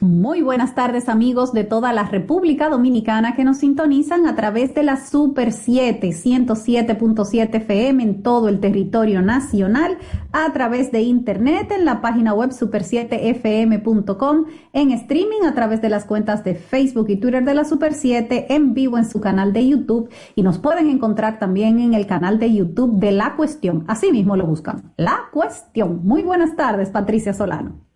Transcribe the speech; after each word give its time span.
Muy 0.00 0.42
buenas 0.42 0.76
tardes 0.76 1.08
amigos 1.08 1.52
de 1.52 1.64
toda 1.64 1.92
la 1.92 2.04
República 2.04 2.68
Dominicana 2.68 3.34
que 3.34 3.42
nos 3.42 3.56
sintonizan 3.56 4.28
a 4.28 4.36
través 4.36 4.72
de 4.72 4.84
la 4.84 4.96
Super 4.96 5.50
7, 5.50 6.10
107.7 6.10 7.56
FM 7.56 8.04
en 8.04 8.22
todo 8.22 8.48
el 8.48 8.60
territorio 8.60 9.22
nacional, 9.22 9.98
a 10.30 10.52
través 10.52 10.92
de 10.92 11.00
internet 11.00 11.72
en 11.72 11.84
la 11.84 12.00
página 12.00 12.32
web 12.32 12.50
super7fm.com, 12.50 14.44
en 14.72 14.92
streaming 14.92 15.42
a 15.44 15.54
través 15.56 15.82
de 15.82 15.88
las 15.88 16.04
cuentas 16.04 16.44
de 16.44 16.54
Facebook 16.54 17.06
y 17.08 17.16
Twitter 17.16 17.44
de 17.44 17.54
la 17.54 17.64
Super 17.64 17.92
7, 17.92 18.54
en 18.54 18.74
vivo 18.74 18.98
en 18.98 19.10
su 19.10 19.20
canal 19.20 19.52
de 19.52 19.66
YouTube 19.66 20.10
y 20.36 20.42
nos 20.42 20.58
pueden 20.58 20.88
encontrar 20.90 21.40
también 21.40 21.80
en 21.80 21.94
el 21.94 22.06
canal 22.06 22.38
de 22.38 22.54
YouTube 22.54 23.00
de 23.00 23.10
La 23.10 23.34
Cuestión. 23.34 23.82
Así 23.88 24.12
mismo 24.12 24.36
lo 24.36 24.46
buscan. 24.46 24.92
La 24.96 25.22
Cuestión. 25.32 26.02
Muy 26.04 26.22
buenas 26.22 26.54
tardes, 26.54 26.90
Patricia 26.90 27.34
Solano. 27.34 27.87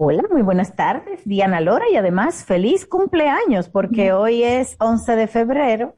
Hola, 0.00 0.22
muy 0.30 0.42
buenas 0.42 0.76
tardes, 0.76 1.22
Diana 1.24 1.60
Lora, 1.60 1.86
y 1.92 1.96
además 1.96 2.44
feliz 2.44 2.86
cumpleaños, 2.86 3.68
porque 3.68 4.12
hoy 4.12 4.44
es 4.44 4.76
11 4.78 5.16
de 5.16 5.26
febrero. 5.26 5.96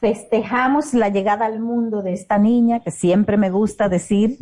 Festejamos 0.00 0.92
la 0.92 1.08
llegada 1.08 1.46
al 1.46 1.58
mundo 1.58 2.02
de 2.02 2.12
esta 2.12 2.36
niña, 2.36 2.80
que 2.80 2.90
siempre 2.90 3.38
me 3.38 3.48
gusta 3.48 3.88
decir 3.88 4.36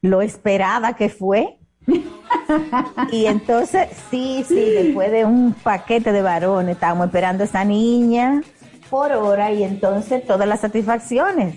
lo 0.00 0.22
esperada 0.22 0.92
que 0.92 1.08
fue. 1.08 1.58
y 3.10 3.26
entonces, 3.26 3.88
sí, 4.12 4.44
sí, 4.46 4.54
después 4.54 5.10
de 5.10 5.24
un 5.24 5.52
paquete 5.52 6.12
de 6.12 6.22
varones, 6.22 6.76
estábamos 6.76 7.06
esperando 7.06 7.42
a 7.42 7.46
esa 7.46 7.64
niña 7.64 8.42
por 8.90 9.10
hora 9.10 9.50
y 9.50 9.64
entonces 9.64 10.24
todas 10.24 10.46
las 10.46 10.60
satisfacciones 10.60 11.56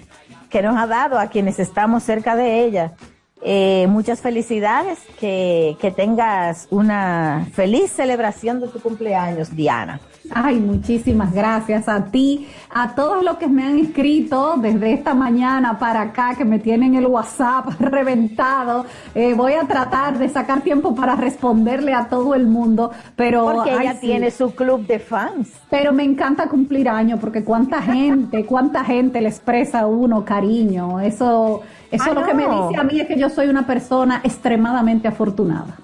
que 0.49 0.63
nos 0.63 0.75
ha 0.75 0.87
dado 0.87 1.19
a 1.19 1.27
quienes 1.27 1.59
estamos 1.59 2.01
cerca 2.01 2.35
de 2.35 2.63
ella 2.63 2.95
eh, 3.43 3.87
muchas 3.89 4.21
felicidades, 4.21 4.99
que, 5.19 5.75
que 5.79 5.91
tengas 5.91 6.67
una 6.69 7.47
feliz 7.53 7.91
celebración 7.91 8.59
de 8.59 8.67
tu 8.67 8.79
cumpleaños, 8.79 9.55
Diana. 9.55 9.99
Ay, 10.31 10.59
muchísimas 10.59 11.33
gracias 11.33 11.89
a 11.89 12.05
ti, 12.05 12.47
a 12.73 12.95
todos 12.95 13.23
los 13.23 13.37
que 13.37 13.47
me 13.47 13.63
han 13.63 13.77
escrito 13.77 14.55
desde 14.57 14.93
esta 14.93 15.13
mañana 15.13 15.77
para 15.79 16.01
acá, 16.01 16.35
que 16.37 16.45
me 16.45 16.59
tienen 16.59 16.95
el 16.95 17.07
WhatsApp 17.07 17.67
reventado. 17.79 18.85
Eh, 19.15 19.33
voy 19.33 19.53
a 19.53 19.65
tratar 19.67 20.17
de 20.17 20.29
sacar 20.29 20.61
tiempo 20.61 20.95
para 20.95 21.15
responderle 21.15 21.93
a 21.93 22.07
todo 22.07 22.35
el 22.35 22.47
mundo, 22.47 22.91
pero... 23.15 23.45
Porque 23.45 23.73
ella 23.73 23.99
tiene 23.99 24.31
su 24.31 24.55
club 24.55 24.87
de 24.87 24.99
fans. 24.99 25.49
Pero 25.69 25.91
me 25.91 26.03
encanta 26.03 26.47
cumplir 26.47 26.89
años, 26.89 27.19
porque 27.19 27.43
cuánta 27.43 27.81
gente, 27.83 28.45
cuánta 28.45 28.83
gente 28.83 29.21
le 29.21 29.29
expresa 29.29 29.81
a 29.81 29.87
uno 29.87 30.23
cariño. 30.23 30.99
Eso 30.99 31.61
eso 31.93 32.13
lo 32.13 32.25
que 32.25 32.33
me 32.33 32.43
dice 32.43 32.79
a 32.79 32.83
mí 32.83 32.99
es 32.99 33.07
que 33.07 33.19
yo 33.19 33.29
soy 33.29 33.49
una 33.49 33.67
persona 33.67 34.21
extremadamente 34.23 35.07
afortunada. 35.07 35.77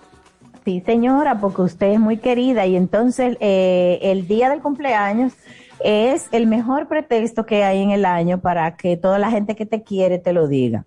Sí, 0.65 0.83
señora, 0.85 1.39
porque 1.39 1.61
usted 1.61 1.87
es 1.87 1.99
muy 1.99 2.17
querida 2.17 2.65
y 2.65 2.75
entonces 2.75 3.37
eh, 3.39 3.99
el 4.01 4.27
día 4.27 4.49
del 4.49 4.61
cumpleaños 4.61 5.33
es 5.83 6.27
el 6.31 6.47
mejor 6.47 6.87
pretexto 6.87 7.45
que 7.45 7.63
hay 7.63 7.81
en 7.81 7.91
el 7.91 8.05
año 8.05 8.39
para 8.41 8.75
que 8.75 8.97
toda 8.97 9.19
la 9.19 9.31
gente 9.31 9.55
que 9.55 9.65
te 9.65 9.83
quiere 9.83 10.19
te 10.19 10.33
lo 10.33 10.47
diga. 10.47 10.85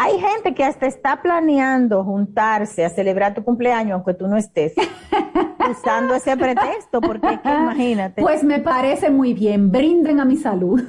Hay 0.00 0.20
gente 0.20 0.54
que 0.54 0.62
hasta 0.62 0.86
está 0.86 1.20
planeando 1.22 2.04
juntarse 2.04 2.84
a 2.84 2.88
celebrar 2.88 3.34
tu 3.34 3.42
cumpleaños 3.42 3.94
aunque 3.94 4.14
tú 4.14 4.28
no 4.28 4.36
estés 4.36 4.72
usando 5.70 6.14
ese 6.14 6.36
pretexto, 6.36 7.00
porque 7.00 7.40
imagínate. 7.44 8.22
Pues 8.22 8.44
me 8.44 8.60
parece 8.60 9.10
muy 9.10 9.34
bien, 9.34 9.72
brinden 9.72 10.20
a 10.20 10.24
mi 10.24 10.36
salud. 10.36 10.80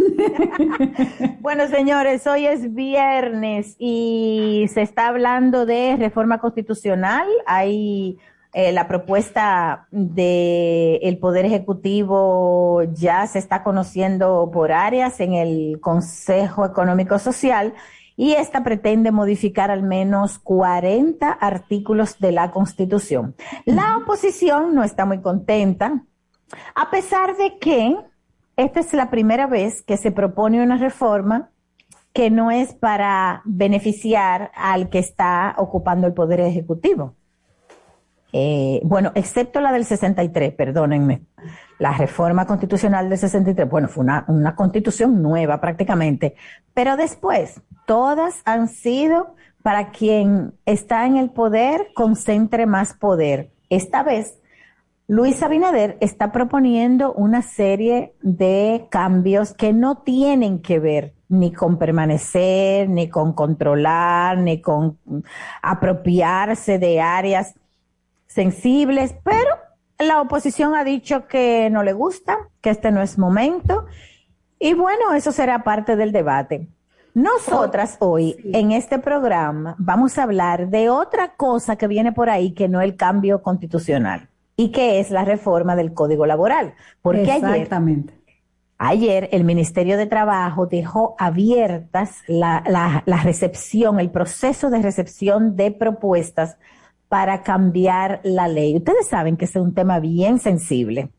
bueno, 1.39 1.67
señores, 1.69 2.27
hoy 2.27 2.45
es 2.45 2.71
viernes 2.75 3.75
y 3.79 4.69
se 4.71 4.83
está 4.83 5.07
hablando 5.07 5.65
de 5.65 5.95
reforma 5.97 6.37
constitucional. 6.37 7.27
Hay 7.47 8.19
eh, 8.53 8.71
la 8.71 8.87
propuesta 8.87 9.87
del 9.89 11.17
Poder 11.17 11.45
Ejecutivo 11.45 12.83
ya 12.93 13.25
se 13.25 13.39
está 13.39 13.63
conociendo 13.63 14.51
por 14.53 14.71
áreas 14.71 15.19
en 15.19 15.33
el 15.33 15.79
Consejo 15.81 16.63
Económico 16.63 17.17
Social 17.17 17.73
y 18.19 18.33
esta 18.33 18.65
pretende 18.65 19.13
modificar 19.13 19.71
al 19.71 19.81
menos 19.81 20.39
40 20.39 21.31
artículos 21.31 22.19
de 22.19 22.33
la 22.33 22.51
Constitución. 22.51 23.33
La 23.63 23.95
oposición 23.95 24.75
no 24.75 24.83
está 24.83 25.05
muy 25.05 25.21
contenta, 25.21 26.03
a 26.75 26.91
pesar 26.91 27.37
de 27.37 27.57
que 27.59 27.95
esta 28.57 28.81
es 28.81 28.91
la 28.91 29.09
primera 29.09 29.47
vez 29.47 29.81
que 29.83 29.95
se 29.95 30.11
propone 30.11 30.61
una 30.61 30.75
reforma 30.75 31.51
que 32.11 32.29
no 32.29 32.51
es 32.51 32.73
para 32.73 33.41
beneficiar 33.45 34.51
al 34.53 34.89
que 34.89 34.99
está 34.99 35.55
ocupando 35.57 36.05
el 36.05 36.13
poder 36.13 36.41
ejecutivo. 36.41 37.15
Eh, 38.31 38.81
bueno, 38.83 39.11
excepto 39.15 39.59
la 39.59 39.71
del 39.71 39.85
63, 39.85 40.53
perdónenme. 40.53 41.23
La 41.79 41.93
reforma 41.93 42.45
constitucional 42.45 43.09
del 43.09 43.17
63, 43.17 43.69
bueno, 43.69 43.87
fue 43.87 44.03
una, 44.03 44.25
una 44.27 44.55
constitución 44.55 45.21
nueva 45.21 45.61
prácticamente, 45.61 46.35
pero 46.73 46.97
después 46.97 47.61
todas 47.85 48.41
han 48.45 48.67
sido 48.67 49.35
para 49.63 49.89
quien 49.91 50.53
está 50.65 51.05
en 51.05 51.17
el 51.17 51.31
poder 51.31 51.87
concentre 51.95 52.65
más 52.65 52.93
poder. 52.93 53.51
Esta 53.69 54.03
vez, 54.03 54.39
Luis 55.07 55.41
Abinader 55.41 55.97
está 56.01 56.31
proponiendo 56.31 57.13
una 57.13 57.41
serie 57.41 58.13
de 58.21 58.87
cambios 58.91 59.53
que 59.53 59.73
no 59.73 59.97
tienen 59.97 60.61
que 60.61 60.79
ver 60.79 61.15
ni 61.29 61.51
con 61.51 61.77
permanecer, 61.77 62.89
ni 62.89 63.09
con 63.09 63.33
controlar, 63.33 64.37
ni 64.39 64.61
con 64.61 64.97
apropiarse 65.61 66.79
de 66.79 67.01
áreas 67.01 67.55
sensibles, 68.29 69.15
pero 69.23 69.49
la 69.97 70.21
oposición 70.21 70.75
ha 70.75 70.85
dicho 70.85 71.27
que 71.27 71.69
no 71.69 71.83
le 71.83 71.93
gusta, 71.93 72.37
que 72.61 72.69
este 72.69 72.91
no 72.91 73.01
es 73.01 73.17
momento, 73.17 73.85
y 74.59 74.73
bueno, 74.73 75.13
eso 75.13 75.31
será 75.31 75.63
parte 75.63 75.95
del 75.95 76.11
debate. 76.11 76.69
Nosotras 77.15 77.97
hoy 77.99 78.37
en 78.53 78.71
este 78.71 78.99
programa 78.99 79.75
vamos 79.79 80.17
a 80.17 80.23
hablar 80.23 80.69
de 80.69 80.89
otra 80.89 81.33
cosa 81.35 81.75
que 81.75 81.87
viene 81.87 82.11
por 82.11 82.29
ahí 82.29 82.53
que 82.53 82.69
no 82.69 82.81
el 82.81 82.95
cambio 82.95 83.41
constitucional 83.41 84.29
y 84.55 84.71
que 84.71 84.99
es 84.99 85.09
la 85.09 85.25
reforma 85.25 85.75
del 85.75 85.93
Código 85.93 86.25
Laboral. 86.25 86.75
Porque 87.01 87.35
Exactamente. 87.35 88.13
Ayer, 88.77 89.27
el 89.33 89.43
Ministerio 89.43 89.97
de 89.97 90.05
Trabajo 90.05 90.65
dejó 90.67 91.15
abiertas 91.17 92.19
la, 92.27 92.63
la 93.05 93.23
recepción, 93.23 93.99
el 93.99 94.11
proceso 94.11 94.69
de 94.69 94.81
recepción 94.81 95.57
de 95.57 95.71
propuestas 95.71 96.57
para 97.09 97.43
cambiar 97.43 98.21
la 98.23 98.47
ley. 98.47 98.77
Ustedes 98.77 99.07
saben 99.07 99.35
que 99.35 99.45
es 99.45 99.55
un 99.55 99.73
tema 99.73 99.99
bien 99.99 100.39
sensible 100.39 101.09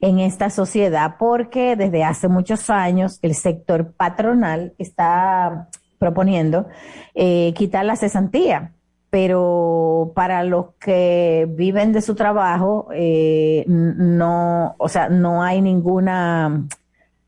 en 0.00 0.18
esta 0.18 0.50
sociedad 0.50 1.16
porque 1.18 1.76
desde 1.76 2.04
hace 2.04 2.28
muchos 2.28 2.70
años 2.70 3.18
el 3.22 3.34
sector 3.34 3.92
patronal 3.92 4.74
está 4.78 5.68
proponiendo 5.98 6.66
eh, 7.14 7.52
quitar 7.56 7.84
la 7.84 7.96
cesantía 7.96 8.72
pero 9.10 10.12
para 10.14 10.44
los 10.44 10.74
que 10.78 11.46
viven 11.50 11.92
de 11.92 12.02
su 12.02 12.14
trabajo 12.14 12.88
eh, 12.94 13.64
no, 13.66 14.74
o 14.78 14.88
sea, 14.88 15.08
no 15.08 15.42
hay 15.42 15.62
ninguna 15.62 16.66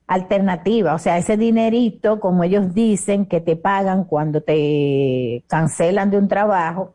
alternativa, 0.07 0.95
o 0.95 0.99
sea, 0.99 1.19
ese 1.19 1.37
dinerito, 1.37 2.19
como 2.19 2.43
ellos 2.43 2.75
dicen, 2.75 3.27
que 3.27 3.41
te 3.41 3.55
pagan 3.55 4.05
cuando 4.05 4.43
te 4.43 5.45
cancelan 5.47 6.11
de 6.11 6.19
un 6.19 6.27
trabajo, 6.27 6.95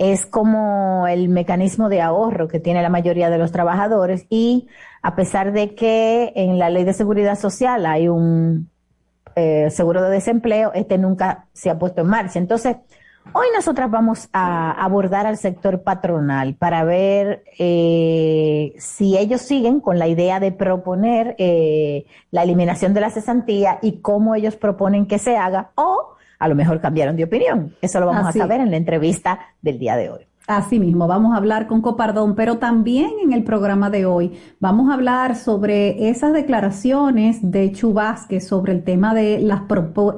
es 0.00 0.24
como 0.24 1.06
el 1.08 1.28
mecanismo 1.28 1.90
de 1.90 2.00
ahorro 2.00 2.48
que 2.48 2.58
tiene 2.58 2.80
la 2.80 2.88
mayoría 2.88 3.28
de 3.28 3.36
los 3.36 3.52
trabajadores 3.52 4.24
y 4.30 4.66
a 5.02 5.14
pesar 5.14 5.52
de 5.52 5.74
que 5.74 6.32
en 6.36 6.58
la 6.58 6.70
ley 6.70 6.84
de 6.84 6.94
seguridad 6.94 7.38
social 7.38 7.84
hay 7.84 8.08
un 8.08 8.70
eh, 9.36 9.68
seguro 9.68 10.00
de 10.02 10.08
desempleo, 10.08 10.72
este 10.72 10.96
nunca 10.96 11.48
se 11.52 11.68
ha 11.68 11.78
puesto 11.78 12.00
en 12.00 12.06
marcha. 12.06 12.38
Entonces, 12.38 12.78
hoy 13.34 13.48
nosotras 13.54 13.90
vamos 13.90 14.30
a 14.32 14.72
abordar 14.82 15.26
al 15.26 15.36
sector 15.36 15.82
patronal 15.82 16.54
para 16.54 16.82
ver 16.84 17.44
eh, 17.58 18.72
si 18.78 19.18
ellos 19.18 19.42
siguen 19.42 19.80
con 19.80 19.98
la 19.98 20.08
idea 20.08 20.40
de 20.40 20.50
proponer 20.50 21.34
eh, 21.36 22.06
la 22.30 22.44
eliminación 22.44 22.94
de 22.94 23.02
la 23.02 23.10
cesantía 23.10 23.78
y 23.82 23.98
cómo 23.98 24.34
ellos 24.34 24.56
proponen 24.56 25.04
que 25.04 25.18
se 25.18 25.36
haga 25.36 25.72
o 25.74 26.14
a 26.40 26.48
lo 26.48 26.54
mejor 26.54 26.80
cambiaron 26.80 27.16
de 27.16 27.24
opinión. 27.24 27.76
Eso 27.80 28.00
lo 28.00 28.06
vamos 28.06 28.26
a 28.26 28.32
saber 28.32 28.60
en 28.60 28.70
la 28.70 28.78
entrevista 28.78 29.38
del 29.62 29.78
día 29.78 29.94
de 29.96 30.10
hoy. 30.10 30.29
Así 30.50 30.80
mismo, 30.80 31.06
vamos 31.06 31.32
a 31.32 31.36
hablar 31.36 31.68
con 31.68 31.80
Copardón, 31.80 32.34
pero 32.34 32.58
también 32.58 33.10
en 33.22 33.32
el 33.32 33.44
programa 33.44 33.88
de 33.88 34.04
hoy 34.04 34.32
vamos 34.58 34.90
a 34.90 34.94
hablar 34.94 35.36
sobre 35.36 36.08
esas 36.08 36.32
declaraciones 36.32 37.52
de 37.52 37.70
Chubasque 37.70 38.40
sobre 38.40 38.72
el 38.72 38.82
tema 38.82 39.14
de 39.14 39.38
las, 39.38 39.62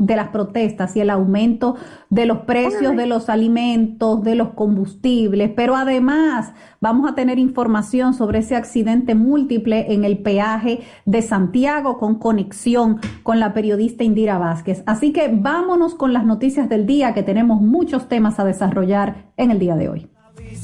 de 0.00 0.17
las 0.17 0.29
protestas 0.29 0.96
y 0.96 1.00
el 1.00 1.11
aumento 1.11 1.76
de 2.08 2.25
los 2.25 2.38
precios 2.38 2.96
de 2.96 3.05
los 3.05 3.29
alimentos, 3.29 4.23
de 4.23 4.34
los 4.34 4.55
combustibles, 4.55 5.50
pero 5.55 5.76
además 5.76 6.55
vamos 6.81 7.11
a 7.11 7.14
tener 7.14 7.38
información 7.38 8.14
sobre 8.14 8.38
ese 8.38 8.56
accidente 8.56 9.14
múltiple 9.14 9.93
en 9.93 10.06
el 10.06 10.23
peaje 10.23 10.81
de 11.05 11.20
Santiago 11.20 11.99
con 11.99 12.14
conexión 12.14 13.00
con 13.23 13.38
la 13.38 13.52
periodista 13.52 14.02
Indira 14.02 14.38
Vázquez. 14.38 14.82
Así 14.87 15.12
que 15.12 15.28
vámonos 15.31 15.94
con 15.94 16.14
las 16.14 16.25
noticias 16.25 16.70
del 16.70 16.87
día, 16.87 17.12
que 17.12 17.23
tenemos 17.23 17.61
muchos 17.61 18.08
temas 18.08 18.40
a 18.40 18.44
desarrollar 18.44 19.31
en 19.37 19.50
el 19.50 19.58
día 19.58 19.76
de 19.76 19.90
hoy. 19.90 20.08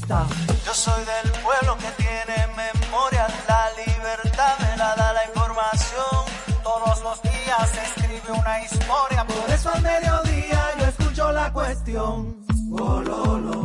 Yo 0.07 0.73
soy 0.73 1.03
del 1.05 1.31
pueblo 1.43 1.77
que 1.77 1.91
tiene 2.03 2.47
memoria, 2.55 3.27
la 3.47 3.69
libertad 3.85 4.57
me 4.59 4.77
la 4.77 4.95
da 4.95 5.13
la 5.13 5.25
información. 5.25 6.25
Todos 6.63 7.03
los 7.03 7.21
días 7.21 7.69
se 7.69 7.83
escribe 7.83 8.31
una 8.31 8.63
historia, 8.63 9.25
por 9.25 9.49
eso 9.51 9.69
al 9.69 9.81
mediodía 9.81 10.61
yo 10.79 10.85
escucho 10.85 11.31
la 11.31 11.51
cuestión. 11.51 12.43
Oh, 12.71 13.01
lo, 13.01 13.37
lo, 13.39 13.58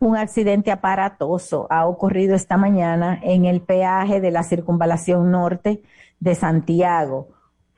Un 0.00 0.16
accidente 0.16 0.70
aparatoso 0.70 1.66
ha 1.70 1.86
ocurrido 1.86 2.36
esta 2.36 2.56
mañana 2.56 3.18
en 3.22 3.46
el 3.46 3.60
peaje 3.60 4.20
de 4.20 4.30
la 4.30 4.44
circunvalación 4.44 5.30
norte 5.32 5.82
de 6.20 6.34
Santiago. 6.36 7.28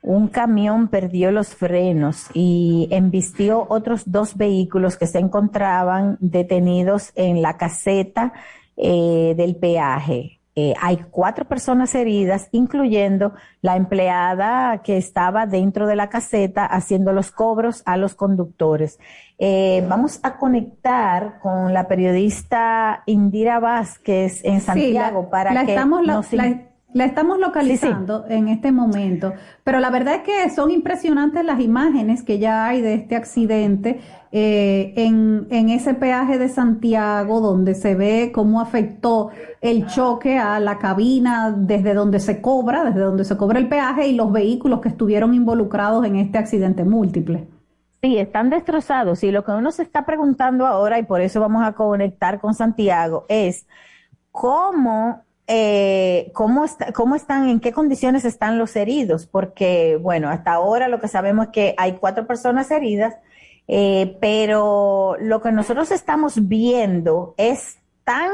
Un 0.03 0.27
camión 0.27 0.87
perdió 0.87 1.31
los 1.31 1.55
frenos 1.55 2.27
y 2.33 2.87
embistió 2.91 3.65
otros 3.69 4.03
dos 4.11 4.35
vehículos 4.35 4.97
que 4.97 5.07
se 5.07 5.19
encontraban 5.19 6.17
detenidos 6.19 7.11
en 7.15 7.41
la 7.41 7.57
caseta 7.57 8.33
eh, 8.77 9.33
del 9.35 9.55
peaje. 9.55 10.40
Eh, 10.55 10.73
hay 10.81 10.97
cuatro 11.09 11.45
personas 11.45 11.95
heridas, 11.95 12.49
incluyendo 12.51 13.33
la 13.61 13.77
empleada 13.77 14.81
que 14.83 14.97
estaba 14.97 15.45
dentro 15.45 15.87
de 15.87 15.95
la 15.95 16.09
caseta 16.09 16.65
haciendo 16.65 17.13
los 17.13 17.31
cobros 17.31 17.83
a 17.85 17.95
los 17.95 18.15
conductores. 18.15 18.99
Eh, 19.37 19.85
vamos 19.87 20.19
a 20.23 20.37
conectar 20.37 21.39
con 21.39 21.73
la 21.73 21.87
periodista 21.87 23.03
Indira 23.05 23.59
Vázquez 23.59 24.43
en 24.43 24.59
Santiago 24.59 25.29
para 25.29 25.65
que 25.65 25.75
nos... 25.75 26.33
La 26.33 26.70
estamos 26.93 27.39
localizando 27.39 28.25
en 28.27 28.47
este 28.49 28.71
momento, 28.71 29.33
pero 29.63 29.79
la 29.79 29.89
verdad 29.89 30.15
es 30.15 30.21
que 30.21 30.49
son 30.49 30.71
impresionantes 30.71 31.45
las 31.45 31.59
imágenes 31.59 32.23
que 32.23 32.39
ya 32.39 32.65
hay 32.65 32.81
de 32.81 32.95
este 32.95 33.15
accidente 33.15 34.01
eh, 34.31 34.93
en, 34.95 35.47
en 35.49 35.69
ese 35.69 35.93
peaje 35.93 36.37
de 36.37 36.49
Santiago, 36.49 37.39
donde 37.39 37.75
se 37.75 37.95
ve 37.95 38.31
cómo 38.33 38.61
afectó 38.61 39.29
el 39.61 39.87
choque 39.87 40.37
a 40.37 40.59
la 40.59 40.77
cabina 40.79 41.53
desde 41.57 41.93
donde 41.93 42.19
se 42.19 42.41
cobra, 42.41 42.83
desde 42.83 43.01
donde 43.01 43.23
se 43.23 43.37
cobra 43.37 43.59
el 43.59 43.69
peaje 43.69 44.07
y 44.07 44.15
los 44.15 44.31
vehículos 44.31 44.81
que 44.81 44.89
estuvieron 44.89 45.33
involucrados 45.33 46.05
en 46.05 46.17
este 46.17 46.37
accidente 46.37 46.83
múltiple. 46.83 47.47
Sí, 48.01 48.17
están 48.17 48.49
destrozados 48.49 49.23
y 49.23 49.31
lo 49.31 49.45
que 49.45 49.51
uno 49.51 49.71
se 49.71 49.83
está 49.83 50.05
preguntando 50.05 50.65
ahora, 50.65 50.97
y 50.97 51.03
por 51.03 51.21
eso 51.21 51.39
vamos 51.39 51.63
a 51.63 51.73
conectar 51.73 52.39
con 52.39 52.53
Santiago, 52.55 53.25
es 53.29 53.67
cómo 54.31 55.21
eh, 55.53 56.31
¿cómo, 56.33 56.65
¿cómo 56.93 57.15
están, 57.15 57.49
en 57.49 57.59
qué 57.59 57.73
condiciones 57.73 58.23
están 58.23 58.57
los 58.57 58.73
heridos? 58.77 59.27
Porque, 59.27 59.97
bueno, 60.01 60.29
hasta 60.29 60.53
ahora 60.53 60.87
lo 60.87 61.01
que 61.01 61.09
sabemos 61.09 61.47
es 61.47 61.51
que 61.51 61.75
hay 61.77 61.93
cuatro 61.93 62.25
personas 62.25 62.71
heridas, 62.71 63.15
eh, 63.67 64.17
pero 64.21 65.17
lo 65.19 65.41
que 65.41 65.51
nosotros 65.51 65.91
estamos 65.91 66.47
viendo 66.47 67.35
es 67.35 67.81
tan 68.05 68.31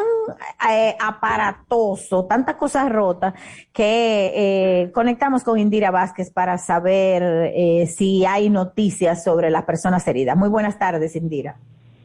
eh, 0.72 0.96
aparatoso, 1.00 2.26
tantas 2.26 2.56
cosas 2.56 2.88
rotas, 2.92 3.34
que 3.74 4.32
eh, 4.36 4.92
conectamos 4.92 5.44
con 5.44 5.58
Indira 5.58 5.90
Vázquez 5.90 6.32
para 6.32 6.60
saber 6.60 7.52
eh, 7.56 7.88
si 7.88 8.26
hay 8.26 8.52
noticias 8.52 9.24
sobre 9.24 9.50
las 9.50 9.64
personas 9.64 10.08
heridas. 10.08 10.38
Muy 10.38 10.50
buenas 10.50 10.78
tardes, 10.78 11.16
Indira. 11.16 11.56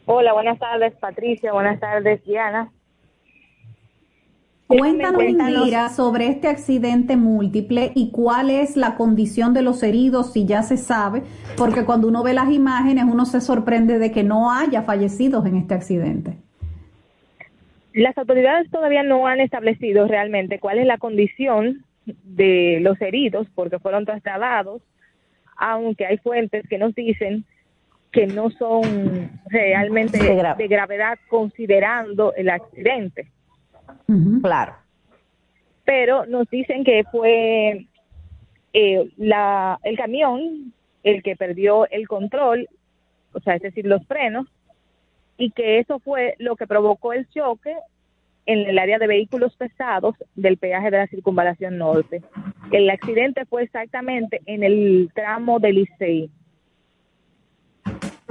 Hola, 0.07 0.33
buenas 0.33 0.59
tardes, 0.59 0.95
Patricia. 0.95 1.53
Buenas 1.53 1.79
tardes, 1.79 2.25
Diana. 2.25 2.73
Cuéntanos, 4.79 5.23
Indira, 5.23 5.89
sobre 5.89 6.29
este 6.29 6.49
accidente 6.49 7.17
múltiple 7.17 7.93
y 7.95 8.11
cuál 8.11 8.51
es 8.51 8.77
la 8.77 8.95
condición 8.95 9.55
de 9.55 9.63
los 9.63 9.83
heridos, 9.83 10.33
si 10.33 10.47
ya 10.47 10.63
se 10.63 10.77
sabe, 10.77 11.23
porque 11.57 11.85
cuando 11.85 12.09
uno 12.09 12.23
ve 12.23 12.33
las 12.33 12.51
imágenes 12.51 13.05
uno 13.05 13.27
se 13.27 13.41
sorprende 13.41 13.99
de 13.99 14.11
que 14.11 14.23
no 14.23 14.53
haya 14.53 14.83
fallecidos 14.83 15.45
en 15.47 15.57
este 15.57 15.75
accidente. 15.75 16.37
Las 17.93 18.17
autoridades 18.17 18.71
todavía 18.71 19.03
no 19.03 19.27
han 19.27 19.41
establecido 19.41 20.07
realmente 20.07 20.59
cuál 20.59 20.79
es 20.79 20.87
la 20.87 20.99
condición 20.99 21.85
de 22.07 22.79
los 22.81 23.01
heridos, 23.01 23.47
porque 23.55 23.79
fueron 23.79 24.07
trasladados, 24.07 24.83
aunque 25.57 26.07
hay 26.07 26.17
fuentes 26.19 26.67
que 26.69 26.79
nos 26.79 26.95
dicen 26.95 27.45
que 28.11 28.27
no 28.27 28.51
son 28.51 29.31
realmente 29.49 30.19
de 30.19 30.69
gravedad 30.69 31.19
considerando 31.29 32.35
el 32.35 32.51
accidente. 32.51 33.29
Claro. 34.43 34.75
Pero 35.85 36.27
nos 36.27 36.49
dicen 36.49 36.85
que 36.85 37.05
fue 37.11 37.87
eh, 38.73 39.13
la, 39.17 39.79
el 39.83 39.97
camión 39.97 40.73
el 41.03 41.23
que 41.23 41.37
perdió 41.37 41.89
el 41.91 42.07
control, 42.07 42.69
o 43.33 43.41
sea, 43.41 43.57
es 43.57 43.63
decir, 43.63 43.87
los 43.87 44.07
frenos, 44.07 44.47
y 45.37 45.51
que 45.51 45.79
eso 45.79 45.99
fue 45.99 46.35
lo 46.39 46.57
que 46.57 46.67
provocó 46.67 47.13
el 47.13 47.29
choque 47.29 47.75
en 48.47 48.61
el 48.61 48.79
área 48.79 48.99
de 48.99 49.07
vehículos 49.07 49.57
pesados 49.57 50.15
del 50.35 50.57
peaje 50.57 50.91
de 50.91 50.99
la 50.99 51.07
circunvalación 51.07 51.79
norte. 51.79 52.23
El 52.71 52.91
accidente 52.91 53.45
fue 53.47 53.65
exactamente 53.65 54.41
en 54.47 54.63
el 54.63 55.11
tramo 55.15 55.59
del 55.59 55.77
Licey. 55.77 56.31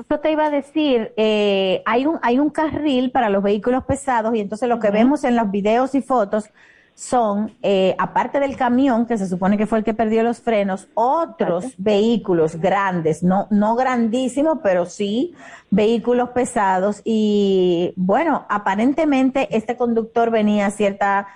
Eso 0.01 0.19
te 0.19 0.31
iba 0.31 0.45
a 0.45 0.49
decir, 0.49 1.13
eh, 1.15 1.83
hay, 1.85 2.05
un, 2.05 2.19
hay 2.21 2.39
un 2.39 2.49
carril 2.49 3.11
para 3.11 3.29
los 3.29 3.43
vehículos 3.43 3.83
pesados 3.85 4.35
y 4.35 4.39
entonces 4.39 4.67
lo 4.67 4.79
que 4.79 4.89
vemos 4.89 5.23
en 5.23 5.35
los 5.35 5.51
videos 5.51 5.93
y 5.95 6.01
fotos 6.01 6.49
son, 6.95 7.55
eh, 7.61 7.95
aparte 7.97 8.39
del 8.39 8.55
camión, 8.55 9.05
que 9.05 9.17
se 9.17 9.27
supone 9.27 9.57
que 9.57 9.65
fue 9.65 9.79
el 9.79 9.83
que 9.83 9.93
perdió 9.93 10.23
los 10.23 10.39
frenos, 10.41 10.87
otros 10.93 11.73
vehículos 11.77 12.57
grandes, 12.57 13.23
no, 13.23 13.47
no 13.49 13.75
grandísimos, 13.75 14.59
pero 14.63 14.85
sí 14.85 15.33
vehículos 15.69 16.29
pesados. 16.29 17.01
Y 17.03 17.93
bueno, 17.95 18.45
aparentemente 18.49 19.47
este 19.55 19.77
conductor 19.77 20.31
venía 20.31 20.65
a 20.65 20.71
cierta, 20.71 21.27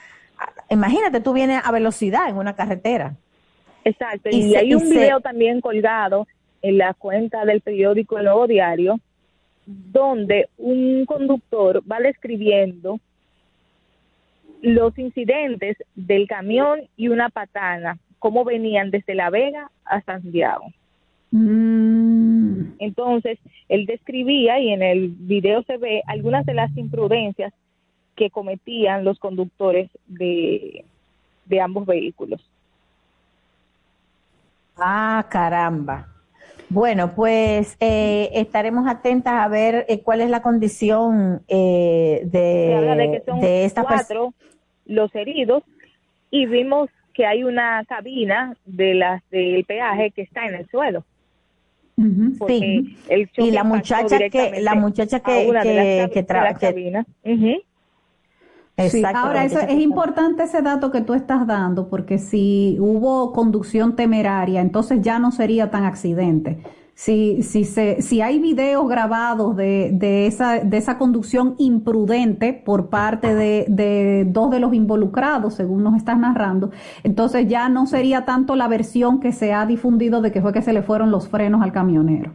imagínate, 0.69 1.21
tú 1.21 1.33
vienes 1.33 1.61
a 1.63 1.71
velocidad 1.71 2.29
en 2.29 2.37
una 2.37 2.55
carretera. 2.55 3.15
Exacto, 3.83 4.29
y, 4.31 4.55
hay 4.55 4.73
un 4.73 4.89
video 4.89 5.21
también 5.21 5.61
colgado 5.61 6.27
en 6.65 6.79
la 6.79 6.95
cuenta 6.95 7.45
del 7.45 7.61
periódico 7.61 8.17
El 8.17 8.25
Nuevo 8.25 8.47
Diario, 8.47 8.99
donde 9.67 10.49
un 10.57 11.05
conductor 11.05 11.83
va 11.89 11.99
describiendo 11.99 12.99
los 14.63 14.97
incidentes 14.97 15.77
del 15.93 16.27
camión 16.27 16.81
y 16.97 17.09
una 17.09 17.29
patana, 17.29 17.99
cómo 18.17 18.43
venían 18.43 18.89
desde 18.89 19.13
La 19.13 19.29
Vega 19.29 19.69
a 19.85 20.01
Santiago. 20.01 20.65
Mm. 21.29 22.77
Entonces, 22.79 23.37
él 23.69 23.85
describía 23.85 24.59
y 24.59 24.69
en 24.69 24.81
el 24.81 25.09
video 25.09 25.61
se 25.63 25.77
ve 25.77 26.01
algunas 26.07 26.47
de 26.47 26.55
las 26.55 26.75
imprudencias 26.75 27.53
que 28.15 28.31
cometían 28.31 29.05
los 29.05 29.19
conductores 29.19 29.91
de, 30.07 30.83
de 31.45 31.61
ambos 31.61 31.85
vehículos. 31.85 32.41
Ah, 34.77 35.27
caramba. 35.29 36.14
Bueno, 36.69 37.13
pues 37.15 37.77
eh, 37.79 38.29
estaremos 38.33 38.87
atentas 38.87 39.33
a 39.33 39.47
ver 39.47 39.85
eh, 39.87 40.01
cuál 40.01 40.21
es 40.21 40.29
la 40.29 40.41
condición 40.41 41.43
eh, 41.47 42.21
de, 42.25 43.21
de, 43.39 43.65
esta 43.65 43.83
cuatro 43.83 44.33
los 44.85 45.13
heridos 45.15 45.63
y 46.31 46.45
vimos 46.47 46.89
que 47.13 47.25
hay 47.25 47.43
una 47.43 47.83
cabina 47.85 48.55
de 48.65 48.93
las 48.95 49.21
del 49.29 49.63
peaje 49.65 50.11
que 50.11 50.23
está 50.23 50.47
en 50.47 50.55
el 50.55 50.67
suelo. 50.69 51.05
sí. 52.47 52.97
y 53.37 53.51
la 53.51 53.63
muchacha 53.63 54.17
que 54.29 54.59
la 54.61 54.75
muchacha 54.75 55.21
que 55.21 55.49
que, 55.63 56.09
que, 56.13 56.25
cabina. 56.25 57.05
Ahora, 59.13 59.45
eso 59.45 59.59
es 59.59 59.79
importante 59.79 60.43
ese 60.43 60.61
dato 60.61 60.91
que 60.91 61.01
tú 61.01 61.13
estás 61.13 61.47
dando, 61.47 61.87
porque 61.87 62.17
si 62.17 62.77
hubo 62.79 63.31
conducción 63.31 63.95
temeraria, 63.95 64.59
entonces 64.59 65.01
ya 65.01 65.17
no 65.17 65.31
sería 65.31 65.71
tan 65.71 65.85
accidente. 65.85 66.59
Si, 66.93 67.43
si, 67.43 67.65
se, 67.65 68.01
si 68.01 68.21
hay 68.21 68.39
videos 68.39 68.87
grabados 68.87 69.55
de, 69.57 69.89
de, 69.91 70.27
esa, 70.27 70.59
de 70.59 70.77
esa 70.77 70.97
conducción 70.97 71.55
imprudente 71.57 72.53
por 72.53 72.89
parte 72.89 73.35
de, 73.35 73.65
de 73.67 74.25
dos 74.25 74.49
de 74.49 74.59
los 74.61 74.73
involucrados, 74.73 75.55
según 75.55 75.83
nos 75.83 75.95
estás 75.95 76.17
narrando, 76.17 76.71
entonces 77.03 77.47
ya 77.47 77.67
no 77.67 77.85
sería 77.85 78.23
tanto 78.23 78.55
la 78.55 78.69
versión 78.69 79.19
que 79.19 79.33
se 79.33 79.53
ha 79.53 79.65
difundido 79.65 80.21
de 80.21 80.31
que 80.31 80.41
fue 80.41 80.53
que 80.53 80.61
se 80.61 80.71
le 80.71 80.83
fueron 80.83 81.11
los 81.11 81.27
frenos 81.27 81.61
al 81.61 81.73
camionero. 81.73 82.31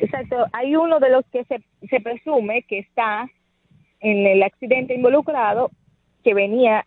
Exacto, 0.00 0.36
hay 0.52 0.74
uno 0.76 0.98
de 0.98 1.10
los 1.10 1.24
que 1.26 1.44
se, 1.44 1.62
se 1.88 2.00
presume 2.00 2.62
que 2.62 2.78
está 2.78 3.28
en 4.00 4.26
el 4.26 4.42
accidente 4.42 4.94
involucrado 4.94 5.70
que 6.24 6.34
venía 6.34 6.84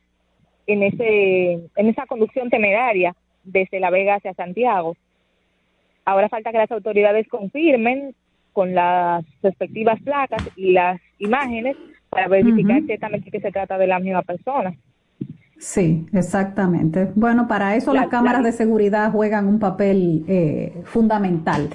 en 0.68 0.84
ese 0.84 1.54
en 1.76 1.88
esa 1.88 2.06
conducción 2.06 2.50
temeraria 2.50 3.16
desde 3.44 3.80
La 3.80 3.90
Vega 3.90 4.16
hacia 4.16 4.34
Santiago. 4.34 4.96
Ahora 6.06 6.30
falta 6.30 6.52
que 6.52 6.58
las 6.58 6.72
autoridades 6.72 7.28
confirmen 7.28 8.16
con 8.54 8.74
las 8.74 9.24
respectivas 9.42 10.02
placas 10.02 10.44
y 10.56 10.72
las 10.72 11.00
imágenes 11.20 11.78
para 12.10 12.28
verificar 12.28 12.82
ciertamente 12.84 13.32
que 13.32 13.40
se 13.40 13.52
trata 13.52 13.78
de 13.78 13.88
la 13.88 14.00
misma 14.00 14.22
persona. 14.24 14.74
Sí, 15.58 16.08
exactamente. 16.12 17.12
Bueno, 17.16 17.48
para 17.48 17.76
eso 17.76 17.94
las 17.94 18.08
cámaras 18.08 18.44
de 18.44 18.52
seguridad 18.52 19.12
juegan 19.12 19.48
un 19.48 19.60
papel 19.60 20.26
eh, 20.28 20.74
fundamental. 20.86 21.70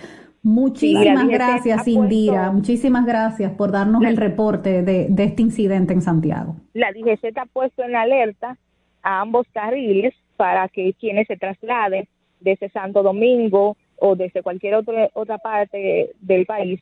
Muchísimas 0.47 1.27
gracias, 1.27 1.89
Indira. 1.89 2.53
Muchísimas 2.53 3.05
gracias 3.05 3.51
por 3.55 3.73
darnos 3.73 4.05
el 4.05 4.17
reporte 4.17 4.83
de, 4.83 5.09
de, 5.09 5.25
este 5.25 5.43
incidente 5.43 5.93
en 5.93 6.03
Santiago. 6.03 6.55
La 6.73 6.93
DGC 6.93 7.37
ha 7.37 7.47
puesto 7.47 7.83
en 7.83 7.97
alerta 7.97 8.57
a 9.03 9.23
ambos 9.23 9.49
carriles 9.53 10.15
para 10.37 10.69
que 10.69 10.95
quienes 11.01 11.27
se 11.27 11.37
trasladen 11.37 12.07
desde 12.39 12.69
Santo 12.69 13.03
Domingo 13.03 13.77
o 13.97 14.15
desde 14.15 14.45
cualquier 14.45 14.77
otra 14.77 15.09
otra 15.15 15.39
parte 15.39 16.13
del 16.21 16.47
país 16.47 16.81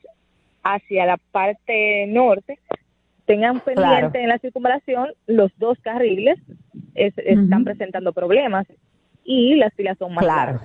hacia 0.63 1.07
la 1.07 1.17
parte 1.33 2.07
norte 2.09 2.59
tengan 3.25 3.61
pendiente 3.61 4.21
en 4.21 4.29
la 4.29 4.39
circunvalación 4.41 5.09
los 5.27 5.51
dos 5.57 5.79
carriles 5.81 6.39
están 6.95 7.65
presentando 7.65 8.13
problemas 8.13 8.67
y 9.25 9.55
las 9.55 9.73
filas 9.73 9.97
son 9.97 10.13
más 10.13 10.23
claras. 10.23 10.61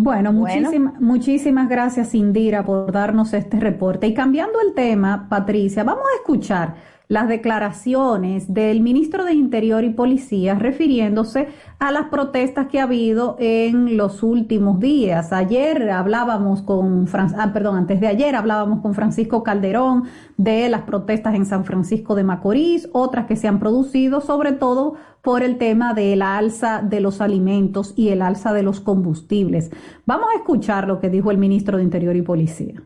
Bueno, 0.00 0.32
muchísimas, 0.32 1.00
muchísimas 1.00 1.68
gracias 1.68 2.14
Indira 2.14 2.64
por 2.64 2.92
darnos 2.92 3.34
este 3.34 3.58
reporte. 3.58 4.06
Y 4.06 4.14
cambiando 4.14 4.60
el 4.60 4.72
tema, 4.72 5.26
Patricia, 5.28 5.82
vamos 5.82 6.04
a 6.04 6.16
escuchar 6.20 6.76
las 7.08 7.26
declaraciones 7.26 8.52
del 8.52 8.80
ministro 8.82 9.24
de 9.24 9.32
Interior 9.32 9.82
y 9.82 9.90
Policía 9.90 10.54
refiriéndose 10.54 11.48
a 11.78 11.90
las 11.90 12.06
protestas 12.06 12.68
que 12.68 12.80
ha 12.80 12.84
habido 12.84 13.36
en 13.38 13.96
los 13.96 14.22
últimos 14.22 14.78
días. 14.78 15.32
Ayer 15.32 15.90
hablábamos 15.90 16.62
con, 16.62 17.08
ah, 17.12 17.50
perdón, 17.52 17.76
antes 17.76 18.00
de 18.00 18.08
ayer 18.08 18.36
hablábamos 18.36 18.80
con 18.80 18.94
Francisco 18.94 19.42
Calderón 19.42 20.04
de 20.36 20.68
las 20.68 20.82
protestas 20.82 21.34
en 21.34 21.46
San 21.46 21.64
Francisco 21.64 22.14
de 22.14 22.24
Macorís, 22.24 22.88
otras 22.92 23.26
que 23.26 23.36
se 23.36 23.48
han 23.48 23.58
producido 23.58 24.20
sobre 24.20 24.52
todo 24.52 24.94
por 25.22 25.42
el 25.42 25.56
tema 25.58 25.94
de 25.94 26.14
la 26.14 26.36
alza 26.36 26.82
de 26.82 27.00
los 27.00 27.20
alimentos 27.20 27.94
y 27.96 28.10
el 28.10 28.22
alza 28.22 28.52
de 28.52 28.62
los 28.62 28.80
combustibles. 28.80 29.70
Vamos 30.04 30.28
a 30.32 30.38
escuchar 30.38 30.86
lo 30.86 31.00
que 31.00 31.10
dijo 31.10 31.30
el 31.30 31.38
ministro 31.38 31.78
de 31.78 31.82
Interior 31.82 32.16
y 32.16 32.22
Policía. 32.22 32.82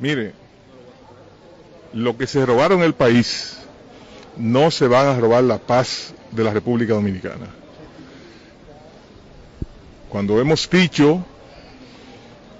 Mire, 0.00 0.43
lo 1.94 2.16
que 2.16 2.26
se 2.26 2.44
robaron 2.44 2.82
el 2.82 2.94
país 2.94 3.56
no 4.36 4.70
se 4.70 4.88
van 4.88 5.06
a 5.06 5.18
robar 5.18 5.44
la 5.44 5.58
paz 5.58 6.12
de 6.32 6.42
la 6.42 6.52
República 6.52 6.94
Dominicana. 6.94 7.46
Cuando 10.08 10.40
hemos 10.40 10.68
dicho 10.68 11.24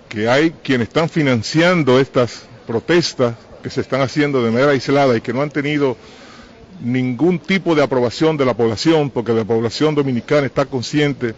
que 0.09 0.29
hay 0.29 0.53
quienes 0.63 0.89
están 0.89 1.09
financiando 1.09 1.99
estas 1.99 2.43
protestas 2.67 3.35
que 3.63 3.71
se 3.71 3.81
están 3.81 4.03
haciendo 4.03 4.43
de 4.43 4.51
manera 4.51 4.71
aislada 4.71 5.17
y 5.17 5.21
que 5.21 5.33
no 5.33 5.43
han 5.43 5.51
tenido 5.51 5.97
ningún 6.81 7.39
tipo 7.41 7.75
de 7.75 7.83
aprobación 7.83 8.37
de 8.37 8.45
la 8.45 8.55
población, 8.55 9.11
porque 9.11 9.33
la 9.33 9.45
población 9.45 9.95
dominicana 9.95 10.47
está 10.47 10.67
consciente 10.67 11.35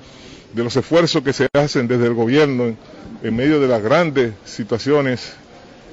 de 0.52 0.64
los 0.64 0.76
esfuerzos 0.76 1.22
que 1.22 1.32
se 1.32 1.48
hacen 1.54 1.88
desde 1.88 2.06
el 2.06 2.14
gobierno 2.14 2.64
en, 2.64 2.78
en 3.22 3.36
medio 3.36 3.60
de 3.60 3.68
las 3.68 3.82
grandes 3.82 4.34
situaciones 4.44 5.34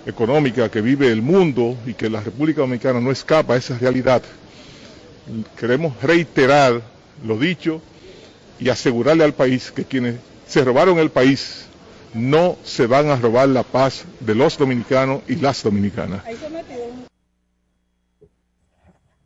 económica 0.06 0.70
que 0.70 0.82
vive 0.82 1.12
el 1.12 1.22
mundo 1.22 1.78
y 1.86 1.94
que 1.94 2.10
la 2.10 2.22
República 2.22 2.62
Dominicana 2.62 3.00
no 3.00 3.12
escapa 3.12 3.54
a 3.54 3.58
esa 3.58 3.78
realidad, 3.78 4.22
queremos 5.58 6.02
reiterar 6.02 6.82
lo 7.26 7.38
dicho 7.38 7.82
y 8.60 8.70
asegurarle 8.70 9.24
al 9.24 9.34
país 9.34 9.72
que 9.72 9.86
quienes 9.86 10.16
se 10.46 10.64
robaron 10.64 11.00
el 11.00 11.10
país 11.10 11.68
no 12.14 12.58
se 12.64 12.86
van 12.86 13.10
a 13.10 13.16
robar 13.16 13.50
la 13.50 13.64
paz 13.64 14.06
de 14.20 14.36
los 14.36 14.58
dominicanos 14.58 15.22
y 15.28 15.36
las 15.36 15.64
dominicanas. 15.64 16.24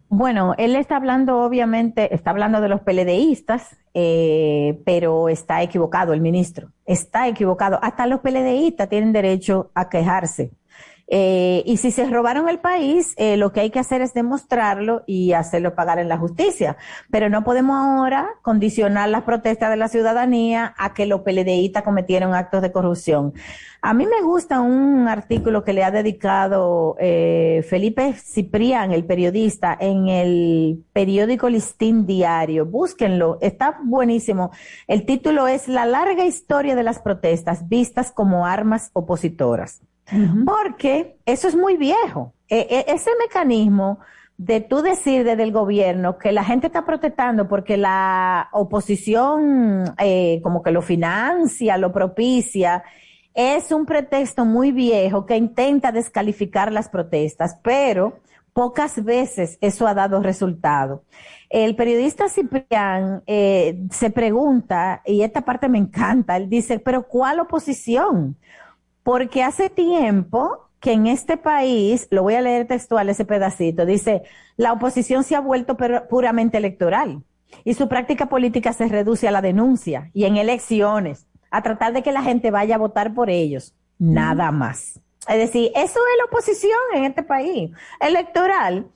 Bueno, 0.09 0.53
él 0.57 0.77
está 0.77 0.95
hablando, 0.95 1.39
obviamente, 1.39 2.15
está 2.15 2.29
hablando 2.29 2.61
de 2.61 2.69
los 2.69 2.79
PLDistas, 2.79 3.75
eh, 3.93 4.81
pero 4.85 5.27
está 5.27 5.61
equivocado 5.61 6.13
el 6.13 6.21
ministro. 6.21 6.71
Está 6.85 7.27
equivocado. 7.27 7.77
Hasta 7.81 8.07
los 8.07 8.21
PLDistas 8.21 8.87
tienen 8.87 9.11
derecho 9.11 9.69
a 9.73 9.89
quejarse 9.89 10.51
eh, 11.09 11.63
y 11.65 11.77
si 11.77 11.91
se 11.91 12.05
robaron 12.05 12.49
el 12.49 12.59
país, 12.59 13.13
eh, 13.17 13.37
lo 13.37 13.53
que 13.53 13.61
hay 13.61 13.69
que 13.69 13.79
hacer 13.79 14.01
es 14.01 14.13
demostrarlo 14.13 15.03
y 15.07 15.31
hacerlo 15.31 15.73
pagar 15.73 15.99
en 15.99 16.09
la 16.09 16.17
justicia. 16.17 16.77
Pero 17.09 17.29
no 17.29 17.43
podemos 17.43 17.77
ahora 17.77 18.27
condicionar 18.41 19.07
las 19.09 19.23
protestas 19.23 19.69
de 19.69 19.77
la 19.77 19.87
ciudadanía 19.87 20.73
a 20.77 20.93
que 20.93 21.05
los 21.05 21.21
PLDistas 21.21 21.83
cometieron 21.83 22.33
actos 22.33 22.61
de 22.61 22.71
corrupción. 22.71 23.33
A 23.81 23.93
mí 23.93 24.05
me 24.05 24.21
gusta 24.21 24.59
un 24.59 25.07
artículo 25.07 25.63
que 25.63 25.71
le 25.71 25.83
ha 25.83 25.91
dedicado 25.91 26.97
eh, 26.99 27.63
Felipe 27.69 28.13
Ciprián, 28.13 28.91
el 28.91 29.05
periodista, 29.05 29.77
en 29.79 30.09
el 30.09 30.83
periódico 30.91 31.47
Listín 31.47 32.05
Diario. 32.05 32.65
Búsquenlo, 32.65 33.37
está 33.39 33.79
buenísimo. 33.83 34.51
El 34.87 35.05
título 35.05 35.47
es 35.47 35.69
La 35.69 35.85
larga 35.85 36.25
historia 36.25 36.75
de 36.75 36.83
las 36.83 36.99
protestas 36.99 37.69
vistas 37.69 38.11
como 38.11 38.45
armas 38.45 38.89
opositoras. 38.93 39.81
Porque 40.45 41.17
eso 41.25 41.47
es 41.47 41.55
muy 41.55 41.77
viejo. 41.77 42.33
E, 42.49 42.85
e, 42.87 42.93
ese 42.93 43.11
mecanismo 43.19 43.99
de 44.37 44.61
tú 44.61 44.81
decir 44.81 45.23
desde 45.23 45.43
el 45.43 45.51
gobierno 45.51 46.17
que 46.17 46.31
la 46.31 46.43
gente 46.43 46.67
está 46.67 46.85
protestando 46.85 47.47
porque 47.47 47.75
la 47.75 48.49
oposición 48.51 49.95
eh, 49.97 50.39
como 50.43 50.61
que 50.61 50.71
lo 50.71 50.81
financia, 50.81 51.77
lo 51.77 51.91
propicia, 51.91 52.83
es 53.33 53.71
un 53.71 53.85
pretexto 53.85 54.45
muy 54.45 54.71
viejo 54.71 55.25
que 55.25 55.35
intenta 55.37 55.91
descalificar 55.91 56.71
las 56.71 56.89
protestas, 56.89 57.59
pero 57.63 58.19
pocas 58.53 59.03
veces 59.03 59.57
eso 59.61 59.87
ha 59.87 59.93
dado 59.93 60.21
resultado. 60.21 61.03
El 61.49 61.75
periodista 61.75 62.29
Ciprián 62.29 63.21
eh, 63.27 63.79
se 63.91 64.09
pregunta, 64.09 65.01
y 65.05 65.21
esta 65.21 65.41
parte 65.41 65.69
me 65.69 65.77
encanta, 65.77 66.37
él 66.37 66.49
dice, 66.49 66.79
pero 66.79 67.07
¿cuál 67.07 67.39
oposición? 67.39 68.35
Porque 69.07 69.41
hace 69.41 69.69
tiempo 69.69 70.67
que 70.81 70.91
en 70.91 71.07
este 71.07 71.37
país, 71.37 72.09
lo 72.11 72.23
voy 72.23 72.35
a 72.35 72.41
leer 72.41 72.67
textual 72.67 73.07
ese 73.07 73.23
pedacito, 73.23 73.85
dice, 73.85 74.23
la 74.57 74.73
oposición 74.73 75.23
se 75.23 75.37
ha 75.37 75.39
vuelto 75.39 75.77
puramente 76.09 76.57
electoral 76.57 77.23
y 77.63 77.75
su 77.75 77.87
práctica 77.87 78.25
política 78.25 78.73
se 78.73 78.89
reduce 78.89 79.25
a 79.25 79.31
la 79.31 79.41
denuncia 79.41 80.11
y 80.13 80.25
en 80.25 80.35
elecciones, 80.35 81.25
a 81.51 81.63
tratar 81.63 81.93
de 81.93 82.03
que 82.03 82.11
la 82.11 82.21
gente 82.21 82.51
vaya 82.51 82.75
a 82.75 82.79
votar 82.79 83.13
por 83.13 83.29
ellos, 83.29 83.73
nada 83.97 84.51
más. 84.51 84.99
Es 85.29 85.37
decir, 85.37 85.71
eso 85.73 85.99
es 85.99 86.17
la 86.17 86.25
oposición 86.25 86.79
en 86.95 87.05
este 87.05 87.23
país, 87.23 87.71
electoral. 88.01 88.87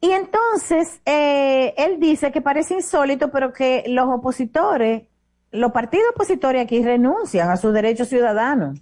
Y 0.00 0.12
entonces, 0.12 1.02
eh, 1.04 1.74
él 1.76 2.00
dice 2.00 2.32
que 2.32 2.40
parece 2.40 2.72
insólito, 2.72 3.30
pero 3.30 3.52
que 3.52 3.84
los 3.86 4.08
opositores, 4.08 5.02
los 5.50 5.72
partidos 5.72 6.06
opositores 6.14 6.64
aquí 6.64 6.82
renuncian 6.82 7.50
a 7.50 7.58
sus 7.58 7.74
derechos 7.74 8.08
ciudadanos 8.08 8.80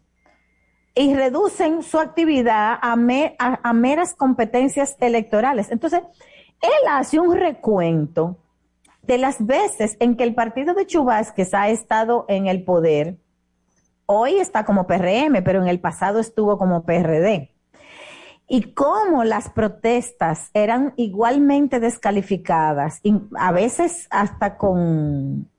y 0.96 1.14
reducen 1.14 1.82
su 1.82 2.00
actividad 2.00 2.78
a, 2.80 2.96
meras 2.96 4.14
competencias 4.14 4.96
electorales. 4.98 5.70
Entonces, 5.70 6.00
él 6.62 6.88
hace 6.88 7.20
un 7.20 7.36
recuento 7.36 8.38
de 9.02 9.18
las 9.18 9.44
veces 9.44 9.96
en 10.00 10.16
que 10.16 10.24
el 10.24 10.34
partido 10.34 10.72
de 10.72 10.86
Chubásquez 10.86 11.52
ha 11.52 11.68
estado 11.68 12.24
en 12.28 12.46
el 12.46 12.64
poder. 12.64 13.18
Hoy 14.06 14.36
está 14.36 14.64
como 14.64 14.86
PRM, 14.86 15.44
pero 15.44 15.60
en 15.60 15.68
el 15.68 15.80
pasado 15.80 16.18
estuvo 16.18 16.56
como 16.56 16.84
PRD. 16.86 17.50
Y 18.48 18.72
cómo 18.72 19.22
las 19.22 19.50
protestas 19.50 20.50
eran 20.54 20.94
igualmente 20.96 21.78
descalificadas, 21.78 23.02
a 23.36 23.52
veces 23.52 24.06
hasta 24.10 24.56
con 24.56 25.50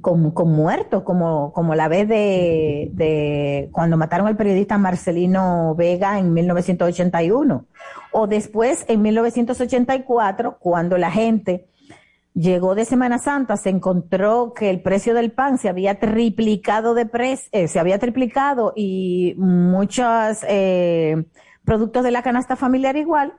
con, 0.00 0.30
con 0.30 0.52
muertos, 0.52 1.02
como, 1.02 1.52
como 1.52 1.74
la 1.74 1.88
vez 1.88 2.08
de, 2.08 2.90
de 2.92 3.68
cuando 3.72 3.96
mataron 3.96 4.26
al 4.26 4.36
periodista 4.36 4.78
Marcelino 4.78 5.74
Vega 5.74 6.18
en 6.18 6.32
1981, 6.32 7.66
o 8.12 8.26
después 8.26 8.84
en 8.88 9.02
1984, 9.02 10.58
cuando 10.58 10.98
la 10.98 11.10
gente 11.10 11.66
llegó 12.34 12.74
de 12.74 12.84
Semana 12.84 13.18
Santa, 13.18 13.56
se 13.56 13.70
encontró 13.70 14.52
que 14.54 14.70
el 14.70 14.80
precio 14.80 15.14
del 15.14 15.32
pan 15.32 15.58
se 15.58 15.68
había 15.68 15.98
triplicado 15.98 16.94
de 16.94 17.06
precio, 17.06 17.48
eh, 17.52 17.68
se 17.68 17.78
había 17.78 17.98
triplicado 17.98 18.72
y 18.74 19.34
muchos 19.36 20.38
eh, 20.48 21.24
productos 21.64 22.04
de 22.04 22.10
la 22.10 22.22
canasta 22.22 22.56
familiar 22.56 22.96
igual, 22.96 23.34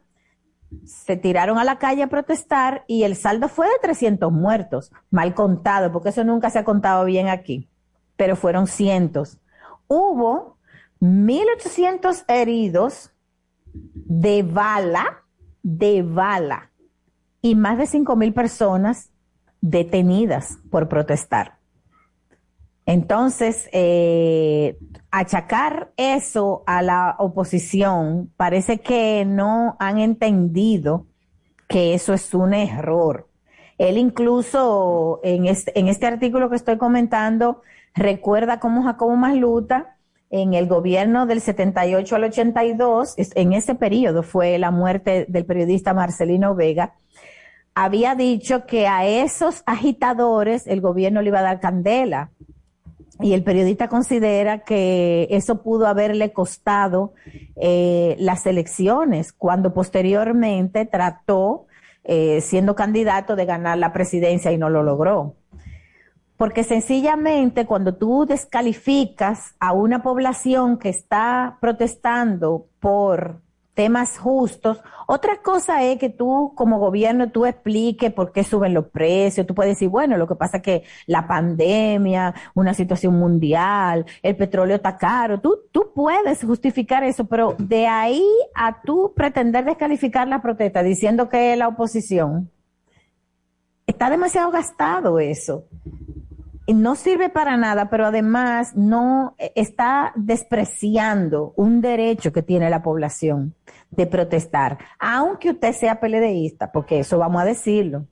se 0.85 1.17
tiraron 1.17 1.57
a 1.57 1.63
la 1.63 1.77
calle 1.77 2.03
a 2.03 2.07
protestar 2.07 2.83
y 2.87 3.03
el 3.03 3.15
saldo 3.15 3.47
fue 3.47 3.67
de 3.67 3.73
300 3.81 4.31
muertos, 4.31 4.91
mal 5.09 5.33
contado, 5.33 5.91
porque 5.91 6.09
eso 6.09 6.23
nunca 6.23 6.49
se 6.49 6.59
ha 6.59 6.63
contado 6.63 7.05
bien 7.05 7.27
aquí, 7.27 7.69
pero 8.15 8.35
fueron 8.35 8.67
cientos. 8.67 9.39
Hubo 9.87 10.57
1.800 11.01 12.25
heridos 12.27 13.11
de 13.73 14.43
bala, 14.43 15.23
de 15.61 16.01
bala, 16.03 16.71
y 17.41 17.55
más 17.55 17.77
de 17.77 17.83
5.000 17.83 18.33
personas 18.33 19.11
detenidas 19.59 20.59
por 20.69 20.87
protestar. 20.87 21.57
Entonces, 22.85 23.69
eh, 23.71 24.77
achacar 25.11 25.91
eso 25.95 26.63
a 26.65 26.81
la 26.81 27.15
oposición 27.19 28.31
parece 28.35 28.79
que 28.79 29.25
no 29.25 29.77
han 29.79 29.99
entendido 29.99 31.07
que 31.67 31.93
eso 31.93 32.13
es 32.13 32.33
un 32.33 32.53
error. 32.53 33.29
Él 33.77 33.97
incluso 33.97 35.19
en 35.23 35.45
este, 35.45 35.77
en 35.79 35.87
este 35.87 36.05
artículo 36.05 36.49
que 36.49 36.55
estoy 36.55 36.77
comentando 36.77 37.61
recuerda 37.95 38.59
cómo 38.59 38.83
Jacobo 38.83 39.15
Masluta 39.15 39.97
en 40.29 40.53
el 40.55 40.67
gobierno 40.67 41.25
del 41.27 41.41
78 41.41 42.15
al 42.15 42.23
82, 42.23 43.15
en 43.17 43.53
ese 43.53 43.75
periodo 43.75 44.23
fue 44.23 44.57
la 44.57 44.71
muerte 44.71 45.27
del 45.29 45.45
periodista 45.45 45.93
Marcelino 45.93 46.55
Vega, 46.55 46.95
había 47.75 48.15
dicho 48.15 48.65
que 48.65 48.87
a 48.87 49.05
esos 49.05 49.61
agitadores 49.67 50.65
el 50.65 50.81
gobierno 50.81 51.21
le 51.21 51.29
iba 51.29 51.39
a 51.39 51.43
dar 51.43 51.59
candela. 51.59 52.31
Y 53.19 53.33
el 53.33 53.43
periodista 53.43 53.87
considera 53.87 54.59
que 54.59 55.27
eso 55.29 55.61
pudo 55.61 55.85
haberle 55.87 56.33
costado 56.33 57.13
eh, 57.55 58.15
las 58.17 58.45
elecciones, 58.45 59.31
cuando 59.33 59.73
posteriormente 59.73 60.85
trató, 60.85 61.67
eh, 62.03 62.41
siendo 62.41 62.75
candidato, 62.75 63.35
de 63.35 63.45
ganar 63.45 63.77
la 63.77 63.93
presidencia 63.93 64.51
y 64.51 64.57
no 64.57 64.69
lo 64.69 64.81
logró. 64.81 65.35
Porque 66.37 66.63
sencillamente 66.63 67.67
cuando 67.67 67.95
tú 67.95 68.25
descalificas 68.25 69.55
a 69.59 69.73
una 69.73 70.01
población 70.01 70.77
que 70.77 70.89
está 70.89 71.57
protestando 71.61 72.65
por 72.79 73.42
temas 73.73 74.17
justos. 74.17 74.81
Otra 75.07 75.37
cosa 75.41 75.83
es 75.83 75.97
que 75.97 76.09
tú 76.09 76.53
como 76.55 76.79
gobierno 76.79 77.31
tú 77.31 77.45
expliques 77.45 78.13
por 78.13 78.31
qué 78.31 78.43
suben 78.43 78.73
los 78.73 78.87
precios. 78.87 79.47
Tú 79.47 79.55
puedes 79.55 79.73
decir, 79.73 79.89
bueno, 79.89 80.17
lo 80.17 80.27
que 80.27 80.35
pasa 80.35 80.57
es 80.57 80.63
que 80.63 80.83
la 81.07 81.27
pandemia, 81.27 82.33
una 82.53 82.73
situación 82.73 83.15
mundial, 83.15 84.05
el 84.21 84.35
petróleo 84.35 84.75
está 84.75 84.97
caro. 84.97 85.39
Tú, 85.39 85.59
tú 85.71 85.91
puedes 85.93 86.43
justificar 86.43 87.03
eso, 87.03 87.25
pero 87.25 87.55
de 87.57 87.87
ahí 87.87 88.25
a 88.55 88.81
tú 88.81 89.13
pretender 89.15 89.65
descalificar 89.65 90.27
la 90.27 90.41
protesta 90.41 90.83
diciendo 90.83 91.29
que 91.29 91.55
la 91.55 91.67
oposición, 91.67 92.49
está 93.85 94.09
demasiado 94.09 94.49
gastado 94.49 95.19
eso 95.19 95.65
no 96.67 96.95
sirve 96.95 97.29
para 97.29 97.57
nada, 97.57 97.89
pero 97.89 98.05
además 98.05 98.75
no 98.75 99.35
eh, 99.37 99.51
está 99.55 100.13
despreciando 100.15 101.53
un 101.57 101.81
derecho 101.81 102.31
que 102.31 102.41
tiene 102.41 102.69
la 102.69 102.81
población 102.81 103.55
de 103.91 104.07
protestar, 104.07 104.77
aunque 104.99 105.51
usted 105.51 105.73
sea 105.73 105.99
peledeísta, 105.99 106.71
porque 106.71 106.99
eso 106.99 107.17
vamos 107.17 107.41
a 107.41 107.45
decirlo. 107.45 108.07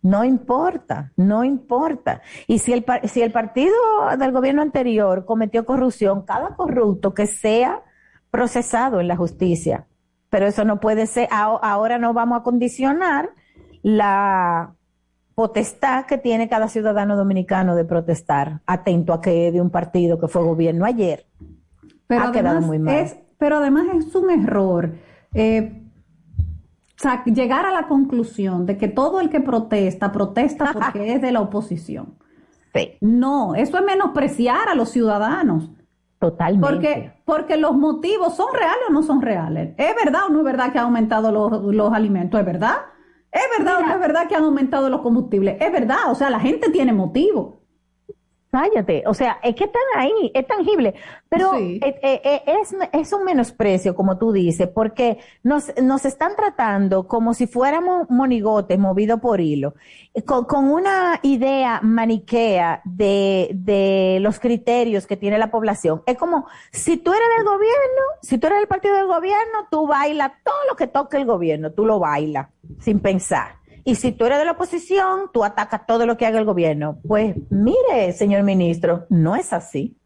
No 0.00 0.24
importa, 0.24 1.12
no 1.16 1.44
importa. 1.44 2.22
Y 2.48 2.58
si 2.58 2.72
el, 2.72 2.84
si 3.04 3.22
el 3.22 3.30
partido 3.30 3.74
del 4.18 4.32
gobierno 4.32 4.62
anterior 4.62 5.24
cometió 5.24 5.64
corrupción, 5.64 6.22
cada 6.22 6.56
corrupto 6.56 7.14
que 7.14 7.26
sea 7.26 7.82
procesado 8.30 9.00
en 9.00 9.06
la 9.06 9.16
justicia. 9.16 9.86
Pero 10.28 10.46
eso 10.46 10.64
no 10.64 10.80
puede 10.80 11.06
ser, 11.06 11.28
ahora 11.30 11.98
no 11.98 12.14
vamos 12.14 12.40
a 12.40 12.42
condicionar 12.42 13.30
la 13.82 14.74
potestad 15.34 16.06
que 16.06 16.18
tiene 16.18 16.48
cada 16.48 16.68
ciudadano 16.68 17.16
dominicano 17.16 17.74
de 17.74 17.84
protestar, 17.84 18.60
atento 18.66 19.12
a 19.12 19.20
que 19.20 19.50
de 19.52 19.60
un 19.60 19.70
partido 19.70 20.18
que 20.20 20.28
fue 20.28 20.42
gobierno 20.42 20.84
ayer. 20.84 21.26
Pero 22.06 22.24
ha 22.24 22.32
quedado 22.32 22.60
muy 22.60 22.78
mal. 22.78 22.94
Es, 22.96 23.16
pero 23.38 23.56
además 23.56 23.86
es 23.94 24.14
un 24.14 24.30
error. 24.30 24.94
Eh, 25.34 25.82
llegar 27.26 27.66
a 27.66 27.72
la 27.72 27.88
conclusión 27.88 28.66
de 28.66 28.76
que 28.76 28.88
todo 28.88 29.20
el 29.20 29.30
que 29.30 29.40
protesta, 29.40 30.12
protesta 30.12 30.70
porque 30.72 31.14
es 31.14 31.22
de 31.22 31.32
la 31.32 31.40
oposición. 31.40 32.14
Sí. 32.74 32.92
No, 33.00 33.54
eso 33.54 33.78
es 33.78 33.84
menospreciar 33.84 34.68
a 34.68 34.74
los 34.74 34.90
ciudadanos. 34.90 35.70
Totalmente. 36.18 36.66
Porque, 36.66 37.12
porque 37.24 37.56
los 37.56 37.74
motivos 37.74 38.36
son 38.36 38.54
reales 38.54 38.84
o 38.88 38.92
no 38.92 39.02
son 39.02 39.20
reales. 39.20 39.74
¿Es 39.76 39.94
verdad 40.04 40.22
o 40.28 40.32
no 40.32 40.38
es 40.38 40.44
verdad 40.44 40.72
que 40.72 40.78
ha 40.78 40.82
aumentado 40.82 41.32
los, 41.32 41.74
los 41.74 41.92
alimentos? 41.92 42.38
¿Es 42.38 42.46
verdad? 42.46 42.76
¿Es 43.32 43.42
verdad 43.58 43.78
o 43.80 43.82
no 43.82 43.92
es 43.94 44.00
verdad 44.00 44.28
que 44.28 44.36
han 44.36 44.44
aumentado 44.44 44.88
los 44.90 45.00
combustibles? 45.00 45.56
Es 45.60 45.72
verdad, 45.72 46.10
o 46.10 46.14
sea, 46.14 46.30
la 46.30 46.40
gente 46.40 46.70
tiene 46.70 46.92
motivo. 46.92 47.61
Cállate, 48.52 49.02
o 49.06 49.14
sea, 49.14 49.38
es 49.42 49.54
que 49.54 49.64
están 49.64 49.80
ahí, 49.96 50.30
es 50.34 50.46
tangible, 50.46 50.92
pero 51.30 51.54
eh, 51.54 51.80
eh, 51.82 52.20
eh, 52.22 52.42
es, 52.60 52.76
es, 52.92 53.12
un 53.14 53.24
menosprecio, 53.24 53.94
como 53.94 54.18
tú 54.18 54.30
dices, 54.30 54.68
porque 54.68 55.16
nos, 55.42 55.72
nos 55.82 56.04
están 56.04 56.36
tratando 56.36 57.08
como 57.08 57.32
si 57.32 57.46
fuéramos 57.46 58.10
monigotes 58.10 58.78
movidos 58.78 59.20
por 59.20 59.40
hilo, 59.40 59.72
con, 60.26 60.44
con, 60.44 60.70
una 60.70 61.18
idea 61.22 61.80
maniquea 61.82 62.82
de, 62.84 63.52
de 63.54 64.18
los 64.20 64.38
criterios 64.38 65.06
que 65.06 65.16
tiene 65.16 65.38
la 65.38 65.50
población. 65.50 66.02
Es 66.04 66.18
como, 66.18 66.46
si 66.72 66.98
tú 66.98 67.10
eres 67.14 67.28
del 67.38 67.46
gobierno, 67.46 68.02
si 68.20 68.36
tú 68.36 68.48
eres 68.48 68.58
del 68.58 68.68
partido 68.68 68.96
del 68.96 69.06
gobierno, 69.06 69.66
tú 69.70 69.86
bailas 69.86 70.30
todo 70.44 70.60
lo 70.68 70.76
que 70.76 70.88
toque 70.88 71.16
el 71.16 71.24
gobierno, 71.24 71.72
tú 71.72 71.86
lo 71.86 71.98
bailas 71.98 72.48
sin 72.80 73.00
pensar. 73.00 73.61
Y 73.84 73.96
si 73.96 74.12
tú 74.12 74.26
eres 74.26 74.38
de 74.38 74.44
la 74.44 74.52
oposición, 74.52 75.30
tú 75.32 75.44
atacas 75.44 75.86
todo 75.86 76.06
lo 76.06 76.16
que 76.16 76.26
haga 76.26 76.38
el 76.38 76.44
gobierno. 76.44 76.98
Pues 77.06 77.34
mire, 77.50 78.12
señor 78.12 78.42
ministro, 78.44 79.06
no 79.08 79.34
es 79.34 79.52
así. 79.52 79.96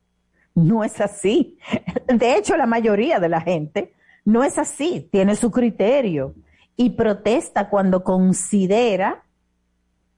No 0.55 0.83
es 0.83 1.01
así. 1.01 1.59
De 2.07 2.37
hecho, 2.37 2.57
la 2.57 2.67
mayoría 2.67 3.21
de 3.21 3.29
la 3.29 3.43
gente 3.43 3.93
no 4.25 4.43
es 4.43 4.59
así. 4.59 5.09
Tiene 5.13 5.37
su 5.37 5.51
criterio 5.51 6.35
y 6.77 6.91
protesta 6.91 7.69
cuando 7.69 8.03
considera 8.03 9.26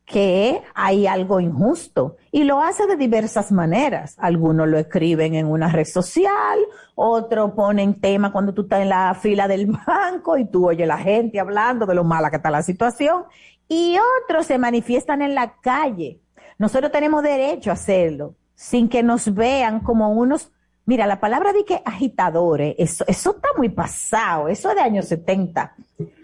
que 0.09 0.63
hay 0.75 1.07
algo 1.07 1.39
injusto 1.39 2.17
y 2.33 2.45
lo 2.45 2.61
hace 2.61 2.87
de 2.87 2.97
diversas 2.97 3.53
maneras. 3.53 4.17
Algunos 4.19 4.67
lo 4.67 4.79
escriben 4.79 5.35
en 5.35 5.47
una 5.47 5.69
red 5.69 5.85
social, 5.85 6.59
otros 6.95 7.53
ponen 7.53 8.01
tema 8.01 8.33
cuando 8.33 8.55
tú 8.55 8.63
estás 8.63 8.81
en 8.81 8.89
la 8.89 9.15
fila 9.15 9.47
del 9.47 9.67
banco 9.87 10.39
y 10.39 10.47
tú 10.47 10.69
oyes 10.69 10.89
la 10.89 10.99
gente 10.99 11.39
hablando 11.39 11.85
de 11.85 11.95
lo 11.95 12.05
mala 12.05 12.31
que 12.31 12.37
está 12.37 12.51
la 12.51 12.63
situación 12.63 13.25
y 13.69 13.97
otros 14.25 14.47
se 14.47 14.57
manifiestan 14.57 15.21
en 15.21 15.35
la 15.35 15.57
calle. 15.61 16.21
Nosotros 16.57 16.91
tenemos 16.91 17.23
derecho 17.23 17.71
a 17.71 17.75
hacerlo 17.75 18.35
sin 18.55 18.89
que 18.89 19.03
nos 19.03 19.33
vean 19.35 19.81
como 19.81 20.11
unos 20.11 20.51
Mira, 20.89 21.07
la 21.07 21.21
palabra 21.21 21.53
de 21.53 21.67
que 21.67 21.83
agitadores, 21.85 22.75
eso, 22.79 23.05
eso 23.07 23.33
está 23.33 23.49
muy 23.59 23.69
pasado, 23.69 24.49
eso 24.49 24.71
es 24.71 24.75
de 24.75 24.81
años 24.81 25.05
70. 25.05 25.75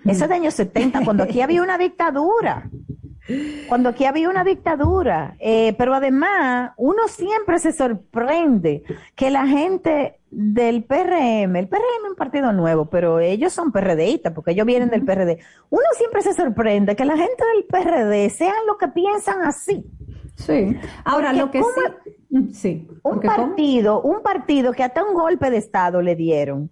Eso 0.07 0.25
es 0.25 0.29
de 0.31 0.35
años 0.35 0.55
70, 0.55 1.05
cuando 1.05 1.23
aquí 1.23 1.43
había 1.43 1.63
una 1.63 1.77
dictadura. 1.77 2.71
Cuando 3.69 3.89
aquí 3.89 4.05
había 4.05 4.29
una 4.29 4.45
dictadura. 4.45 5.37
Eh, 5.39 5.75
pero 5.79 5.95
además, 5.95 6.73
uno 6.77 7.09
siempre 7.09 7.59
se 7.59 7.73
sorprende 7.73 8.83
que 9.15 9.31
la 9.31 9.47
gente 9.47 10.21
del 10.31 10.85
PRM, 10.85 11.57
el 11.57 11.69
PRM 11.69 12.05
es 12.05 12.11
un 12.11 12.17
partido 12.17 12.53
nuevo, 12.53 12.87
pero 12.87 13.21
ellos 13.21 13.53
son 13.53 13.73
PRDistas, 13.73 14.33
porque 14.33 14.51
ellos 14.51 14.67
vienen 14.67 14.91
del 14.91 15.05
PRD. 15.05 15.39
Uno 15.71 15.85
siempre 15.97 16.23
se 16.23 16.35
sorprende 16.35 16.97
que 16.97 17.05
la 17.05 17.17
gente 17.17 17.45
del 17.55 17.65
PRD 17.65 18.31
sean 18.31 18.67
lo 18.67 18.77
que 18.77 18.89
piensan 18.89 19.43
así. 19.43 19.85
Sí. 20.37 20.77
Ahora, 21.05 21.33
lo 21.33 21.51
que 21.51 21.63
sí 21.63 22.13
Sí. 22.53 22.89
Un 23.03 23.21
partido, 23.21 24.03
un 24.03 24.23
partido 24.23 24.73
que 24.73 24.83
hasta 24.83 25.05
un 25.05 25.15
golpe 25.15 25.51
de 25.51 25.59
Estado 25.59 26.03
le 26.03 26.17
dieron, 26.17 26.71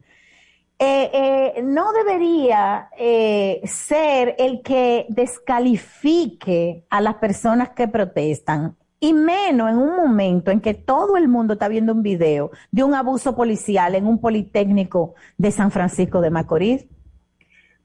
eh, 0.84 1.10
eh, 1.12 1.62
no 1.62 1.92
debería 1.92 2.88
eh, 2.98 3.60
ser 3.64 4.34
el 4.36 4.62
que 4.62 5.06
descalifique 5.10 6.84
a 6.90 7.00
las 7.00 7.14
personas 7.14 7.70
que 7.70 7.86
protestan. 7.86 8.76
Y 8.98 9.12
menos 9.12 9.70
en 9.70 9.78
un 9.78 9.94
momento 9.94 10.50
en 10.50 10.60
que 10.60 10.74
todo 10.74 11.16
el 11.16 11.28
mundo 11.28 11.52
está 11.52 11.68
viendo 11.68 11.92
un 11.92 12.02
video 12.02 12.50
de 12.72 12.82
un 12.82 12.94
abuso 12.94 13.36
policial 13.36 13.94
en 13.94 14.08
un 14.08 14.20
politécnico 14.20 15.14
de 15.38 15.52
San 15.52 15.70
Francisco 15.70 16.20
de 16.20 16.30
Macorís. 16.30 16.86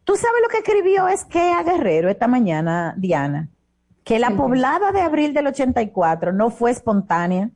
¿Tú 0.03 0.15
sabes 0.15 0.41
lo 0.41 0.49
que 0.49 0.57
escribió 0.57 1.07
es 1.07 1.23
que 1.25 1.51
a 1.51 1.61
Guerrero 1.61 2.09
esta 2.09 2.27
mañana, 2.27 2.95
Diana? 2.97 3.49
Que 4.03 4.17
la 4.17 4.31
poblada 4.31 4.91
de 4.91 5.01
abril 5.01 5.35
del 5.35 5.47
84 5.47 6.33
no 6.33 6.49
fue 6.49 6.71
espontánea, 6.71 7.51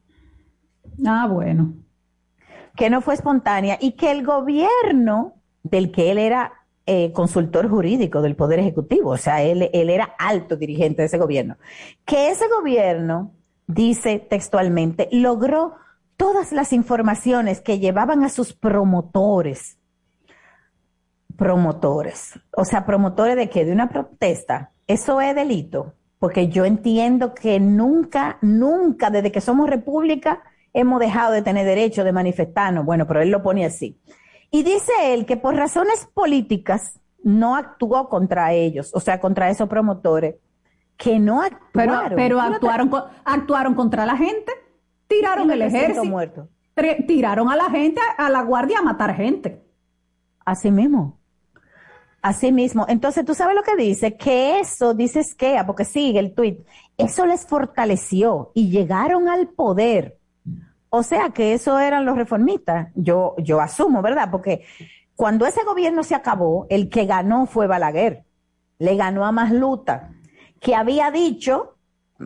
Ah, 1.06 1.28
bueno. 1.28 1.74
Que 2.76 2.90
no 2.90 3.02
fue 3.02 3.14
espontánea 3.14 3.78
y 3.80 3.94
que 3.94 4.12
el 4.12 4.26
gobierno 4.26 5.36
del 5.64 5.92
que 5.92 6.12
él 6.12 6.18
era 6.18 6.54
eh, 6.86 7.12
consultor 7.14 7.70
jurídico 7.70 8.22
del 8.22 8.36
Poder 8.36 8.60
Ejecutivo, 8.60 9.12
o 9.12 9.18
sea, 9.18 9.44
él, 9.44 9.70
él 9.72 9.90
era 9.90 10.16
alto 10.18 10.58
dirigente 10.58 11.04
de 11.04 11.06
ese 11.06 11.18
gobierno, 11.18 11.58
que 12.06 12.30
ese 12.30 12.48
gobierno, 12.48 13.32
dice 13.68 14.20
textualmente, 14.20 15.08
logró 15.12 15.76
todas 16.18 16.52
las 16.52 16.74
informaciones 16.74 17.62
que 17.62 17.80
llevaban 17.80 18.24
a 18.24 18.30
sus 18.30 18.54
promotores, 18.54 19.78
promotores, 21.38 22.40
o 22.56 22.66
sea, 22.66 22.86
promotores 22.86 23.36
de 23.36 23.50
que 23.50 23.64
de 23.64 23.72
una 23.72 23.90
protesta, 23.90 24.72
eso 24.88 25.22
es 25.22 25.36
delito, 25.36 25.94
porque 26.20 26.50
yo 26.50 26.66
entiendo 26.66 27.34
que 27.34 27.60
nunca, 27.60 28.38
nunca, 28.42 29.10
desde 29.10 29.32
que 29.32 29.42
somos 29.42 29.70
república, 29.70 30.44
hemos 30.74 31.00
dejado 31.00 31.34
de 31.34 31.42
tener 31.42 31.66
derecho 31.66 32.04
de 32.04 32.12
manifestarnos. 32.12 32.86
Bueno, 32.86 33.08
pero 33.08 33.22
él 33.22 33.30
lo 33.30 33.42
pone 33.42 33.66
así. 33.66 34.00
Y 34.50 34.64
dice 34.64 34.92
él 35.14 35.26
que 35.26 35.38
por 35.38 35.56
razones 35.56 36.08
políticas 36.14 37.00
no 37.24 37.56
actuó 37.56 38.10
contra 38.10 38.54
ellos, 38.54 38.92
o 38.94 39.00
sea, 39.00 39.20
contra 39.20 39.50
esos 39.50 39.70
promotores, 39.70 40.36
que 40.98 41.20
no 41.20 41.42
actuaron. 41.42 42.10
Pero, 42.10 42.16
pero 42.16 42.42
actuaron, 42.42 42.92
actuaron 43.24 43.76
contra 43.76 44.06
la 44.06 44.18
gente. 44.18 44.52
Tiraron 45.08 45.50
el 45.52 45.62
ejército. 45.62 46.06
Muerto. 46.06 46.50
Tiraron 47.08 47.50
a 47.52 47.56
la 47.56 47.70
gente, 47.70 48.02
a 48.18 48.30
la 48.30 48.42
guardia 48.44 48.80
a 48.80 48.82
matar 48.82 49.16
gente. 49.16 49.64
Así 50.46 50.72
mismo. 50.72 51.20
Así 52.22 52.52
mismo. 52.52 52.86
Entonces, 52.88 53.26
tú 53.26 53.34
sabes 53.34 53.56
lo 53.56 53.64
que 53.64 53.76
dice, 53.76 54.16
que 54.16 54.60
eso, 54.60 54.94
dice 54.94 55.24
Skea, 55.24 55.66
porque 55.66 55.86
sigue 55.86 56.20
el 56.20 56.34
tuit, 56.34 56.60
eso 56.98 57.26
les 57.26 57.48
fortaleció 57.48 58.52
y 58.54 58.70
llegaron 58.70 59.28
al 59.28 59.50
poder. 59.50 60.20
O 60.94 61.04
sea 61.04 61.30
que 61.30 61.54
eso 61.54 61.80
eran 61.80 62.06
los 62.06 62.18
reformistas. 62.18 62.90
Yo, 62.96 63.34
yo 63.38 63.62
asumo, 63.62 64.02
¿verdad? 64.02 64.28
Porque 64.30 64.66
cuando 65.16 65.46
ese 65.46 65.64
gobierno 65.64 66.04
se 66.04 66.16
acabó, 66.16 66.68
el 66.70 66.90
que 66.90 67.06
ganó 67.06 67.46
fue 67.46 67.66
Balaguer. 67.66 68.26
Le 68.78 68.98
ganó 68.98 69.26
a 69.26 69.32
Masluta, 69.32 70.12
que 70.60 70.76
había 70.76 71.10
dicho 71.10 71.78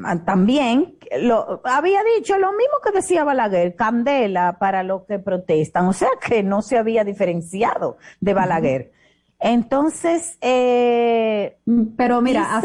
ah, 0.03 0.17
también, 0.25 0.97
lo, 1.21 1.61
había 1.63 1.99
dicho 2.17 2.39
lo 2.39 2.53
mismo 2.53 2.77
que 2.83 2.91
decía 2.91 3.23
Balaguer, 3.23 3.75
candela 3.75 4.57
para 4.57 4.81
los 4.81 5.03
que 5.03 5.19
protestan. 5.19 5.85
O 5.85 5.93
sea 5.93 6.09
que 6.27 6.41
no 6.41 6.63
se 6.63 6.79
había 6.79 7.03
diferenciado 7.03 7.97
de 8.19 8.33
Balaguer. 8.33 8.93
Entonces, 9.37 10.39
eh, 10.41 11.59
pero 11.97 12.19
mira, 12.19 12.63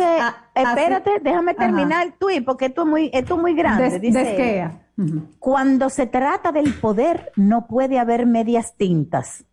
espérate, 0.55 1.19
déjame 1.21 1.53
terminar 1.53 2.07
el 2.07 2.15
tuit 2.15 2.43
porque 2.43 2.67
esto 2.67 2.83
es 2.83 2.89
muy, 2.89 3.11
esto 3.13 3.35
es 3.35 3.41
muy 3.41 3.55
grande. 3.55 3.99
dice, 3.99 4.71
Cuando 5.39 5.89
se 5.89 6.07
trata 6.07 6.53
del 6.53 6.75
poder, 6.75 7.33
no 7.37 7.67
puede 7.67 7.99
haber 7.99 8.27
medias 8.27 8.75
tintas. 8.77 9.45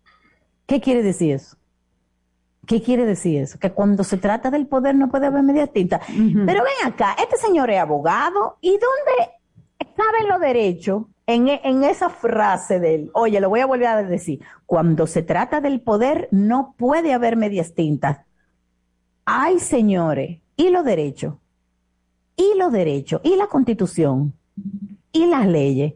¿Qué 0.65 0.81
quiere 0.81 1.01
decir 1.03 1.33
eso? 1.33 1.57
¿Qué 2.65 2.81
quiere 2.81 3.05
decir 3.05 3.41
eso? 3.41 3.57
Que 3.57 3.71
cuando 3.71 4.03
se 4.03 4.17
trata 4.17 4.51
del 4.51 4.67
poder 4.67 4.95
no 4.95 5.09
puede 5.09 5.27
haber 5.27 5.43
medias 5.43 5.71
tintas. 5.71 6.01
Pero 6.07 6.63
ven 6.63 6.91
acá, 6.91 7.15
este 7.21 7.37
señor 7.37 7.69
es 7.69 7.79
abogado 7.79 8.57
y 8.59 8.71
¿dónde 8.71 9.31
caben 9.95 10.27
los 10.27 10.39
derechos 10.39 11.03
en, 11.25 11.49
en, 11.49 11.83
esa 11.83 12.09
frase 12.09 12.79
de 12.79 12.95
él, 12.95 13.11
oye, 13.13 13.39
lo 13.41 13.49
voy 13.49 13.59
a 13.59 13.65
volver 13.65 13.87
a 13.87 14.03
decir, 14.03 14.41
cuando 14.65 15.07
se 15.07 15.23
trata 15.23 15.59
del 15.59 15.81
poder 15.81 16.29
no 16.31 16.73
puede 16.77 17.13
haber 17.13 17.35
medias 17.35 17.73
tintas. 17.73 18.19
Ay, 19.25 19.59
señores, 19.59 20.39
¿y 20.55 20.69
los 20.69 20.85
derechos? 20.85 21.35
¿Y 22.37 22.57
los 22.57 22.71
derechos? 22.71 23.19
¿Y 23.23 23.35
la 23.35 23.47
constitución? 23.47 24.33
¿Y 25.17 25.25
las 25.25 25.47
leyes? 25.47 25.95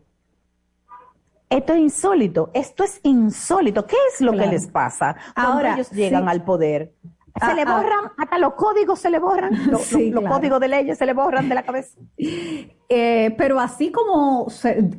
Esto 1.48 1.74
es 1.74 1.80
insólito, 1.80 2.50
esto 2.56 2.84
es 2.84 3.00
insólito. 3.04 3.86
¿Qué 3.86 3.98
es 4.12 4.22
lo 4.22 4.32
que 4.32 4.48
les 4.48 4.66
pasa 4.68 5.16
cuando 5.36 5.54
Ahora, 5.54 5.74
ellos 5.76 5.92
llegan 5.92 6.28
al 6.28 6.44
poder? 6.44 6.96
Se 7.06 7.46
ah, 7.46 7.54
le 7.54 7.62
ah. 7.62 7.78
borran, 7.78 8.12
hasta 8.18 8.40
los 8.40 8.54
códigos 8.56 9.00
se 9.00 9.12
le 9.12 9.20
borran, 9.20 9.70
los, 9.70 9.88
códigos 10.28 10.60
de 10.60 10.68
leyes 10.68 10.98
se 10.98 11.06
le 11.06 11.14
borran 11.14 11.50
de 11.50 11.56
la 11.56 11.64
cabeza. 11.64 12.00
Eh, 12.18 13.36
pero 13.38 13.60
así 13.60 13.92
como 13.92 14.48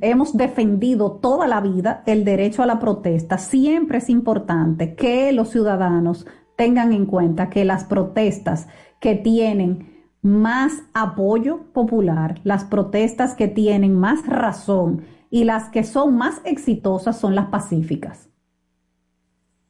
hemos 0.01 0.37
defendido 0.37 1.19
toda 1.19 1.49
la 1.49 1.61
vida 1.61 2.05
el 2.07 2.25
derecho 2.25 2.63
a 2.63 2.67
la 2.67 2.79
protesta, 2.79 3.39
siempre 3.39 3.99
es 3.99 4.09
importante 4.09 4.95
que 4.95 5.33
los 5.33 5.51
ciudadanos 5.51 6.27
tengan 6.57 6.93
en 6.93 7.07
cuenta 7.07 7.51
que 7.51 7.65
las 7.65 7.85
protestas 7.85 8.69
que 9.01 9.17
tienen 9.17 9.92
más 10.23 10.83
apoyo 10.95 11.65
popular, 11.73 12.41
las 12.45 12.65
protestas 12.65 13.35
que 13.35 13.49
tienen 13.49 13.99
más 13.99 14.25
razón 14.27 15.05
y 15.31 15.45
las 15.45 15.69
que 15.69 15.83
son 15.83 16.17
más 16.17 16.41
exitosas 16.45 17.19
son 17.19 17.35
las 17.35 17.47
pacíficas. 17.47 18.29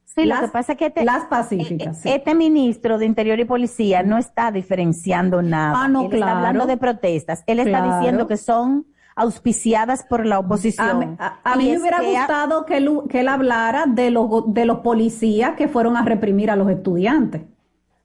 Sí, 0.04 0.26
lo 0.26 0.38
que 0.40 0.48
pasa 0.48 0.72
es 0.72 0.78
que 0.78 0.86
este, 0.86 1.04
las 1.06 1.24
pacíficas, 1.24 2.04
este 2.04 2.34
ministro 2.34 2.98
de 2.98 3.06
Interior 3.06 3.40
y 3.40 3.46
Policía 3.46 4.02
no 4.02 4.18
está 4.18 4.52
diferenciando 4.52 5.40
nada. 5.40 5.84
Ah, 5.84 5.88
no, 5.88 6.02
Él 6.02 6.12
está 6.12 6.36
hablando 6.36 6.66
de 6.66 6.76
protestas. 6.76 7.42
Él 7.46 7.60
está 7.60 7.96
diciendo 7.96 8.26
que 8.26 8.36
son 8.36 8.86
auspiciadas 9.16 10.04
por 10.04 10.26
la 10.26 10.38
oposición. 10.38 11.16
A, 11.18 11.56
mí 11.56 11.70
me 11.70 11.78
hubiera 11.78 12.02
gustado 12.02 12.66
que 12.66 12.76
él, 12.78 12.90
que 13.08 13.20
él 13.20 13.28
hablara 13.28 13.86
de 13.86 14.10
los, 14.10 14.52
de 14.52 14.66
los 14.66 14.80
policías 14.80 15.54
que 15.54 15.68
fueron 15.68 15.96
a 15.96 16.02
reprimir 16.02 16.50
a 16.50 16.56
los 16.56 16.68
estudiantes. 16.68 17.42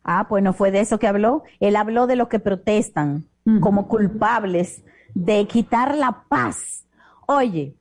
Ah, 0.07 0.25
pues 0.27 0.43
no 0.43 0.53
fue 0.53 0.71
de 0.71 0.79
eso 0.79 0.97
que 0.97 1.07
habló. 1.07 1.43
Él 1.59 1.75
habló 1.75 2.07
de 2.07 2.15
los 2.15 2.27
que 2.27 2.39
protestan 2.39 3.25
como 3.61 3.87
culpables 3.87 4.83
de 5.13 5.45
quitar 5.47 5.95
la 5.95 6.23
paz 6.27 6.87
Oye, 7.29 7.75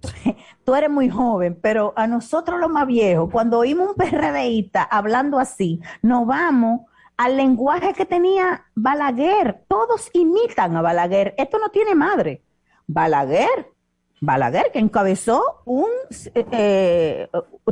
tú 0.64 0.74
eres 0.76 0.88
muy 0.88 1.10
joven, 1.10 1.58
pero 1.60 1.92
a 1.96 2.06
nosotros 2.06 2.60
los 2.60 2.70
más 2.70 2.86
viejos, 2.86 3.28
cuando 3.32 3.58
oímos 3.58 3.88
un 3.88 3.94
PRDista 3.96 4.84
hablando 4.84 5.40
así, 5.40 5.80
nos 6.02 6.24
vamos 6.24 6.82
al 7.16 7.36
lenguaje 7.36 7.94
que 7.94 8.06
tenía 8.06 8.64
Balaguer. 8.76 9.64
Todos 9.66 10.08
imitan 10.12 10.76
a 10.76 10.82
Balaguer. 10.82 11.34
Esto 11.36 11.58
no 11.58 11.70
tiene 11.70 11.96
madre. 11.96 12.44
Balaguer 12.86 13.72
Balaguer, 14.20 14.70
que 14.72 14.78
encabezó 14.78 15.60
un 15.66 15.90
eh, 16.34 17.28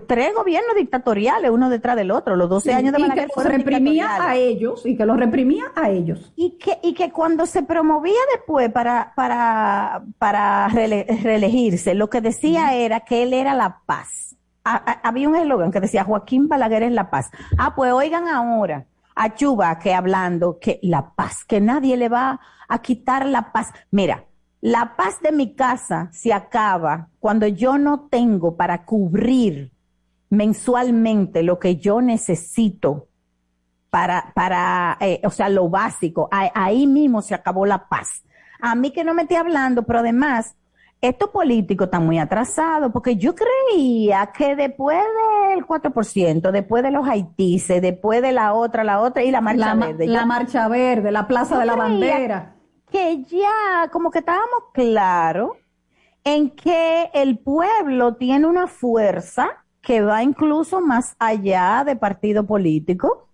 tres 0.07 0.35
gobiernos 0.35 0.76
dictatoriales, 0.76 1.50
uno 1.50 1.70
detrás 1.70 1.96
del 1.96 2.11
otro, 2.11 2.37
los 2.37 2.50
12 2.50 2.74
años 2.74 2.92
de 2.92 3.00
Balaguer. 3.00 3.28
Y 3.35 3.42
que 3.42 3.48
reprimía 3.48 4.22
a 4.22 4.37
ellos, 4.37 4.85
y 4.85 4.96
que 4.96 5.07
los 5.07 5.16
reprimía 5.16 5.64
a 5.74 5.90
ellos. 5.90 6.33
Y 6.37 6.59
que, 6.59 6.78
y 6.83 6.92
que 6.92 7.11
cuando 7.11 7.46
se 7.46 7.62
promovía 7.62 8.20
después 8.35 8.70
para, 8.70 9.14
para, 9.16 10.04
para 10.18 10.68
reelegirse, 10.68 11.94
lo 11.94 12.11
que 12.11 12.20
decía 12.20 12.74
era 12.74 13.00
que 13.00 13.22
él 13.22 13.33
era 13.33 13.54
la 13.54 13.80
paz. 13.87 14.37
había 14.64 15.28
un 15.28 15.37
eslogan 15.37 15.72
que 15.72 15.80
decía 15.80 16.04
Joaquín 16.04 16.48
Balaguer 16.48 16.83
es 16.83 16.92
la 16.92 17.11
paz. 17.11 17.30
Ah, 17.57 17.74
pues 17.74 17.90
oigan 17.92 18.28
ahora 18.28 18.87
a 19.16 19.35
Chuba 19.35 19.78
que 19.78 19.94
hablando 19.94 20.59
que 20.61 20.78
la 20.83 21.14
paz, 21.14 21.44
que 21.46 21.61
nadie 21.61 21.96
le 21.96 22.11
va 22.11 22.40
a 22.68 22.83
quitar 22.83 23.24
la 23.24 23.52
paz. 23.52 23.72
Mira, 23.90 24.24
la 24.64 24.96
paz 24.96 25.20
de 25.20 25.31
mi 25.31 25.55
casa 25.55 26.09
se 26.11 26.33
acaba 26.33 27.11
cuando 27.20 27.46
yo 27.46 27.77
no 27.77 28.09
tengo 28.09 28.57
para 28.57 28.87
cubrir 28.87 29.72
mensualmente 30.31 31.42
lo 31.42 31.59
que 31.59 31.77
yo 31.77 32.00
necesito 32.00 33.09
para, 33.90 34.33
para 34.35 34.96
eh, 35.00 35.20
o 35.22 35.29
sea, 35.29 35.50
lo 35.50 35.68
básico. 35.68 36.31
Ahí, 36.33 36.87
mismo 36.87 37.20
se 37.20 37.35
acabó 37.35 37.66
la 37.66 37.88
paz. 37.88 38.24
A 38.59 38.74
mí 38.74 38.90
que 38.90 39.05
no 39.05 39.12
me 39.12 39.24
esté 39.24 39.37
hablando, 39.37 39.83
pero 39.83 39.98
además, 39.98 40.57
esto 41.03 41.31
político 41.31 41.85
está 41.85 42.00
muy 42.00 42.18
atrasado, 42.18 42.90
porque 42.90 43.16
yo 43.16 43.35
creía 43.35 44.31
que 44.35 44.57
después 44.57 44.96
del 45.50 45.66
4%, 45.66 46.50
después 46.53 46.83
de 46.83 46.90
los 46.90 47.07
haitises, 47.07 47.83
después 47.83 48.22
de 48.22 48.33
la 48.33 48.55
otra, 48.55 48.83
la 48.83 49.03
otra 49.03 49.22
y 49.22 49.31
la 49.31 49.42
marcha 49.42 49.74
verde. 49.74 50.07
La 50.07 50.24
marcha 50.24 50.68
verde, 50.68 51.12
la 51.12 51.29
plaza 51.29 51.59
de 51.59 51.66
la 51.66 51.77
bandera 51.77 52.53
que 52.94 53.24
ya 53.24 53.88
como 53.90 54.12
que 54.12 54.20
estábamos 54.20 54.70
claros 54.72 55.57
en 56.22 56.50
que 56.50 57.11
el 57.12 57.40
pueblo 57.40 58.14
tiene 58.14 58.46
una 58.46 58.68
fuerza 58.68 59.64
que 59.83 60.00
va 60.00 60.22
incluso 60.22 60.80
más 60.80 61.16
allá 61.18 61.83
de 61.85 61.96
partido 61.96 62.46
político. 62.46 63.26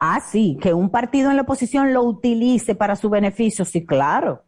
Ah, 0.00 0.18
sí, 0.18 0.56
que 0.62 0.72
un 0.72 0.88
partido 0.88 1.28
en 1.28 1.36
la 1.36 1.42
oposición 1.42 1.92
lo 1.92 2.04
utilice 2.04 2.74
para 2.74 2.96
su 2.96 3.10
beneficio, 3.10 3.66
sí, 3.66 3.84
claro, 3.84 4.44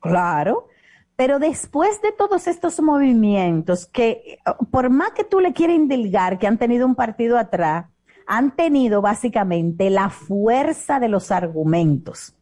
claro. 0.00 0.66
Pero 1.14 1.38
después 1.38 2.02
de 2.02 2.10
todos 2.10 2.48
estos 2.48 2.80
movimientos, 2.80 3.86
que 3.86 4.40
por 4.72 4.90
más 4.90 5.12
que 5.12 5.22
tú 5.22 5.38
le 5.38 5.52
quieras 5.52 5.76
indilgar 5.76 6.40
que 6.40 6.48
han 6.48 6.58
tenido 6.58 6.86
un 6.86 6.96
partido 6.96 7.38
atrás, 7.38 7.86
han 8.26 8.56
tenido 8.56 9.00
básicamente 9.00 9.90
la 9.90 10.10
fuerza 10.10 10.98
de 10.98 11.06
los 11.06 11.30
argumentos. 11.30 12.34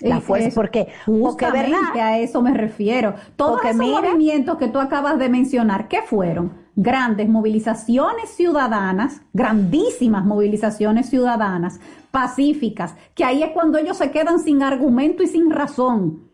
La 0.00 0.20
fuerza, 0.20 0.50
porque, 0.54 0.88
justamente 1.06 2.00
a 2.00 2.18
eso 2.18 2.42
me 2.42 2.52
refiero. 2.52 3.14
Todos 3.34 3.64
esos 3.64 3.76
movimientos 3.76 4.58
que 4.58 4.68
tú 4.68 4.78
acabas 4.78 5.18
de 5.18 5.30
mencionar, 5.30 5.88
¿qué 5.88 6.02
fueron? 6.02 6.52
Grandes 6.74 7.28
movilizaciones 7.28 8.28
ciudadanas, 8.28 9.22
grandísimas 9.32 10.26
movilizaciones 10.26 11.08
ciudadanas, 11.08 11.80
pacíficas, 12.10 12.94
que 13.14 13.24
ahí 13.24 13.42
es 13.42 13.50
cuando 13.52 13.78
ellos 13.78 13.96
se 13.96 14.10
quedan 14.10 14.38
sin 14.38 14.62
argumento 14.62 15.22
y 15.22 15.28
sin 15.28 15.50
razón. 15.50 16.30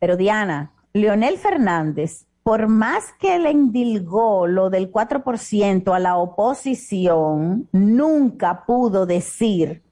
Pero 0.00 0.16
Diana, 0.16 0.72
Leonel 0.92 1.38
Fernández, 1.38 2.26
por 2.42 2.66
más 2.66 3.12
que 3.20 3.38
le 3.38 3.50
endilgó 3.50 4.48
lo 4.48 4.70
del 4.70 4.92
4% 4.92 5.94
a 5.94 5.98
la 5.98 6.16
oposición, 6.16 7.68
nunca 7.72 8.64
pudo 8.66 9.06
decir 9.06 9.82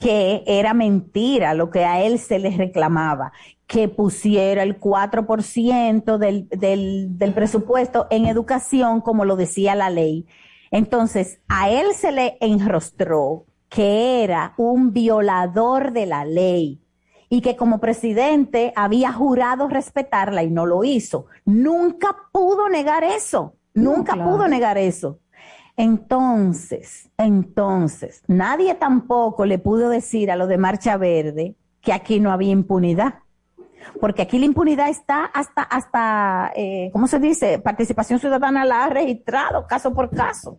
que 0.00 0.42
era 0.46 0.72
mentira 0.74 1.54
lo 1.54 1.70
que 1.70 1.84
a 1.84 2.02
él 2.02 2.18
se 2.18 2.38
le 2.38 2.50
reclamaba, 2.50 3.32
que 3.66 3.86
pusiera 3.88 4.62
el 4.62 4.80
4% 4.80 6.16
del, 6.18 6.48
del, 6.48 7.18
del 7.18 7.34
presupuesto 7.34 8.08
en 8.10 8.26
educación, 8.26 9.02
como 9.02 9.24
lo 9.24 9.36
decía 9.36 9.74
la 9.76 9.90
ley. 9.90 10.26
Entonces, 10.70 11.40
a 11.48 11.70
él 11.70 11.88
se 11.94 12.12
le 12.12 12.38
enrostró 12.40 13.44
que 13.68 14.24
era 14.24 14.54
un 14.56 14.92
violador 14.92 15.92
de 15.92 16.06
la 16.06 16.24
ley 16.24 16.80
y 17.28 17.42
que 17.42 17.54
como 17.54 17.78
presidente 17.78 18.72
había 18.76 19.12
jurado 19.12 19.68
respetarla 19.68 20.42
y 20.42 20.50
no 20.50 20.64
lo 20.66 20.82
hizo. 20.82 21.26
Nunca 21.44 22.16
pudo 22.32 22.68
negar 22.70 23.04
eso, 23.04 23.54
nunca 23.74 24.14
pudo 24.14 24.48
negar 24.48 24.78
eso. 24.78 25.20
Entonces, 25.80 27.08
entonces, 27.16 28.22
nadie 28.26 28.74
tampoco 28.74 29.46
le 29.46 29.58
pudo 29.58 29.88
decir 29.88 30.30
a 30.30 30.36
los 30.36 30.46
de 30.46 30.58
Marcha 30.58 30.98
Verde 30.98 31.56
que 31.80 31.94
aquí 31.94 32.20
no 32.20 32.30
había 32.32 32.50
impunidad. 32.50 33.20
porque 33.98 34.20
aquí 34.20 34.38
la 34.38 34.44
impunidad 34.44 34.90
está 34.90 35.24
hasta, 35.24 35.62
hasta 35.62 36.52
eh, 36.54 36.90
¿cómo 36.92 37.06
se 37.06 37.18
dice? 37.18 37.58
Participación 37.60 38.18
ciudadana 38.18 38.66
la 38.66 38.84
ha 38.84 38.90
registrado 38.90 39.66
caso 39.66 39.94
por 39.94 40.10
caso. 40.10 40.58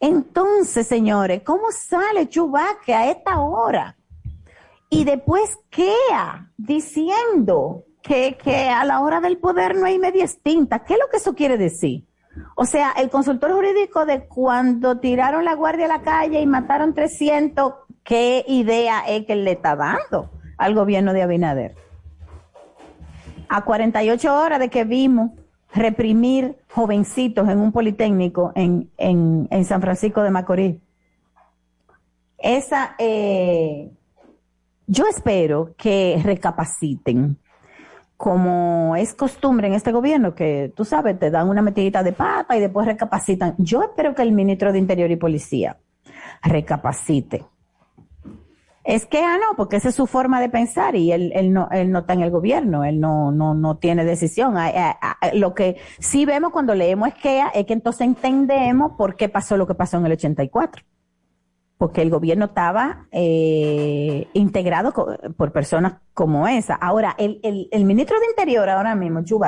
Entonces, 0.00 0.86
señores, 0.86 1.42
¿cómo 1.42 1.70
sale 1.70 2.26
Chubaque 2.26 2.94
a 2.94 3.10
esta 3.10 3.40
hora? 3.40 3.98
Y 4.88 5.04
después 5.04 5.58
queda 5.68 6.50
diciendo 6.56 7.84
que, 8.00 8.38
que 8.42 8.70
a 8.70 8.86
la 8.86 9.00
hora 9.00 9.20
del 9.20 9.36
poder 9.36 9.76
no 9.76 9.84
hay 9.84 9.98
media 9.98 10.24
extinta. 10.24 10.82
¿Qué 10.82 10.94
es 10.94 10.98
lo 10.98 11.10
que 11.10 11.18
eso 11.18 11.34
quiere 11.34 11.58
decir? 11.58 12.06
O 12.54 12.64
sea, 12.64 12.92
el 12.92 13.10
consultor 13.10 13.52
jurídico 13.52 14.06
de 14.06 14.26
cuando 14.26 14.98
tiraron 14.98 15.44
la 15.44 15.54
guardia 15.54 15.86
a 15.86 15.88
la 15.88 16.02
calle 16.02 16.40
y 16.40 16.46
mataron 16.46 16.94
300, 16.94 17.74
¿qué 18.02 18.44
idea 18.48 19.00
es 19.06 19.26
que 19.26 19.36
le 19.36 19.52
está 19.52 19.76
dando 19.76 20.30
al 20.56 20.74
gobierno 20.74 21.12
de 21.12 21.22
Abinader? 21.22 21.74
A 23.48 23.64
48 23.64 24.34
horas 24.34 24.58
de 24.58 24.70
que 24.70 24.84
vimos 24.84 25.30
reprimir 25.72 26.56
jovencitos 26.70 27.48
en 27.48 27.58
un 27.58 27.72
politécnico 27.72 28.52
en, 28.54 28.90
en, 28.96 29.46
en 29.50 29.64
San 29.64 29.80
Francisco 29.80 30.22
de 30.22 30.30
Macorís. 30.30 30.76
Esa, 32.38 32.94
eh, 32.98 33.90
yo 34.86 35.06
espero 35.08 35.74
que 35.76 36.20
recapaciten, 36.22 37.38
como 38.16 38.96
es 38.96 39.14
costumbre 39.14 39.66
en 39.66 39.74
este 39.74 39.92
gobierno, 39.92 40.34
que 40.34 40.72
tú 40.74 40.84
sabes, 40.84 41.18
te 41.18 41.30
dan 41.30 41.48
una 41.48 41.62
metidita 41.62 42.02
de 42.02 42.12
pata 42.12 42.56
y 42.56 42.60
después 42.60 42.86
recapacitan. 42.86 43.54
Yo 43.58 43.82
espero 43.82 44.14
que 44.14 44.22
el 44.22 44.32
ministro 44.32 44.72
de 44.72 44.78
Interior 44.78 45.10
y 45.10 45.16
Policía 45.16 45.78
recapacite 46.42 47.44
es 48.86 49.04
que, 49.04 49.18
ah, 49.18 49.36
no, 49.36 49.56
porque 49.56 49.76
esa 49.76 49.88
es 49.88 49.96
su 49.96 50.06
forma 50.06 50.40
de 50.40 50.48
pensar 50.48 50.94
y 50.94 51.10
él, 51.10 51.32
él, 51.34 51.52
no, 51.52 51.68
él 51.72 51.90
no 51.90 52.00
está 52.00 52.12
en 52.12 52.22
el 52.22 52.30
gobierno, 52.30 52.84
él 52.84 53.00
no, 53.00 53.32
no, 53.32 53.52
no 53.52 53.78
tiene 53.78 54.04
decisión. 54.04 54.54
Lo 55.34 55.54
que 55.54 55.76
sí 55.98 56.24
vemos 56.24 56.52
cuando 56.52 56.72
leemos 56.72 57.08
es 57.08 57.14
que 57.14 57.42
es 57.52 57.66
que 57.66 57.72
entonces 57.72 58.02
entendemos 58.02 58.92
por 58.96 59.16
qué 59.16 59.28
pasó 59.28 59.56
lo 59.56 59.66
que 59.66 59.74
pasó 59.74 59.98
en 59.98 60.06
el 60.06 60.12
84. 60.12 60.84
Porque 61.78 62.00
el 62.00 62.10
gobierno 62.10 62.46
estaba 62.46 63.06
eh, 63.12 64.28
integrado 64.32 64.94
por 65.36 65.52
personas 65.52 65.96
como 66.14 66.48
esa. 66.48 66.74
Ahora, 66.74 67.14
el, 67.18 67.40
el, 67.70 67.84
ministro 67.84 68.18
de 68.18 68.26
Interior 68.26 68.68
ahora 68.70 68.94
mismo, 68.94 69.22
Chu 69.24 69.38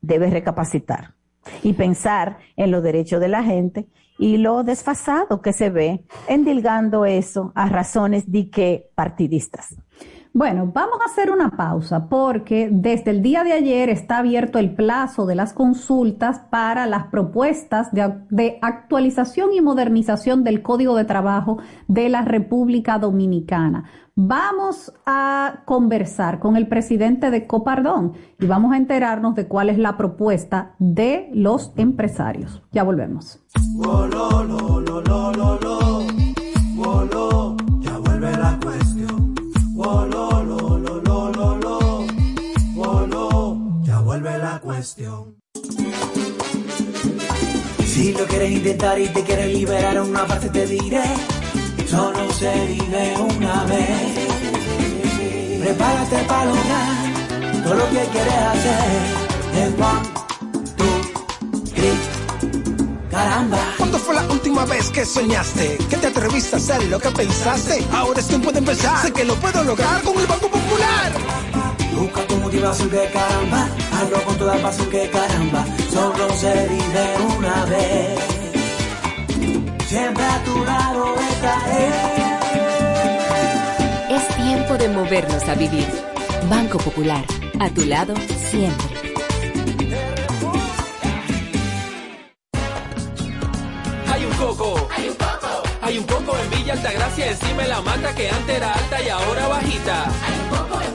debe 0.00 0.28
recapacitar 0.28 1.14
y 1.62 1.74
pensar 1.74 2.38
en 2.56 2.72
los 2.72 2.82
derechos 2.82 3.20
de 3.20 3.28
la 3.28 3.44
gente 3.44 3.86
y 4.18 4.38
lo 4.38 4.64
desfasado 4.64 5.40
que 5.40 5.52
se 5.52 5.70
ve 5.70 6.04
endilgando 6.26 7.04
eso 7.04 7.52
a 7.54 7.68
razones 7.68 8.30
de 8.30 8.50
que 8.50 8.90
partidistas. 8.94 9.76
Bueno, 10.38 10.70
vamos 10.72 11.00
a 11.00 11.10
hacer 11.10 11.32
una 11.32 11.50
pausa 11.50 12.06
porque 12.08 12.68
desde 12.70 13.10
el 13.10 13.22
día 13.22 13.42
de 13.42 13.54
ayer 13.54 13.88
está 13.88 14.18
abierto 14.18 14.60
el 14.60 14.72
plazo 14.72 15.26
de 15.26 15.34
las 15.34 15.52
consultas 15.52 16.38
para 16.48 16.86
las 16.86 17.08
propuestas 17.08 17.88
de, 17.90 18.58
actualización 18.62 19.52
y 19.52 19.60
modernización 19.60 20.44
del 20.44 20.62
Código 20.62 20.94
de 20.94 21.04
Trabajo 21.04 21.58
de 21.88 22.08
la 22.08 22.22
República 22.22 23.00
Dominicana. 23.00 23.90
Vamos 24.14 24.92
a 25.06 25.62
conversar 25.64 26.38
con 26.38 26.56
el 26.56 26.68
presidente 26.68 27.32
de 27.32 27.48
Copardón 27.48 28.12
y 28.38 28.46
vamos 28.46 28.72
a 28.72 28.76
enterarnos 28.76 29.34
de 29.34 29.48
cuál 29.48 29.70
es 29.70 29.78
la 29.78 29.96
propuesta 29.96 30.76
de 30.78 31.30
los 31.34 31.72
empresarios. 31.76 32.62
Ya 32.70 32.84
volvemos. 32.84 33.40
Intentar 48.58 48.98
y 48.98 49.06
te 49.08 49.22
quieres 49.22 49.46
liberar 49.52 50.00
una 50.00 50.26
parte 50.26 50.48
te 50.48 50.66
diré, 50.66 51.02
solo 51.88 52.30
se 52.32 52.52
vive 52.66 53.14
una 53.18 53.64
vez. 53.64 54.28
Prepárate 55.60 56.16
para 56.28 56.44
lograr 56.46 57.62
todo 57.62 57.74
lo 57.74 57.88
que 57.90 58.04
quieres 58.12 58.34
hacer. 58.34 59.28
En 59.54 59.82
one, 59.82 60.08
two, 60.76 61.72
three, 61.74 61.98
caramba. 63.10 63.58
¿Cuándo 63.76 63.98
fue 63.98 64.14
la 64.14 64.26
última 64.26 64.64
vez 64.64 64.90
que 64.90 65.04
soñaste? 65.04 65.78
Que 65.88 65.96
te 65.96 66.08
atreviste 66.08 66.56
a 66.56 66.58
hacer 66.58 66.82
lo 66.88 66.98
que 66.98 67.10
pensaste. 67.10 67.84
Ahora 67.92 68.20
es 68.20 68.26
tiempo 68.26 68.50
de 68.50 68.58
empezar. 68.58 69.02
Sé 69.02 69.12
que 69.12 69.24
lo 69.24 69.34
puedo 69.36 69.62
lograr 69.62 70.02
con 70.02 70.18
el 70.18 70.26
Banco 70.26 70.48
Popular. 70.50 71.12
Busca 71.94 72.26
tu 72.26 72.36
motivación 72.36 72.90
que 72.90 73.10
caramba 73.12 73.68
Hazlo 73.98 74.22
con 74.22 74.38
toda 74.38 74.56
pasión 74.62 74.88
que 74.90 75.10
caramba, 75.10 75.64
solo 75.92 76.30
se 76.36 76.68
vive 76.68 77.36
una 77.36 77.64
vez. 77.64 78.37
Siempre 79.88 80.22
a 80.22 80.44
tu 80.44 80.64
lado 80.64 81.14
estaré. 81.18 81.88
Es 84.10 84.28
tiempo 84.36 84.76
de 84.76 84.88
movernos 84.90 85.48
a 85.48 85.54
vivir. 85.54 85.88
Banco 86.50 86.76
Popular, 86.76 87.24
a 87.58 87.70
tu 87.70 87.86
lado 87.86 88.14
siempre. 88.50 88.86
Hay 94.12 94.24
un 94.26 94.32
coco. 94.32 94.88
Hay 94.94 95.08
un 95.08 95.14
coco. 95.14 95.62
Hay 95.80 95.98
un 95.98 96.04
coco 96.04 96.36
en 96.36 96.50
Villa 96.50 96.74
Altagracia, 96.74 97.30
encima 97.30 97.62
de 97.62 97.68
la 97.68 97.80
mata 97.80 98.14
que 98.14 98.28
antes 98.28 98.56
era 98.56 98.74
alta 98.74 99.02
y 99.02 99.08
ahora 99.08 99.48
bajita. 99.48 100.04
Hay 100.04 100.38
un 100.42 100.48
coco 100.50 100.87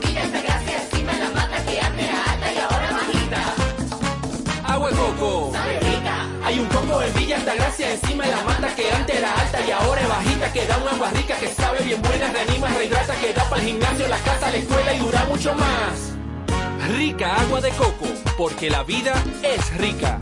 Altagracia 7.34 7.92
encima 7.92 8.24
de 8.24 8.30
la 8.30 8.42
mata 8.44 8.74
que 8.74 8.90
antes 8.90 9.16
era 9.16 9.32
alta 9.32 9.58
y 9.66 9.70
ahora 9.70 10.00
es 10.00 10.08
bajita. 10.08 10.52
Que 10.52 10.66
da 10.66 10.78
una 10.78 10.90
agua 10.92 11.10
rica 11.10 11.36
que 11.38 11.48
sabe 11.48 11.84
bien 11.84 12.00
buena, 12.02 12.32
reanima, 12.32 12.68
rehidrata, 12.68 13.14
que 13.16 13.32
da 13.32 13.48
para 13.48 13.62
el 13.62 13.68
gimnasio, 13.68 14.08
la 14.08 14.18
casa, 14.18 14.50
la 14.50 14.56
escuela 14.56 14.94
y 14.94 14.98
dura 14.98 15.24
mucho 15.28 15.54
más. 15.54 16.14
Rica 16.96 17.36
agua 17.36 17.60
de 17.60 17.70
coco, 17.70 18.06
porque 18.36 18.70
la 18.70 18.82
vida 18.84 19.14
es 19.42 19.76
rica. 19.78 20.20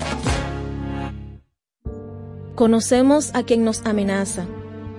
Conocemos 2.55 3.35
a 3.35 3.42
quien 3.42 3.64
nos 3.64 3.85
amenaza, 3.87 4.46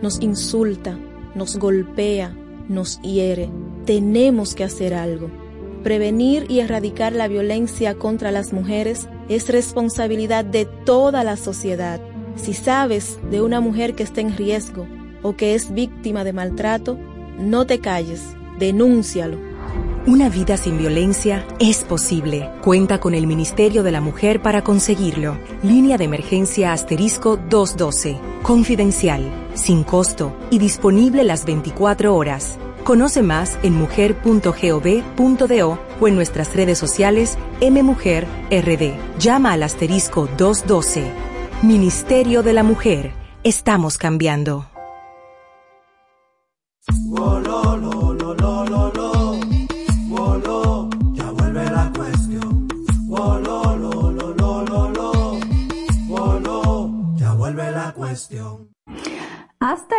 nos 0.02 0.21
insulta, 0.21 0.97
nos 1.36 1.58
golpea, 1.58 2.36
nos 2.67 2.99
hiere. 3.02 3.49
Tenemos 3.86 4.56
que 4.56 4.63
hacer 4.63 4.93
algo. 4.93 5.30
Prevenir 5.84 6.45
y 6.49 6.60
erradicar 6.60 7.13
la 7.13 7.28
violencia 7.28 7.95
contra 7.95 8.32
las 8.32 8.54
mujeres 8.54 9.08
es 9.30 9.50
responsabilidad 9.50 10.46
de 10.46 10.66
toda 10.66 11.24
la 11.24 11.38
sociedad. 11.38 12.00
Si 12.36 12.54
sabes 12.54 13.20
de 13.30 13.42
una 13.42 13.62
mujer 13.62 13.96
que 13.96 14.04
está 14.04 14.22
en 14.22 14.36
riesgo 14.36 14.88
o 15.22 15.36
que 15.36 15.56
es 15.56 15.74
víctima 15.74 16.24
de 16.24 16.34
maltrato, 16.34 16.98
no 17.38 17.66
te 17.66 17.80
calles, 17.80 18.22
denúncialo. 18.60 19.38
Una 20.06 20.28
vida 20.28 20.58
sin 20.58 20.78
violencia 20.78 21.48
es 21.60 21.84
posible. 21.84 22.50
Cuenta 22.62 23.00
con 23.00 23.14
el 23.14 23.26
Ministerio 23.26 23.84
de 23.84 23.92
la 23.92 24.02
Mujer 24.02 24.42
para 24.42 24.62
conseguirlo. 24.62 25.38
Línea 25.64 25.98
de 25.98 26.04
emergencia 26.04 26.74
asterisco 26.74 27.38
212. 27.38 28.20
Confidencial, 28.42 29.32
sin 29.54 29.86
costo 29.86 30.36
y 30.50 30.60
disponible 30.60 31.24
las 31.24 31.46
24 31.46 32.14
horas. 32.14 32.60
Conoce 32.84 33.24
más 33.24 33.58
en 33.63 33.76
mujer.gov.do 33.76 35.80
o 36.02 36.08
en 36.08 36.15
nuestras 36.15 36.54
redes 36.54 36.78
sociales 36.78 37.38
MMujerRD. 37.62 38.93
Llama 39.19 39.54
al 39.54 39.63
asterisco 39.63 40.28
212. 40.38 41.10
Ministerio 41.62 42.43
de 42.43 42.54
la 42.54 42.63
Mujer. 42.63 43.13
Estamos 43.43 43.98
cambiando. 43.98 44.67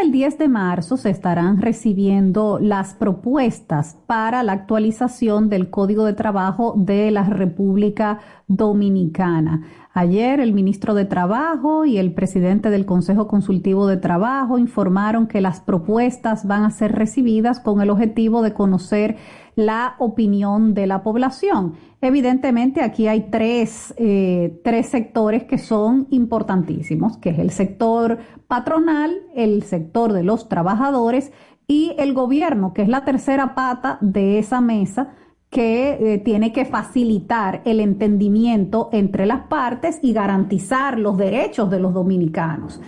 El 0.03 0.13
10 0.13 0.39
de 0.39 0.49
marzo 0.49 0.97
se 0.97 1.11
estarán 1.11 1.63
recibiendo 1.63 2.59
las 2.59 2.95
propuestas 2.95 3.97
para 4.07 4.43
la 4.43 4.53
actualización 4.53 5.49
del 5.49 5.71
Código 5.71 6.05
de 6.05 6.15
Trabajo 6.15 6.75
de 6.77 7.11
la 7.11 7.25
República 7.25 8.19
Dominicana. 8.49 9.63
Ayer 9.93 10.41
el 10.41 10.53
ministro 10.53 10.95
de 10.95 11.05
Trabajo 11.05 11.85
y 11.85 11.99
el 11.99 12.13
presidente 12.13 12.71
del 12.71 12.85
Consejo 12.85 13.29
Consultivo 13.29 13.87
de 13.87 13.97
Trabajo 13.97 14.59
informaron 14.59 15.29
que 15.29 15.41
las 15.41 15.61
propuestas 15.61 16.47
van 16.47 16.65
a 16.65 16.71
ser 16.71 16.93
recibidas 16.93 17.61
con 17.61 17.81
el 17.81 17.91
objetivo 17.91 18.43
de 18.43 18.53
conocer 18.53 19.17
la 19.55 19.95
opinión 19.99 20.75
de 20.75 20.89
la 20.89 21.03
población. 21.05 21.75
Evidentemente 22.01 22.83
aquí 22.83 23.07
hay 23.07 23.29
tres, 23.31 23.95
eh, 23.97 24.61
tres 24.65 24.89
sectores 24.89 25.45
que 25.45 25.59
son 25.59 26.09
importantísimos, 26.11 27.17
que 27.19 27.31
es 27.31 27.39
el 27.39 27.51
sector 27.51 28.19
patronal, 28.49 29.13
el 29.35 29.63
sector 29.63 29.84
de 29.93 30.23
los 30.23 30.49
trabajadores 30.49 31.33
y 31.67 31.95
el 31.99 32.15
gobierno, 32.15 32.73
que 32.75 32.83
es 32.83 32.89
la 32.89 33.05
tercera 33.05 33.55
pata 33.55 33.99
de 34.01 34.39
esa 34.39 34.61
mesa 34.61 35.15
que 35.51 36.15
eh, 36.15 36.19
tiene 36.19 36.53
que 36.53 36.65
facilitar 36.65 37.63
el 37.65 37.79
entendimiento 37.79 38.89
entre 38.93 39.25
las 39.25 39.43
partes 39.43 40.01
y 40.03 40.13
garantizar 40.13 40.99
los 40.99 41.17
derechos 41.17 41.71
de 41.71 41.79
los 41.79 41.95
dominicanos. 41.95 42.81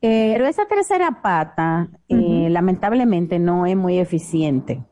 Eh, 0.00 0.30
Pero 0.32 0.46
esa 0.46 0.66
tercera 0.66 1.20
pata, 1.20 1.88
eh, 2.08 2.48
lamentablemente, 2.48 3.38
no 3.38 3.66
es 3.66 3.76
muy 3.76 3.98
eficiente, 3.98 4.84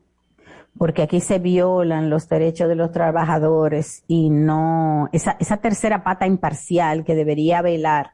porque 0.77 1.03
aquí 1.03 1.21
se 1.21 1.39
violan 1.39 2.09
los 2.09 2.27
derechos 2.27 2.67
de 2.67 2.75
los 2.75 2.91
trabajadores 2.91 4.03
y 4.07 4.29
no, 4.29 5.07
esa, 5.13 5.37
esa 5.39 5.57
tercera 5.57 6.03
pata 6.03 6.27
imparcial 6.27 7.05
que 7.05 7.15
debería 7.15 7.61
velar 7.61 8.11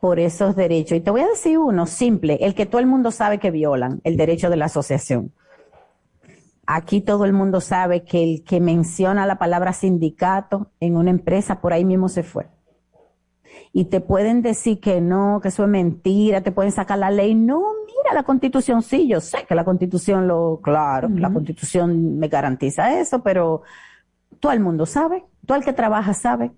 por 0.00 0.20
esos 0.20 0.54
derechos. 0.54 0.98
Y 0.98 1.00
te 1.00 1.10
voy 1.10 1.22
a 1.22 1.28
decir 1.28 1.58
uno 1.58 1.86
simple, 1.86 2.38
el 2.40 2.54
que 2.54 2.66
todo 2.66 2.80
el 2.80 2.86
mundo 2.86 3.10
sabe 3.10 3.38
que 3.38 3.50
violan, 3.50 4.00
el 4.04 4.16
derecho 4.16 4.50
de 4.50 4.56
la 4.56 4.66
asociación. 4.66 5.32
Aquí 6.66 7.00
todo 7.00 7.24
el 7.24 7.32
mundo 7.32 7.60
sabe 7.60 8.04
que 8.04 8.22
el 8.22 8.44
que 8.44 8.60
menciona 8.60 9.26
la 9.26 9.38
palabra 9.38 9.72
sindicato 9.72 10.70
en 10.80 10.96
una 10.96 11.10
empresa, 11.10 11.60
por 11.60 11.72
ahí 11.72 11.84
mismo 11.84 12.08
se 12.08 12.22
fue. 12.22 12.46
Y 13.72 13.86
te 13.86 14.00
pueden 14.00 14.42
decir 14.42 14.78
que 14.78 15.00
no, 15.00 15.40
que 15.42 15.48
eso 15.48 15.64
es 15.64 15.68
mentira, 15.68 16.42
te 16.42 16.52
pueden 16.52 16.72
sacar 16.72 16.98
la 16.98 17.10
ley. 17.10 17.34
No, 17.34 17.62
mira 17.86 18.14
la 18.14 18.22
constitución, 18.22 18.82
sí, 18.82 19.08
yo 19.08 19.20
sé 19.20 19.46
que 19.48 19.54
la 19.54 19.64
constitución 19.64 20.28
lo, 20.28 20.60
claro, 20.62 21.08
la 21.08 21.32
constitución 21.32 22.18
me 22.18 22.28
garantiza 22.28 23.00
eso, 23.00 23.22
pero 23.22 23.62
todo 24.38 24.52
el 24.52 24.60
mundo 24.60 24.86
sabe, 24.86 25.24
todo 25.46 25.56
el 25.56 25.64
que 25.64 25.72
trabaja 25.72 26.12
sabe 26.14 26.52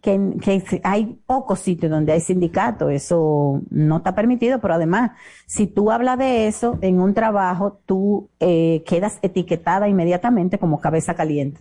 que, 0.00 0.80
hay 0.84 1.18
pocos 1.26 1.60
sitios 1.60 1.90
donde 1.90 2.12
hay 2.12 2.20
sindicato, 2.20 2.88
eso 2.90 3.62
no 3.70 3.98
está 3.98 4.14
permitido, 4.14 4.60
pero 4.60 4.74
además, 4.74 5.12
si 5.46 5.66
tú 5.66 5.90
hablas 5.90 6.18
de 6.18 6.46
eso 6.46 6.78
en 6.80 7.00
un 7.00 7.14
trabajo, 7.14 7.80
tú 7.84 8.28
eh, 8.40 8.82
quedas 8.86 9.18
etiquetada 9.22 9.88
inmediatamente 9.88 10.58
como 10.58 10.80
cabeza 10.80 11.14
caliente. 11.14 11.60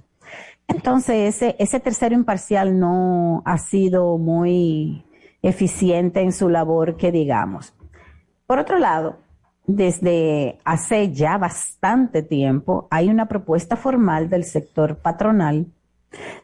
Entonces, 0.68 1.36
ese, 1.36 1.56
ese 1.60 1.80
tercero 1.80 2.14
imparcial 2.14 2.78
no 2.80 3.42
ha 3.46 3.58
sido 3.58 4.18
muy 4.18 5.06
eficiente 5.42 6.22
en 6.22 6.34
su 6.34 6.50
labor, 6.50 6.98
que 6.98 7.12
digamos. 7.12 7.74
Por 8.46 8.60
otro 8.60 8.78
lado, 8.78 9.18
desde 9.66 10.60
hace 10.64 11.12
ya 11.12 11.38
bastante 11.38 12.24
tiempo 12.24 12.88
hay 12.90 13.10
una 13.10 13.28
propuesta 13.28 13.76
formal 13.76 14.30
del 14.30 14.46
sector 14.46 14.98
patronal 14.98 15.68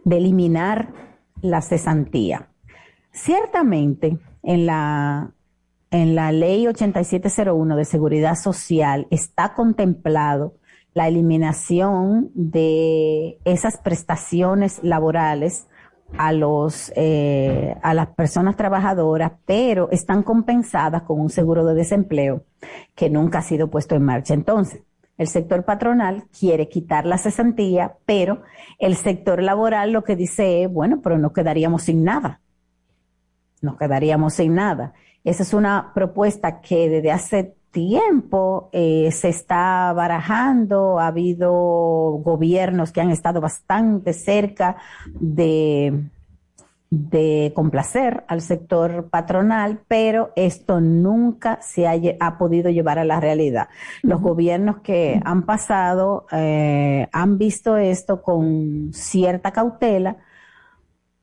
de 0.04 0.18
eliminar 0.18 1.13
la 1.44 1.62
cesantía. 1.62 2.50
Ciertamente, 3.12 4.18
en 4.42 4.66
la, 4.66 5.34
en 5.92 6.16
la 6.16 6.32
ley 6.32 6.66
8701 6.68 7.76
de 7.76 7.86
seguridad 7.86 8.36
social 8.36 9.08
está 9.12 9.54
contemplado 9.54 10.56
la 10.94 11.08
eliminación 11.08 12.32
de 12.34 13.40
esas 13.46 13.78
prestaciones 13.78 14.80
laborales 14.84 15.68
a 16.18 16.32
los 16.32 16.92
eh, 16.96 17.76
a 17.82 17.94
las 17.94 18.08
personas 18.10 18.56
trabajadoras, 18.56 19.34
pero 19.46 19.90
están 19.92 20.24
compensadas 20.24 21.04
con 21.04 21.20
un 21.20 21.30
seguro 21.30 21.66
de 21.66 21.74
desempleo 21.74 22.46
que 22.96 23.10
nunca 23.10 23.40
ha 23.40 23.42
sido 23.44 23.70
puesto 23.70 23.96
en 23.96 24.04
marcha. 24.04 24.34
Entonces, 24.34 24.82
el 25.18 25.28
sector 25.28 25.64
patronal 25.64 26.24
quiere 26.38 26.70
quitar 26.70 27.06
la 27.06 27.18
cesantía, 27.18 27.98
pero 28.06 28.42
el 28.80 28.96
sector 28.96 29.42
laboral 29.42 29.92
lo 29.92 30.04
que 30.04 30.16
dice 30.16 30.64
es, 30.64 30.72
bueno, 30.72 31.02
pero 31.02 31.18
nos 31.18 31.34
quedaríamos 31.34 31.84
sin 31.84 32.04
nada. 32.04 32.42
Nos 33.62 33.78
quedaríamos 33.78 34.34
sin 34.34 34.56
nada. 34.56 34.94
Esa 35.24 35.44
es 35.44 35.54
una 35.54 35.92
propuesta 35.94 36.60
que 36.62 36.90
desde 36.90 37.12
hace 37.12 37.56
tiempo 37.72 38.70
eh, 38.72 39.10
se 39.12 39.30
está 39.30 39.94
barajando. 39.94 41.00
Ha 41.00 41.08
habido 41.08 41.52
gobiernos 41.52 42.92
que 42.92 43.02
han 43.02 43.12
estado 43.12 43.40
bastante 43.40 44.14
cerca 44.14 44.78
de 45.14 46.04
de 46.94 47.52
complacer 47.56 48.24
al 48.28 48.42
sector 48.42 49.10
patronal, 49.10 49.82
pero 49.88 50.32
esto 50.36 50.80
nunca 50.80 51.60
se 51.62 51.88
ha, 51.88 52.38
podido 52.38 52.70
llevar 52.70 53.00
a 53.00 53.04
la 53.04 53.20
realidad. 53.20 53.68
Los 54.04 54.22
gobiernos 54.22 54.82
que 54.82 55.20
han 55.26 55.44
pasado 55.44 56.28
eh, 56.32 57.08
han 57.12 57.40
visto 57.40 57.78
esto 57.78 58.22
con 58.22 58.92
cierta 58.94 59.52
cautela 59.52 60.18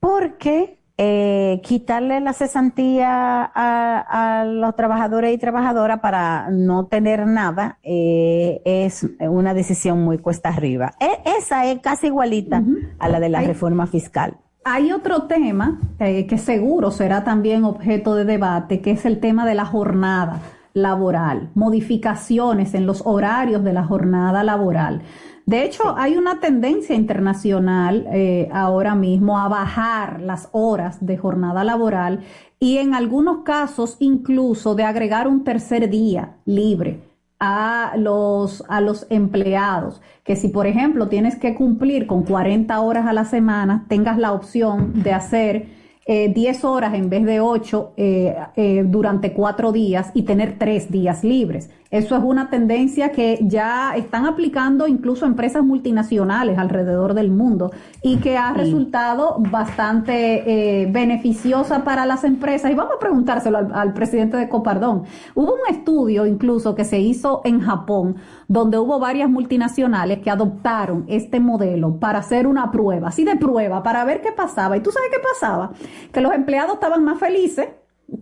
porque 0.01 0.79
eh, 0.97 1.61
quitarle 1.63 2.19
la 2.19 2.33
cesantía 2.33 3.49
a, 3.55 4.43
los 4.45 4.75
trabajadores 4.75 5.33
y 5.33 5.37
trabajadoras 5.37 6.01
para 6.01 6.49
no 6.49 6.87
tener 6.87 7.27
nada 7.27 7.79
eh, 7.81 8.61
es 8.65 9.07
una 9.19 9.53
decisión 9.53 10.03
muy 10.03 10.17
cuesta 10.17 10.49
arriba. 10.49 10.95
E, 10.99 11.37
esa 11.37 11.65
es 11.65 11.79
casi 11.79 12.07
igualita 12.07 12.61
a 12.99 13.07
la 13.07 13.21
de 13.21 13.29
la 13.29 13.39
reforma 13.39 13.87
fiscal. 13.87 14.35
Hay 14.63 14.91
otro 14.91 15.23
tema 15.23 15.79
eh, 15.97 16.27
que 16.27 16.37
seguro 16.37 16.91
será 16.91 17.23
también 17.23 17.63
objeto 17.63 18.13
de 18.13 18.25
debate, 18.25 18.79
que 18.79 18.91
es 18.91 19.05
el 19.05 19.19
tema 19.19 19.43
de 19.43 19.55
la 19.55 19.65
jornada 19.65 20.39
laboral, 20.73 21.49
modificaciones 21.55 22.75
en 22.75 22.85
los 22.85 23.01
horarios 23.05 23.63
de 23.63 23.73
la 23.73 23.83
jornada 23.83 24.43
laboral. 24.43 25.01
De 25.47 25.65
hecho, 25.65 25.97
hay 25.97 26.15
una 26.15 26.39
tendencia 26.39 26.95
internacional 26.95 28.05
eh, 28.13 28.49
ahora 28.53 28.93
mismo 28.93 29.39
a 29.39 29.49
bajar 29.49 30.21
las 30.21 30.47
horas 30.51 31.03
de 31.03 31.17
jornada 31.17 31.63
laboral 31.63 32.19
y 32.59 32.77
en 32.77 32.93
algunos 32.93 33.39
casos 33.43 33.97
incluso 33.99 34.75
de 34.75 34.83
agregar 34.83 35.27
un 35.27 35.43
tercer 35.43 35.89
día 35.89 36.35
libre 36.45 37.10
a 37.43 37.93
los, 37.97 38.63
a 38.69 38.81
los 38.81 39.07
empleados, 39.09 39.99
que 40.23 40.35
si 40.35 40.49
por 40.49 40.67
ejemplo 40.67 41.07
tienes 41.07 41.37
que 41.37 41.55
cumplir 41.55 42.05
con 42.05 42.21
40 42.21 42.79
horas 42.79 43.07
a 43.07 43.13
la 43.13 43.25
semana, 43.25 43.85
tengas 43.89 44.19
la 44.19 44.31
opción 44.31 45.01
de 45.01 45.11
hacer 45.11 45.80
eh, 46.05 46.31
10 46.33 46.63
horas 46.65 46.93
en 46.93 47.09
vez 47.09 47.25
de 47.25 47.39
8 47.39 47.93
eh, 47.95 48.35
eh, 48.55 48.83
durante 48.85 49.33
4 49.33 49.71
días 49.71 50.11
y 50.13 50.23
tener 50.23 50.57
3 50.57 50.91
días 50.91 51.23
libres. 51.23 51.69
Eso 51.91 52.15
es 52.15 52.23
una 52.23 52.49
tendencia 52.49 53.11
que 53.11 53.37
ya 53.41 53.93
están 53.97 54.25
aplicando 54.25 54.87
incluso 54.87 55.25
empresas 55.25 55.61
multinacionales 55.61 56.57
alrededor 56.57 57.13
del 57.13 57.29
mundo 57.29 57.71
y 58.01 58.15
que 58.17 58.37
ha 58.37 58.53
resultado 58.53 59.35
bastante 59.37 60.83
eh, 60.83 60.85
beneficiosa 60.89 61.83
para 61.83 62.05
las 62.05 62.23
empresas. 62.23 62.71
Y 62.71 62.75
vamos 62.75 62.93
a 62.95 62.99
preguntárselo 62.99 63.57
al, 63.57 63.73
al 63.73 63.93
presidente 63.93 64.37
de 64.37 64.47
Copardón. 64.47 65.03
Hubo 65.35 65.53
un 65.53 65.75
estudio 65.75 66.25
incluso 66.25 66.75
que 66.75 66.85
se 66.85 67.01
hizo 67.01 67.41
en 67.43 67.59
Japón 67.59 68.15
donde 68.47 68.77
hubo 68.77 68.97
varias 68.99 69.29
multinacionales 69.29 70.19
que 70.19 70.29
adoptaron 70.29 71.05
este 71.07 71.41
modelo 71.41 71.99
para 71.99 72.19
hacer 72.19 72.47
una 72.47 72.71
prueba, 72.71 73.09
así 73.09 73.25
de 73.25 73.35
prueba, 73.35 73.83
para 73.83 74.03
ver 74.05 74.21
qué 74.21 74.31
pasaba. 74.31 74.77
¿Y 74.77 74.81
tú 74.81 74.91
sabes 74.91 75.09
qué 75.09 75.19
pasaba? 75.19 75.71
Que 76.11 76.21
los 76.21 76.33
empleados 76.33 76.75
estaban 76.75 77.03
más 77.03 77.19
felices, 77.19 77.69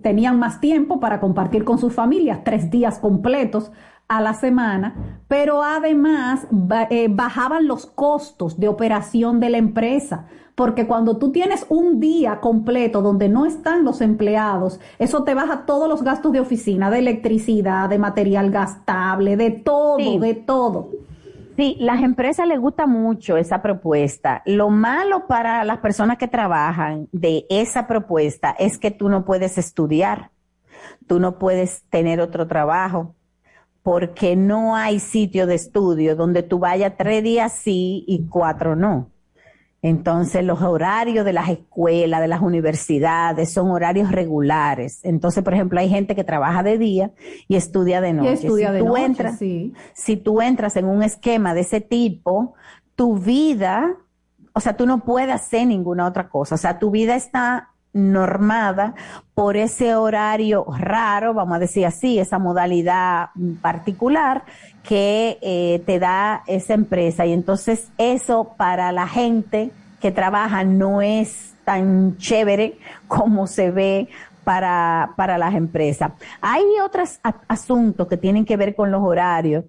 tenían 0.02 0.40
más 0.40 0.60
tiempo 0.60 1.00
para 1.00 1.20
compartir 1.20 1.64
con 1.64 1.78
sus 1.78 1.94
familias, 1.94 2.42
tres 2.44 2.70
días 2.70 3.00
completos 3.00 3.72
a 4.08 4.22
la 4.22 4.34
semana, 4.34 5.22
pero 5.28 5.64
además 5.64 6.48
eh, 6.90 7.08
bajaban 7.10 7.68
los 7.68 7.86
costos 7.86 8.60
de 8.60 8.68
operación 8.68 9.40
de 9.40 9.52
la 9.52 9.60
empresa, 9.60 10.26
porque 10.56 10.88
cuando 10.88 11.18
tú 11.18 11.32
tienes 11.32 11.66
un 11.70 12.00
día 12.00 12.40
completo 12.42 13.02
donde 13.02 13.30
no 13.30 13.46
están 13.46 13.86
los 13.86 14.02
empleados, 14.02 14.80
eso 14.98 15.24
te 15.24 15.36
baja 15.36 15.66
todos 15.66 15.88
los 15.88 16.04
gastos 16.04 16.32
de 16.32 16.40
oficina, 16.40 16.90
de 16.90 17.00
electricidad, 17.00 17.88
de 17.88 18.00
material 18.00 18.50
gastable, 18.50 19.38
de 19.38 19.52
todo, 19.52 20.20
de 20.20 20.34
todo. 20.34 20.90
Sí, 21.60 21.76
las 21.78 22.02
empresas 22.02 22.48
les 22.48 22.58
gusta 22.58 22.88
mucho 22.88 23.36
esa 23.36 23.62
propuesta. 23.62 24.42
Lo 24.46 24.70
malo 24.70 25.28
para 25.28 25.66
las 25.66 25.80
personas 25.80 26.18
que 26.18 26.30
trabajan 26.30 27.10
de 27.12 27.46
esa 27.50 27.86
propuesta 27.86 28.56
es 28.58 28.78
que 28.78 28.92
tú 28.92 29.10
no 29.10 29.26
puedes 29.26 29.58
estudiar, 29.58 30.32
tú 31.06 31.20
no 31.20 31.38
puedes 31.38 31.84
tener 31.90 32.22
otro 32.22 32.48
trabajo, 32.48 33.14
porque 33.84 34.38
no 34.38 34.78
hay 34.78 35.02
sitio 35.02 35.48
de 35.48 35.56
estudio 35.56 36.16
donde 36.16 36.44
tú 36.44 36.60
vayas 36.60 36.94
tres 36.98 37.24
días 37.24 37.52
sí 37.52 38.06
y 38.08 38.26
cuatro 38.30 38.78
no. 38.78 39.12
Entonces, 39.82 40.44
los 40.44 40.62
horarios 40.62 41.24
de 41.24 41.34
las 41.34 41.50
escuelas, 41.50 42.20
de 42.20 42.28
las 42.28 42.42
universidades, 42.42 43.54
son 43.54 43.72
horarios 43.72 44.12
regulares. 44.12 45.00
Entonces, 45.04 45.44
por 45.44 45.54
ejemplo, 45.54 45.80
hay 45.80 45.90
gente 45.90 46.16
que 46.16 46.24
trabaja 46.24 46.64
de 46.64 46.78
día 46.78 47.12
y 47.48 47.56
estudia 47.56 48.02
de 48.02 48.14
noche. 48.14 48.34
estudia 48.34 48.68
si 48.68 48.74
de 48.74 48.80
tú 48.80 48.88
noche, 48.88 49.06
entras, 49.06 49.38
sí. 49.40 49.74
Si 49.94 50.18
tú 50.18 50.42
entras 50.42 50.76
en 50.76 50.86
un 50.86 51.02
esquema 51.02 51.54
de 51.54 51.62
ese 51.62 51.80
tipo, 51.80 52.56
tu 52.96 53.18
vida, 53.18 53.96
o 54.54 54.60
sea, 54.60 54.76
tú 54.76 54.86
no 54.86 55.06
puedes 55.06 55.34
hacer 55.34 55.66
ninguna 55.66 56.06
otra 56.06 56.28
cosa. 56.28 56.56
O 56.56 56.58
sea, 56.58 56.80
tu 56.80 56.92
vida 56.92 57.16
está 57.16 57.69
normada 57.94 58.94
por 59.34 59.58
ese 59.58 59.96
horario 59.96 60.66
raro, 60.78 61.34
vamos 61.34 61.56
a 61.56 61.60
decir 61.60 61.86
así, 61.86 62.20
esa 62.20 62.40
modalidad 62.40 63.30
particular 63.62 64.44
que 64.84 65.38
eh, 65.42 65.82
te 65.86 66.00
da 66.00 66.44
esa 66.48 66.74
empresa. 66.74 67.26
Y 67.26 67.34
entonces 67.34 67.90
eso 67.98 68.54
para 68.58 68.92
la 68.92 69.08
gente 69.08 69.72
que 70.00 70.12
trabaja 70.12 70.64
no 70.64 71.02
es 71.02 71.54
tan 71.66 72.18
chévere 72.18 72.78
como 73.08 73.48
se 73.48 73.72
ve 73.72 74.10
para, 74.44 75.14
para 75.16 75.38
las 75.38 75.54
empresas. 75.56 76.12
Hay 76.42 76.64
otros 76.84 77.20
asuntos 77.48 78.08
que 78.08 78.18
tienen 78.18 78.46
que 78.46 78.58
ver 78.58 78.76
con 78.76 78.92
los 78.92 79.02
horarios. 79.04 79.66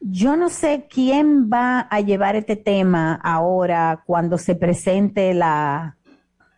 yo 0.00 0.36
no 0.36 0.48
sé 0.48 0.88
quién 0.90 1.48
va 1.48 1.86
a 1.88 2.00
llevar 2.00 2.34
este 2.34 2.56
tema 2.56 3.20
ahora 3.22 4.02
cuando 4.04 4.36
se 4.36 4.56
presente 4.56 5.32
la, 5.32 5.96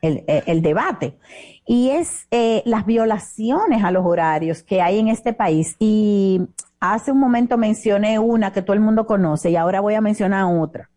el, 0.05 0.24
el 0.26 0.62
debate. 0.62 1.18
Y 1.66 1.90
es 1.90 2.26
eh, 2.30 2.62
las 2.66 2.86
violaciones 2.86 3.82
a 3.84 3.90
los 3.90 4.05
horarios 4.05 4.62
que 4.62 4.80
hay 4.82 4.98
en 4.98 5.09
este 5.09 5.32
país. 5.32 5.76
Y 5.78 6.40
hace 6.80 7.12
un 7.12 7.18
momento 7.18 7.57
mencioné 7.57 8.18
una 8.18 8.52
que 8.52 8.62
todo 8.62 8.74
el 8.74 8.80
mundo 8.80 9.07
conoce 9.07 9.50
y 9.50 9.57
ahora 9.57 9.80
voy 9.80 9.94
a 9.94 10.00
mencionar 10.00 10.44
otra. 10.44 10.90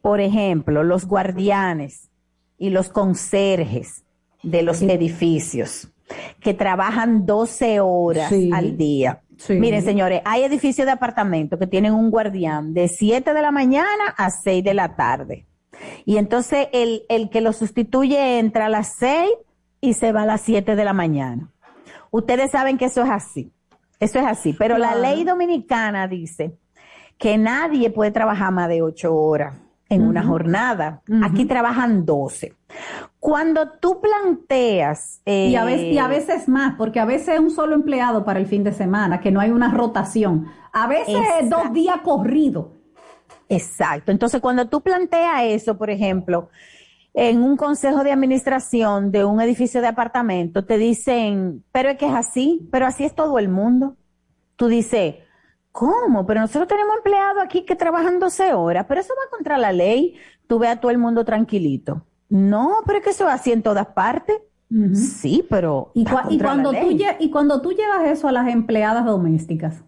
Por 0.00 0.20
ejemplo, 0.20 0.82
los 0.82 1.06
guardianes 1.06 2.10
y 2.58 2.70
los 2.70 2.88
conserjes 2.88 4.04
de 4.42 4.62
los 4.62 4.82
edificios 4.82 5.88
que 6.40 6.54
trabajan 6.54 7.26
12 7.26 7.80
horas 7.80 8.32
al 8.52 8.76
día. 8.76 9.22
Miren, 9.48 9.82
señores, 9.82 10.20
hay 10.24 10.44
edificios 10.44 10.86
de 10.86 10.92
apartamentos 10.92 11.58
que 11.58 11.66
tienen 11.66 11.94
un 11.94 12.10
guardián 12.10 12.74
de 12.74 12.88
7 12.88 13.34
de 13.34 13.42
la 13.42 13.50
mañana 13.50 14.14
a 14.16 14.30
6 14.30 14.62
de 14.62 14.74
la 14.74 14.94
tarde. 14.94 15.46
Y 16.04 16.16
entonces 16.16 16.68
el, 16.72 17.04
el 17.08 17.30
que 17.30 17.40
lo 17.40 17.52
sustituye 17.52 18.38
entra 18.38 18.66
a 18.66 18.68
las 18.68 18.94
6 18.98 19.30
y 19.80 19.94
se 19.94 20.12
va 20.12 20.22
a 20.22 20.26
las 20.26 20.40
7 20.42 20.76
de 20.76 20.84
la 20.84 20.92
mañana. 20.92 21.50
Ustedes 22.10 22.50
saben 22.50 22.78
que 22.78 22.86
eso 22.86 23.02
es 23.02 23.10
así. 23.10 23.52
Eso 23.98 24.18
es 24.18 24.26
así. 24.26 24.52
Pero 24.52 24.78
la 24.78 24.94
ley 24.94 25.24
dominicana 25.24 26.08
dice 26.08 26.56
que 27.18 27.38
nadie 27.38 27.90
puede 27.90 28.10
trabajar 28.10 28.52
más 28.52 28.68
de 28.68 28.82
8 28.82 29.14
horas 29.14 29.56
en 29.88 30.06
una 30.06 30.24
jornada. 30.24 31.02
Aquí 31.22 31.44
trabajan 31.44 32.04
12. 32.04 32.54
Cuando 33.20 33.72
tú 33.72 34.00
planteas... 34.00 35.20
y, 35.24 35.54
a 35.54 35.64
veces, 35.64 35.92
y 35.92 35.98
a 35.98 36.06
eh, 36.06 36.08
veces 36.08 36.48
más, 36.48 36.74
porque 36.76 36.98
a 36.98 37.04
veces 37.04 37.34
es 37.34 37.40
un 37.40 37.50
solo 37.50 37.74
empleado 37.74 38.24
para 38.24 38.40
el 38.40 38.46
fin 38.46 38.64
de 38.64 38.72
semana, 38.72 39.20
que 39.20 39.30
no 39.30 39.40
hay 39.40 39.50
una 39.50 39.70
rotación. 39.70 40.48
A 40.72 40.86
veces 40.86 41.16
es 41.40 41.50
dos 41.50 41.72
días 41.72 41.98
corridos. 42.02 42.68
Exacto. 43.54 44.12
Entonces, 44.12 44.40
cuando 44.40 44.68
tú 44.68 44.80
planteas 44.80 45.44
eso, 45.44 45.76
por 45.76 45.90
ejemplo, 45.90 46.48
en 47.14 47.42
un 47.42 47.56
consejo 47.56 48.04
de 48.04 48.12
administración 48.12 49.10
de 49.10 49.24
un 49.24 49.40
edificio 49.40 49.80
de 49.80 49.88
apartamento, 49.88 50.64
te 50.64 50.78
dicen, 50.78 51.64
pero 51.72 51.90
es 51.90 51.98
que 51.98 52.06
es 52.06 52.14
así, 52.14 52.68
pero 52.72 52.86
así 52.86 53.04
es 53.04 53.14
todo 53.14 53.38
el 53.38 53.48
mundo. 53.48 53.96
Tú 54.56 54.68
dices, 54.68 55.16
¿Cómo? 55.72 56.26
Pero 56.26 56.42
nosotros 56.42 56.68
tenemos 56.68 56.96
empleados 56.98 57.42
aquí 57.42 57.64
que 57.64 57.74
trabajan 57.74 58.20
12 58.20 58.52
horas, 58.52 58.84
pero 58.86 59.00
eso 59.00 59.14
va 59.18 59.34
contra 59.34 59.56
la 59.56 59.72
ley. 59.72 60.16
Tú 60.46 60.58
ve 60.58 60.68
a 60.68 60.78
todo 60.78 60.90
el 60.90 60.98
mundo 60.98 61.24
tranquilito. 61.24 62.04
No, 62.28 62.76
pero 62.86 62.98
es 62.98 63.04
que 63.04 63.10
eso 63.10 63.24
va 63.24 63.32
así 63.32 63.52
en 63.52 63.62
todas 63.62 63.86
partes. 63.88 64.36
Sí, 64.94 65.44
pero. 65.50 65.90
¿Y, 65.94 66.04
cuando 66.38 66.70
tú, 66.72 66.98
y 67.18 67.30
cuando 67.30 67.60
tú 67.60 67.72
llevas 67.72 68.06
eso 68.06 68.28
a 68.28 68.32
las 68.32 68.48
empleadas 68.48 69.04
domésticas. 69.04 69.84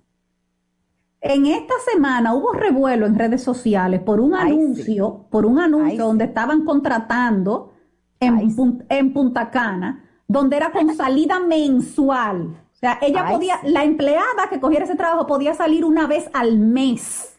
En 1.26 1.46
esta 1.46 1.74
semana 1.90 2.34
hubo 2.34 2.52
revuelo 2.52 3.06
en 3.06 3.18
redes 3.18 3.42
sociales 3.42 4.00
por 4.00 4.20
un 4.20 4.34
anuncio, 4.34 5.26
por 5.30 5.46
un 5.46 5.58
anuncio 5.58 6.04
donde 6.04 6.26
estaban 6.26 6.64
contratando 6.64 7.72
en, 8.20 8.54
en 8.88 9.12
Punta 9.12 9.50
Cana, 9.50 10.04
donde 10.28 10.56
era 10.56 10.70
con 10.70 10.94
salida 10.94 11.40
mensual 11.40 12.64
sea, 12.84 12.98
ella 13.00 13.26
podía, 13.30 13.60
la 13.64 13.82
empleada 13.82 14.48
que 14.50 14.60
cogiera 14.60 14.84
ese 14.84 14.94
trabajo 14.94 15.26
podía 15.26 15.54
salir 15.54 15.84
una 15.84 16.06
vez 16.06 16.28
al 16.34 16.58
mes. 16.58 17.36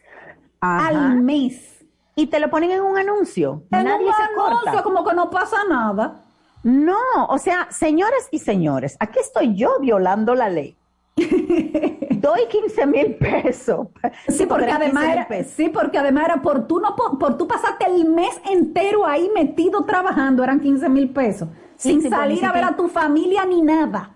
Al 0.60 1.22
mes. 1.22 1.84
Y 2.16 2.26
te 2.26 2.40
lo 2.40 2.50
ponen 2.50 2.72
en 2.72 2.82
un 2.82 2.98
anuncio. 2.98 3.62
En 3.70 3.84
Nadie 3.84 4.06
un 4.06 4.12
se 4.12 4.22
anuncio, 4.22 4.82
como 4.82 5.04
que 5.04 5.14
no 5.14 5.30
pasa 5.30 5.58
nada. 5.68 6.24
No, 6.64 7.26
o 7.28 7.38
sea, 7.38 7.68
señores 7.70 8.28
y 8.32 8.40
señores, 8.40 8.96
aquí 8.98 9.20
estoy 9.20 9.54
yo 9.54 9.78
violando 9.80 10.34
la 10.34 10.48
ley. 10.48 10.76
Doy 12.10 12.40
15 12.50 12.86
mil 12.86 13.14
pesos. 13.14 13.88
Sí, 14.28 14.44
porque 14.46 14.70
además 14.70 15.04
era, 15.04 15.44
sí, 15.44 15.70
porque 15.70 15.98
además 15.98 16.26
era 16.26 16.42
por 16.42 16.66
tú 16.66 16.78
no 16.78 16.94
por, 16.94 17.38
tú 17.38 17.48
pasaste 17.48 17.86
el 17.86 18.04
mes 18.10 18.40
entero 18.50 19.06
ahí 19.06 19.30
metido 19.34 19.84
trabajando, 19.84 20.44
eran 20.44 20.60
15 20.60 20.88
mil 20.90 21.10
pesos, 21.10 21.48
sin 21.76 22.02
salir 22.08 22.44
a 22.44 22.52
ver 22.52 22.64
a 22.64 22.76
tu 22.76 22.88
familia 22.88 23.46
ni 23.46 23.62
nada. 23.62 24.12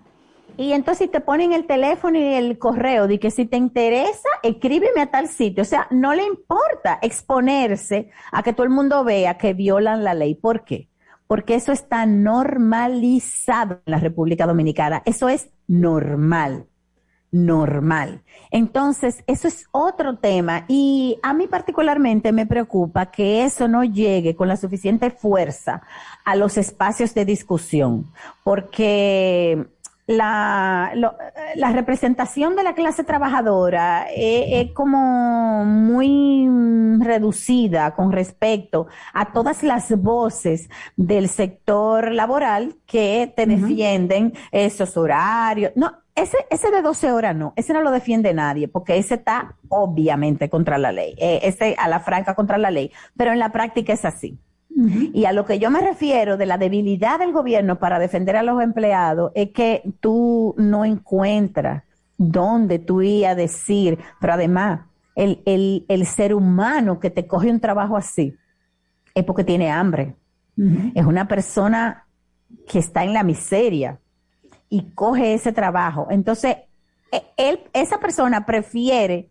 Y 0.57 0.73
entonces 0.73 1.09
te 1.09 1.21
ponen 1.21 1.53
el 1.53 1.65
teléfono 1.65 2.19
y 2.19 2.23
el 2.23 2.59
correo 2.59 3.07
de 3.07 3.19
que 3.19 3.31
si 3.31 3.45
te 3.45 3.57
interesa, 3.57 4.29
escríbeme 4.43 5.01
a 5.01 5.09
tal 5.09 5.27
sitio. 5.27 5.63
O 5.63 5.65
sea, 5.65 5.87
no 5.89 6.13
le 6.13 6.23
importa 6.23 6.99
exponerse 7.01 8.11
a 8.31 8.43
que 8.43 8.53
todo 8.53 8.65
el 8.65 8.69
mundo 8.69 9.03
vea 9.03 9.37
que 9.37 9.53
violan 9.53 10.03
la 10.03 10.13
ley. 10.13 10.35
¿Por 10.35 10.63
qué? 10.63 10.89
Porque 11.25 11.55
eso 11.55 11.71
está 11.71 12.05
normalizado 12.05 13.81
en 13.85 13.91
la 13.91 13.99
República 13.99 14.45
Dominicana. 14.45 15.01
Eso 15.05 15.29
es 15.29 15.49
normal. 15.67 16.67
Normal. 17.31 18.23
Entonces, 18.49 19.23
eso 19.25 19.47
es 19.47 19.65
otro 19.71 20.17
tema 20.17 20.65
y 20.67 21.17
a 21.23 21.33
mí 21.33 21.47
particularmente 21.47 22.33
me 22.33 22.45
preocupa 22.45 23.05
que 23.05 23.45
eso 23.45 23.69
no 23.69 23.85
llegue 23.85 24.35
con 24.35 24.49
la 24.49 24.57
suficiente 24.57 25.11
fuerza 25.11 25.81
a 26.25 26.35
los 26.35 26.57
espacios 26.57 27.13
de 27.13 27.23
discusión, 27.23 28.11
porque 28.43 29.65
la, 30.07 30.91
la 31.55 31.71
representación 31.71 32.55
de 32.55 32.63
la 32.63 32.73
clase 32.73 33.03
trabajadora 33.03 34.07
es, 34.13 34.71
como 34.73 35.63
muy 35.63 36.47
reducida 36.99 37.95
con 37.95 38.11
respecto 38.11 38.87
a 39.13 39.31
todas 39.31 39.63
las 39.63 39.97
voces 40.01 40.69
del 40.97 41.29
sector 41.29 42.11
laboral 42.11 42.75
que 42.85 43.31
te 43.35 43.45
defienden 43.45 44.33
esos 44.51 44.97
horarios. 44.97 45.71
No, 45.75 46.00
ese, 46.15 46.37
ese 46.49 46.71
de 46.71 46.81
12 46.81 47.11
horas 47.11 47.35
no, 47.35 47.53
ese 47.55 47.73
no 47.73 47.81
lo 47.81 47.91
defiende 47.91 48.33
nadie, 48.33 48.67
porque 48.67 48.97
ese 48.97 49.15
está 49.15 49.55
obviamente 49.69 50.49
contra 50.49 50.77
la 50.77 50.91
ley, 50.91 51.15
eh, 51.17 51.39
ese 51.43 51.75
a 51.77 51.87
la 51.87 51.99
franca 51.99 52.35
contra 52.35 52.57
la 52.57 52.71
ley, 52.71 52.91
pero 53.15 53.31
en 53.31 53.39
la 53.39 53.51
práctica 53.51 53.93
es 53.93 54.05
así. 54.05 54.39
Y 55.13 55.25
a 55.25 55.33
lo 55.33 55.45
que 55.45 55.59
yo 55.59 55.69
me 55.69 55.81
refiero 55.81 56.37
de 56.37 56.45
la 56.45 56.57
debilidad 56.57 57.19
del 57.19 57.33
gobierno 57.33 57.77
para 57.77 57.99
defender 57.99 58.37
a 58.37 58.41
los 58.41 58.63
empleados 58.63 59.31
es 59.35 59.51
que 59.51 59.83
tú 59.99 60.55
no 60.57 60.85
encuentras 60.85 61.83
dónde 62.17 62.79
tú 62.79 63.01
ibas 63.01 63.31
a 63.31 63.35
decir, 63.35 63.99
pero 64.19 64.33
además, 64.33 64.87
el, 65.15 65.41
el, 65.45 65.85
el, 65.89 66.05
ser 66.05 66.33
humano 66.33 66.99
que 66.99 67.09
te 67.09 67.27
coge 67.27 67.51
un 67.51 67.59
trabajo 67.59 67.97
así 67.97 68.35
es 69.13 69.23
porque 69.25 69.43
tiene 69.43 69.69
hambre. 69.69 70.15
Es 70.95 71.05
una 71.05 71.27
persona 71.27 72.05
que 72.67 72.79
está 72.79 73.03
en 73.03 73.13
la 73.13 73.23
miseria 73.23 73.99
y 74.71 74.93
coge 74.95 75.35
ese 75.35 75.51
trabajo. 75.51 76.07
Entonces, 76.09 76.55
e, 77.11 77.21
él, 77.37 77.59
esa 77.73 77.99
persona 77.99 78.45
prefiere 78.45 79.29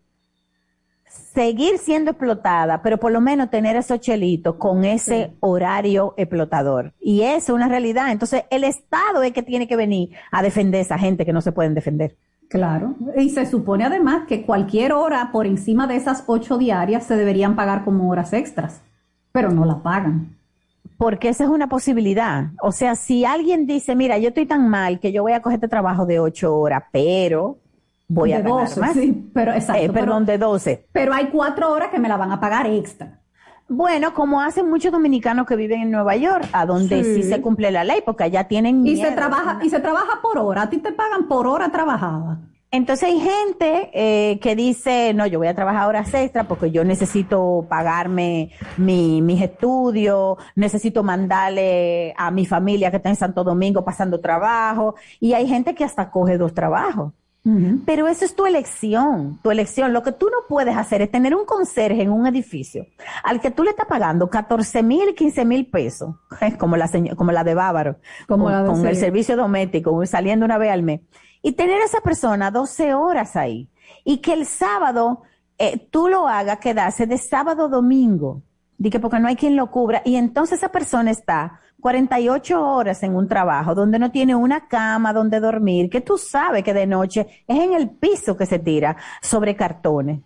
seguir 1.33 1.79
siendo 1.79 2.11
explotada, 2.11 2.81
pero 2.81 2.97
por 2.97 3.11
lo 3.11 3.19
menos 3.19 3.49
tener 3.49 3.75
esos 3.75 3.99
chelitos 3.99 4.55
con 4.55 4.85
ese 4.85 5.33
horario 5.41 6.13
explotador. 6.15 6.93
Y 7.01 7.23
eso 7.23 7.33
es 7.33 7.49
una 7.49 7.67
realidad. 7.67 8.11
Entonces, 8.11 8.43
el 8.51 8.63
Estado 8.63 9.23
es 9.23 9.33
que 9.33 9.41
tiene 9.41 9.67
que 9.67 9.75
venir 9.75 10.11
a 10.31 10.43
defender 10.43 10.79
a 10.79 10.83
esa 10.83 10.99
gente 10.99 11.25
que 11.25 11.33
no 11.33 11.41
se 11.41 11.51
pueden 11.51 11.73
defender. 11.73 12.15
Claro. 12.47 12.95
Y 13.17 13.31
se 13.31 13.45
supone 13.45 13.83
además 13.83 14.27
que 14.27 14.45
cualquier 14.45 14.93
hora 14.93 15.31
por 15.31 15.47
encima 15.47 15.87
de 15.87 15.95
esas 15.95 16.23
ocho 16.27 16.57
diarias 16.59 17.05
se 17.05 17.15
deberían 17.15 17.55
pagar 17.55 17.83
como 17.83 18.09
horas 18.09 18.31
extras, 18.31 18.81
pero 19.31 19.49
no 19.51 19.65
la 19.65 19.81
pagan. 19.81 20.37
Porque 21.01 21.29
esa 21.29 21.45
es 21.45 21.49
una 21.49 21.67
posibilidad. 21.67 22.51
O 22.61 22.71
sea, 22.71 22.95
si 22.95 23.25
alguien 23.25 23.65
dice, 23.65 23.95
mira, 23.95 24.19
yo 24.19 24.27
estoy 24.27 24.45
tan 24.45 24.69
mal 24.69 24.99
que 24.99 25.11
yo 25.11 25.23
voy 25.23 25.31
a 25.31 25.41
coger 25.41 25.55
este 25.55 25.67
trabajo 25.67 26.05
de 26.05 26.19
ocho 26.19 26.55
horas, 26.55 26.83
pero 26.91 27.57
voy 28.07 28.33
a 28.33 28.41
ganar 28.41 28.77
más. 28.77 28.93
Sí, 28.93 29.31
pero 29.33 29.51
exacto. 29.51 29.81
Eh, 29.81 29.89
perdón, 29.89 30.27
de 30.27 30.37
12. 30.37 30.89
Pero 30.91 31.11
hay 31.11 31.29
cuatro 31.31 31.71
horas 31.71 31.89
que 31.89 31.97
me 31.97 32.07
la 32.07 32.17
van 32.17 32.31
a 32.31 32.39
pagar 32.39 32.67
extra. 32.67 33.19
Bueno, 33.67 34.13
como 34.13 34.41
hacen 34.41 34.69
muchos 34.69 34.91
dominicanos 34.91 35.47
que 35.47 35.55
viven 35.55 35.81
en 35.81 35.89
Nueva 35.89 36.15
York, 36.17 36.47
a 36.53 36.67
donde 36.67 37.03
sí, 37.03 37.23
se 37.23 37.41
cumple 37.41 37.71
la 37.71 37.83
ley, 37.83 38.03
porque 38.05 38.25
allá 38.25 38.47
tienen 38.47 38.85
y 38.85 38.97
se 38.97 39.11
trabaja 39.13 39.57
y 39.63 39.71
se 39.71 39.79
trabaja 39.79 40.21
por 40.21 40.37
hora. 40.37 40.61
A 40.61 40.69
ti 40.69 40.77
te 40.77 40.91
pagan 40.91 41.27
por 41.27 41.47
hora 41.47 41.71
trabajada. 41.71 42.41
Entonces 42.73 43.09
hay 43.09 43.19
gente 43.19 43.91
eh, 43.93 44.39
que 44.39 44.55
dice, 44.55 45.13
no, 45.13 45.27
yo 45.27 45.39
voy 45.39 45.49
a 45.49 45.53
trabajar 45.53 45.89
horas 45.89 46.13
extra 46.13 46.45
porque 46.45 46.71
yo 46.71 46.85
necesito 46.85 47.65
pagarme 47.69 48.51
mi, 48.77 49.21
mis 49.21 49.41
estudios, 49.41 50.37
necesito 50.55 51.03
mandarle 51.03 52.13
a 52.17 52.31
mi 52.31 52.45
familia 52.45 52.89
que 52.89 52.97
está 52.97 53.09
en 53.09 53.17
Santo 53.17 53.43
Domingo 53.43 53.83
pasando 53.83 54.21
trabajo. 54.21 54.95
Y 55.19 55.33
hay 55.33 55.47
gente 55.47 55.75
que 55.75 55.83
hasta 55.83 56.09
coge 56.09 56.37
dos 56.37 56.53
trabajos. 56.53 57.11
Pero 57.87 58.07
eso 58.07 58.23
es 58.23 58.35
tu 58.35 58.45
elección, 58.45 59.39
tu 59.41 59.49
elección. 59.49 59.93
Lo 59.93 60.03
que 60.03 60.11
tú 60.11 60.27
no 60.27 60.47
puedes 60.47 60.77
hacer 60.77 61.01
es 61.01 61.09
tener 61.09 61.33
un 61.33 61.43
conserje 61.43 62.03
en 62.03 62.11
un 62.11 62.27
edificio 62.27 62.85
al 63.23 63.41
que 63.41 63.49
tú 63.49 63.63
le 63.63 63.71
estás 63.71 63.87
pagando 63.87 64.29
14 64.29 64.83
mil, 64.83 65.15
15 65.15 65.43
mil 65.45 65.65
pesos, 65.65 66.15
como 66.59 66.77
la, 66.77 66.87
como 67.17 67.31
la 67.31 67.43
de 67.43 67.55
Bávaro, 67.55 67.97
como 68.27 68.45
con, 68.45 68.85
el 68.85 68.95
servicio 68.95 69.35
doméstico, 69.35 70.05
saliendo 70.05 70.45
una 70.45 70.59
vez 70.59 70.71
al 70.71 70.83
mes, 70.83 71.01
y 71.41 71.53
tener 71.53 71.81
a 71.81 71.85
esa 71.85 72.01
persona 72.01 72.51
12 72.51 72.93
horas 72.93 73.35
ahí, 73.35 73.69
y 74.03 74.17
que 74.17 74.33
el 74.33 74.45
sábado 74.45 75.21
eh, 75.57 75.87
tú 75.89 76.07
lo 76.07 76.27
hagas 76.27 76.59
quedarse 76.59 77.05
de 77.05 77.17
sábado 77.17 77.65
a 77.65 77.69
domingo, 77.69 78.41
que 78.81 78.99
porque 78.99 79.19
no 79.19 79.27
hay 79.27 79.35
quien 79.35 79.55
lo 79.55 79.69
cubra, 79.69 80.01
y 80.05 80.15
entonces 80.15 80.59
esa 80.59 80.71
persona 80.71 81.11
está 81.11 81.59
48 81.81 82.61
horas 82.61 83.03
en 83.03 83.15
un 83.15 83.27
trabajo 83.27 83.75
donde 83.75 83.99
no 83.99 84.11
tiene 84.11 84.35
una 84.35 84.67
cama 84.67 85.13
donde 85.13 85.39
dormir, 85.39 85.89
que 85.89 86.01
tú 86.01 86.17
sabes 86.17 86.63
que 86.63 86.73
de 86.73 86.87
noche 86.87 87.27
es 87.47 87.59
en 87.59 87.73
el 87.73 87.89
piso 87.89 88.37
que 88.37 88.45
se 88.45 88.59
tira 88.59 88.95
sobre 89.21 89.55
cartones. 89.55 90.21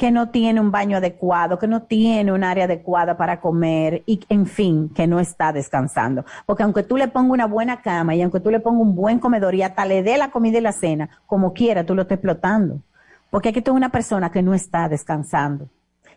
Que 0.00 0.10
no 0.10 0.30
tiene 0.30 0.62
un 0.62 0.70
baño 0.70 0.96
adecuado, 0.96 1.58
que 1.58 1.68
no 1.68 1.82
tiene 1.82 2.32
un 2.32 2.42
área 2.42 2.64
adecuada 2.64 3.18
para 3.18 3.38
comer 3.38 4.02
y, 4.06 4.24
en 4.30 4.46
fin, 4.46 4.88
que 4.88 5.06
no 5.06 5.20
está 5.20 5.52
descansando. 5.52 6.24
Porque 6.46 6.62
aunque 6.62 6.84
tú 6.84 6.96
le 6.96 7.08
pongas 7.08 7.32
una 7.32 7.46
buena 7.46 7.82
cama 7.82 8.14
y 8.14 8.22
aunque 8.22 8.40
tú 8.40 8.50
le 8.50 8.60
pongas 8.60 8.80
un 8.80 8.94
buen 8.94 9.18
comedor 9.18 9.54
y 9.54 9.62
hasta 9.62 9.84
le 9.84 10.02
dé 10.02 10.16
la 10.16 10.30
comida 10.30 10.56
y 10.56 10.62
la 10.62 10.72
cena, 10.72 11.10
como 11.26 11.52
quiera, 11.52 11.84
tú 11.84 11.94
lo 11.94 12.00
estás 12.00 12.16
explotando. 12.16 12.80
Porque 13.28 13.50
aquí 13.50 13.60
tengo 13.60 13.76
una 13.76 13.90
persona 13.90 14.32
que 14.32 14.40
no 14.40 14.54
está 14.54 14.88
descansando 14.88 15.68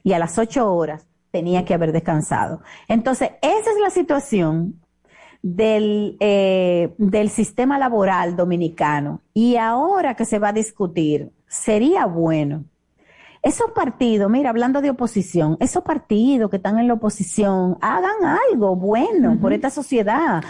y 0.02 0.14
a 0.14 0.20
las 0.20 0.38
ocho 0.38 0.74
horas 0.74 1.06
tenía 1.32 1.66
que 1.66 1.74
haber 1.74 1.92
descansado. 1.92 2.62
Entonces, 2.88 3.32
esa 3.42 3.70
es 3.70 3.80
la 3.82 3.90
situación 3.90 4.80
del, 5.42 6.16
eh, 6.22 6.94
del 6.98 7.30
sistema 7.30 7.78
laboral 7.78 8.38
dominicano. 8.38 9.20
Y 9.34 9.58
ahora 9.58 10.16
que 10.16 10.24
se 10.24 10.40
va 10.40 10.48
a 10.48 10.54
discutir, 10.54 11.32
sería 11.50 12.06
bueno 12.06 12.64
esos 13.44 13.72
partidos, 13.72 14.32
mira, 14.32 14.50
hablando 14.50 14.82
de 14.82 14.90
oposición, 14.90 15.58
esos 15.60 15.84
partidos 15.84 16.50
que 16.50 16.56
están 16.56 16.80
en 16.80 16.88
la 16.88 16.94
oposición, 16.94 17.78
hagan 17.82 18.38
algo 18.50 18.78
bueno 18.78 19.38
por 19.42 19.52
esta 19.52 19.70
sociedad. 19.70 20.42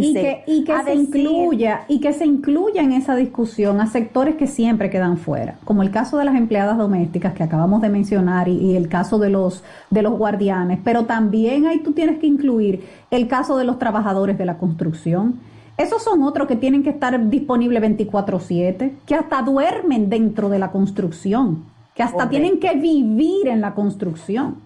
y 0.00 0.14
que, 0.14 0.42
y 0.48 0.64
que 0.64 0.82
se 0.82 0.94
incluya, 0.94 1.84
y 1.86 2.00
que 2.00 2.12
se 2.12 2.26
incluya 2.26 2.82
en 2.82 2.94
esa 2.94 3.14
discusión 3.14 3.80
a 3.80 3.86
sectores 3.86 4.34
que 4.34 4.48
siempre 4.48 4.90
quedan 4.90 5.18
fuera, 5.18 5.58
como 5.64 5.84
el 5.84 5.92
caso 5.92 6.18
de 6.18 6.24
las 6.24 6.34
empleadas 6.34 6.76
domésticas 6.76 7.32
que 7.32 7.44
acabamos 7.44 7.80
de 7.80 7.90
mencionar 7.90 8.48
y, 8.48 8.56
y 8.56 8.76
el 8.76 8.88
caso 8.88 9.20
de 9.20 9.30
los, 9.30 9.62
de 9.90 10.02
los 10.02 10.18
guardianes, 10.18 10.80
pero 10.82 11.04
también 11.04 11.66
ahí 11.66 11.78
tú 11.78 11.92
tienes 11.92 12.18
que 12.18 12.26
incluir 12.26 12.88
el 13.12 13.28
caso 13.28 13.56
de 13.56 13.64
los 13.64 13.78
trabajadores 13.78 14.36
de 14.36 14.46
la 14.46 14.58
construcción. 14.58 15.38
Esos 15.76 16.02
son 16.02 16.24
otros 16.24 16.48
que 16.48 16.56
tienen 16.56 16.82
que 16.82 16.90
estar 16.90 17.30
disponibles 17.30 17.80
24/7, 17.82 18.94
que 19.06 19.14
hasta 19.14 19.42
duermen 19.42 20.10
dentro 20.10 20.48
de 20.48 20.58
la 20.58 20.72
construcción 20.72 21.69
que 22.00 22.04
hasta 22.04 22.30
tienen 22.30 22.58
que 22.58 22.74
vivir 22.76 23.48
en 23.48 23.60
la 23.60 23.74
construcción. 23.74 24.62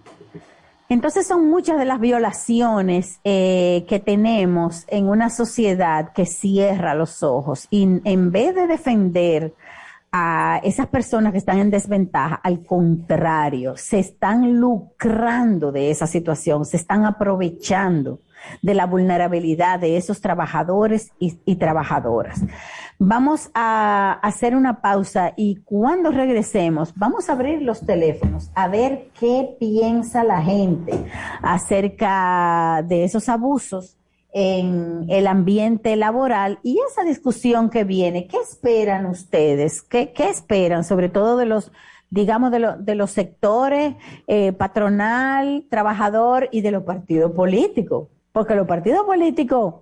Entonces 0.88 1.26
son 1.26 1.50
muchas 1.50 1.76
de 1.80 1.84
las 1.84 1.98
violaciones 1.98 3.18
eh, 3.24 3.84
que 3.88 3.98
tenemos 3.98 4.84
en 4.86 5.08
una 5.08 5.30
sociedad 5.30 6.12
que 6.12 6.26
cierra 6.26 6.94
los 6.94 7.24
ojos 7.24 7.66
y 7.70 7.82
en 8.04 8.30
vez 8.30 8.54
de 8.54 8.68
defender 8.68 9.52
a 10.16 10.60
esas 10.62 10.86
personas 10.86 11.32
que 11.32 11.38
están 11.38 11.58
en 11.58 11.70
desventaja, 11.70 12.36
al 12.36 12.64
contrario, 12.64 13.76
se 13.76 13.98
están 13.98 14.60
lucrando 14.60 15.72
de 15.72 15.90
esa 15.90 16.06
situación, 16.06 16.64
se 16.64 16.76
están 16.76 17.04
aprovechando 17.04 18.20
de 18.62 18.74
la 18.74 18.86
vulnerabilidad 18.86 19.80
de 19.80 19.96
esos 19.96 20.20
trabajadores 20.20 21.10
y, 21.18 21.56
trabajadoras. 21.56 22.42
Vamos 23.00 23.50
a 23.54 24.12
hacer 24.22 24.54
una 24.54 24.80
pausa 24.80 25.32
y 25.36 25.56
cuando 25.64 26.12
regresemos 26.12 26.94
vamos 26.94 27.28
a 27.28 27.32
abrir 27.32 27.62
los 27.62 27.80
teléfonos 27.84 28.52
a 28.54 28.68
ver 28.68 29.08
qué 29.18 29.56
piensa 29.58 30.22
la 30.22 30.40
gente 30.42 30.92
acerca 31.42 32.84
de 32.86 33.02
esos 33.02 33.28
abusos 33.28 33.96
en 34.34 35.06
el 35.08 35.26
ambiente 35.26 35.96
laboral 35.96 36.58
y 36.62 36.78
esa 36.90 37.04
discusión 37.04 37.70
que 37.70 37.84
viene. 37.84 38.26
¿Qué 38.26 38.36
esperan 38.36 39.06
ustedes? 39.06 39.82
¿Qué, 39.82 40.12
esperan 40.18 40.84
sobre 40.84 41.08
todo 41.08 41.38
de 41.38 41.46
los 41.46 41.72
digamos, 42.10 42.52
de, 42.52 42.74
de 42.78 42.94
los 42.94 43.10
sectores 43.10 43.96
eh, 44.28 44.52
patronal, 44.52 45.66
trabajador 45.68 46.48
y 46.52 46.60
de 46.60 46.70
los 46.70 46.84
partidos 46.84 47.32
políticos 47.32 48.06
porque 48.34 48.54
los 48.56 48.66
partidos 48.66 49.06
políticos 49.06 49.76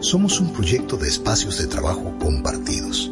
Somos 0.00 0.38
un 0.38 0.52
proyecto 0.52 0.98
de 0.98 1.08
espacios 1.08 1.56
de 1.56 1.66
trabajo 1.66 2.14
compartidos. 2.20 3.10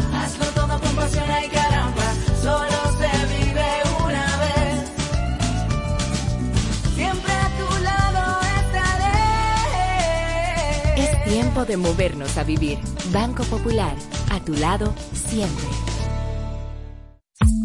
tiempo 11.56 11.64
de 11.64 11.78
movernos 11.78 12.36
a 12.36 12.44
vivir. 12.44 12.78
Banco 13.12 13.42
Popular, 13.44 13.94
a 14.30 14.38
tu 14.40 14.52
lado 14.54 14.92
siempre. 15.12 15.64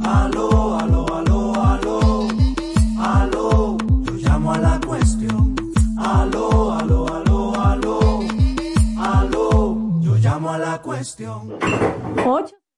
Aló, 0.04 0.78
aló, 0.80 1.06
aló, 1.14 1.54
aló, 1.56 2.28
aló, 3.00 3.78
yo 4.06 4.14
llamo 4.14 4.54
a 4.54 4.60
la 4.60 4.80
cuestión. 4.86 5.56
Aló, 5.98 6.72
aló, 6.72 7.14
aló, 7.14 7.54
aló, 7.60 8.20
aló, 8.98 9.78
yo 10.00 10.16
llamo 10.16 10.52
a 10.52 10.58
la 10.58 10.82
cuestión. 10.82 11.60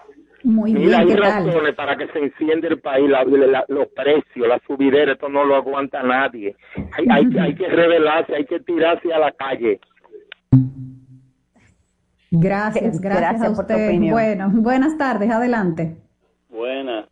Muy 0.44 0.72
Mira, 0.72 1.04
bien, 1.04 1.22
hay 1.22 1.30
razones 1.30 1.74
para 1.76 1.96
que 1.96 2.08
se 2.08 2.18
enciende 2.18 2.66
el 2.68 2.80
país, 2.80 3.08
la- 3.08 3.22
la- 3.24 3.64
los 3.68 3.86
precios, 3.88 4.48
la 4.48 4.58
subidera, 4.66 5.12
esto 5.12 5.28
no 5.28 5.44
lo 5.44 5.54
aguanta 5.54 6.02
nadie. 6.02 6.56
Hay, 6.98 7.06
hay, 7.10 7.38
hay 7.38 7.54
que 7.54 7.68
rebelarse, 7.68 8.34
hay 8.34 8.44
que 8.46 8.58
tirarse 8.60 9.12
a 9.12 9.18
la 9.20 9.30
calle. 9.32 9.78
Gracias, 12.30 13.00
gracias, 13.00 13.20
Gracias 13.20 13.42
a 13.42 13.46
por 13.56 13.66
tu 13.66 13.72
usted. 13.74 13.88
opinión. 13.88 14.12
Bueno, 14.12 14.50
buenas 14.52 14.96
tardes, 14.96 15.30
adelante. 15.30 15.96
Buenas. 16.48 17.06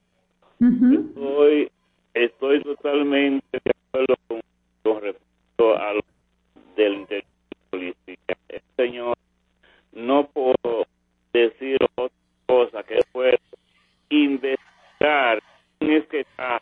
Ujú. 0.60 0.94
Estoy, 1.14 1.70
estoy 2.14 2.62
totalmente 2.62 3.46
de 3.64 3.70
acuerdo 3.88 4.14
con, 4.28 4.40
con 4.82 5.02
respecto 5.02 5.76
a 5.78 5.92
lo 5.94 6.00
del 6.76 6.94
interior 6.94 7.24
de 7.24 7.50
la 7.50 7.70
policía. 7.70 8.36
El 8.48 8.60
señor, 8.76 9.16
no 9.92 10.26
puedo 10.28 10.86
decir 11.32 11.78
otra 11.96 12.16
cosa 12.50 12.82
que 12.82 12.98
fue 13.12 13.38
investigar 14.08 15.40
quién 15.78 15.92
es 15.92 16.06
que 16.08 16.20
está 16.20 16.60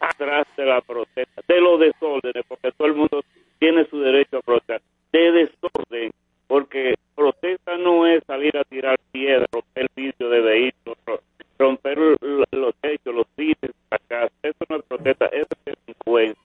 atrás 0.00 0.46
de 0.56 0.64
la 0.64 0.80
protesta, 0.80 1.42
de 1.46 1.60
los 1.60 1.80
desórdenes, 1.80 2.44
porque 2.48 2.72
todo 2.72 2.88
el 2.88 2.94
mundo 2.94 3.22
tiene 3.58 3.84
su 3.86 4.00
derecho 4.00 4.38
a 4.38 4.42
protestar, 4.42 4.80
de 5.12 5.32
desorden, 5.32 6.10
porque 6.46 6.94
protesta 7.14 7.76
no 7.76 8.06
es 8.06 8.22
salir 8.24 8.56
a 8.56 8.64
tirar 8.64 8.96
piedras, 9.12 9.48
romper 9.52 9.88
vidrio 9.94 10.30
de 10.30 10.40
vehículos, 10.40 10.98
ro- 11.06 11.20
romper 11.58 11.98
los 11.98 12.74
techos, 12.80 13.14
los 13.14 13.26
cines, 13.36 13.72
la 13.90 13.98
casa, 14.08 14.32
eso 14.42 14.64
no 14.68 14.76
es 14.76 14.82
protesta, 14.84 15.26
eso 15.26 15.48
es 15.66 15.74
delincuencia. 15.86 16.42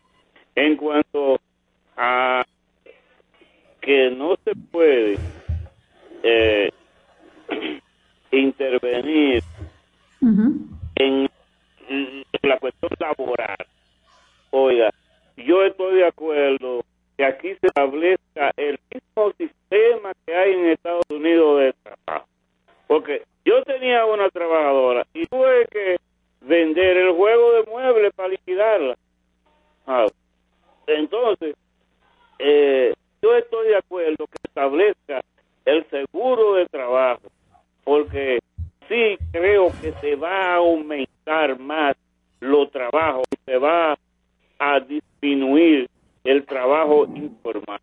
En 0.55 0.75
cuanto 0.75 1.39
a 1.95 2.43
que 3.81 4.09
no 4.11 4.35
se 4.43 4.55
puede 4.55 5.17
eh, 6.23 6.71
intervenir 8.39 9.43
en 10.95 11.29
la 12.43 12.57
cuestión 12.59 12.91
laboral. 12.99 13.57
Oiga, 14.51 14.91
yo 15.37 15.63
estoy 15.63 15.95
de 15.95 16.07
acuerdo 16.07 16.83
que 17.17 17.25
aquí 17.25 17.55
se 17.55 17.67
establezca 17.67 18.51
el 18.57 18.79
mismo 18.93 19.31
sistema 19.37 20.13
que 20.25 20.35
hay 20.35 20.53
en 20.53 20.65
Estados 20.67 21.05
Unidos 21.09 21.59
de 21.59 21.73
trabajo. 21.83 22.27
Porque 22.87 23.23
yo 23.43 23.63
tenía 23.63 24.05
una 24.05 24.29
trabajadora 24.29 25.05
y 25.13 25.25
tuve 25.25 25.65
que 25.71 25.97
vender 26.41 26.97
el 26.97 27.13
juego 27.13 27.53
de 27.53 27.63
muebles 27.63 28.13
para 28.13 28.29
liquidarla. 28.29 28.95
Ah, 29.87 30.05
Entonces, 30.87 31.55
eh, 32.39 32.93
yo 33.21 33.35
estoy 33.35 33.69
de 33.69 33.77
acuerdo 33.77 34.27
que 34.27 34.37
establezca 34.43 35.21
el 35.65 35.85
seguro 35.89 36.55
de 36.55 36.65
trabajo, 36.67 37.23
porque 37.85 38.39
sí 38.89 39.17
creo 39.31 39.71
que 39.81 39.93
se 40.01 40.15
va 40.17 40.53
a 40.53 40.55
aumentar 40.55 41.57
más 41.57 41.95
los 42.41 42.69
trabajos 42.71 43.23
se 43.45 43.57
va 43.57 43.97
a 44.59 44.79
disminuir 44.79 45.89
el 46.23 46.45
trabajo 46.45 47.05
informal. 47.05 47.79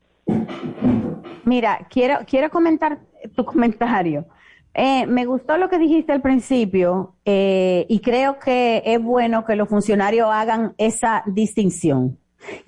Mira, 1.45 1.87
quiero, 1.91 2.19
quiero 2.27 2.51
comentar 2.51 2.99
tu 3.35 3.45
comentario. 3.53 4.27
Eh, 4.75 5.07
me 5.07 5.27
gustó 5.27 5.59
lo 5.59 5.69
que 5.69 5.79
dijiste 5.79 6.13
al 6.13 6.23
principio 6.23 7.17
eh, 7.27 7.85
y 7.89 8.01
creo 8.01 8.39
que 8.39 8.83
es 8.87 9.03
bueno 9.03 9.45
que 9.45 9.55
los 9.55 9.69
funcionarios 9.69 10.29
hagan 10.33 10.75
esa 10.79 11.23
distinción, 11.27 12.19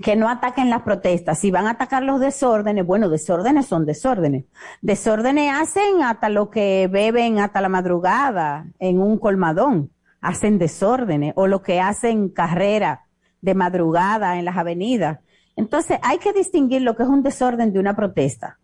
que 0.02 0.16
no 0.16 0.28
ataquen 0.28 0.70
las 0.70 0.82
protestas. 0.82 1.38
Si 1.38 1.50
van 1.50 1.66
a 1.66 1.70
atacar 1.70 2.02
los 2.02 2.20
desórdenes, 2.20 2.86
bueno, 2.86 3.08
desórdenes 3.08 3.66
son 3.66 3.86
desórdenes. 3.86 4.44
Desórdenes 4.82 5.52
hacen 5.54 6.02
hasta 6.02 6.28
lo 6.28 6.50
que 6.50 6.88
beben 6.90 7.38
hasta 7.38 7.60
la 7.60 7.68
madrugada 7.68 8.66
en 8.78 9.00
un 9.00 9.18
colmadón, 9.18 9.90
hacen 10.20 10.58
desórdenes 10.58 11.32
o 11.36 11.46
lo 11.46 11.62
que 11.62 11.80
hacen 11.80 12.28
carrera 12.28 13.06
de 13.40 13.54
madrugada 13.54 14.38
en 14.38 14.44
las 14.44 14.56
avenidas. 14.56 15.20
Entonces 15.56 15.98
hay 16.02 16.18
que 16.18 16.32
distinguir 16.32 16.82
lo 16.82 16.96
que 16.96 17.02
es 17.02 17.08
un 17.08 17.22
desorden 17.22 17.72
de 17.72 17.78
una 17.78 17.94
protesta 17.94 18.58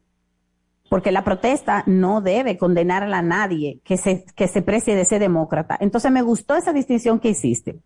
porque 0.90 1.12
la 1.12 1.22
protesta 1.22 1.84
no 1.86 2.20
debe 2.20 2.58
condenar 2.58 3.04
a 3.04 3.22
nadie 3.22 3.80
que 3.84 3.96
se, 3.96 4.24
que 4.34 4.48
se 4.48 4.60
precie 4.60 4.96
de 4.96 5.04
ser 5.04 5.20
demócrata. 5.20 5.76
Entonces 5.78 6.10
me 6.10 6.20
gustó 6.20 6.56
esa 6.56 6.72
distinción 6.72 7.20
que 7.20 7.28
hiciste. 7.28 7.78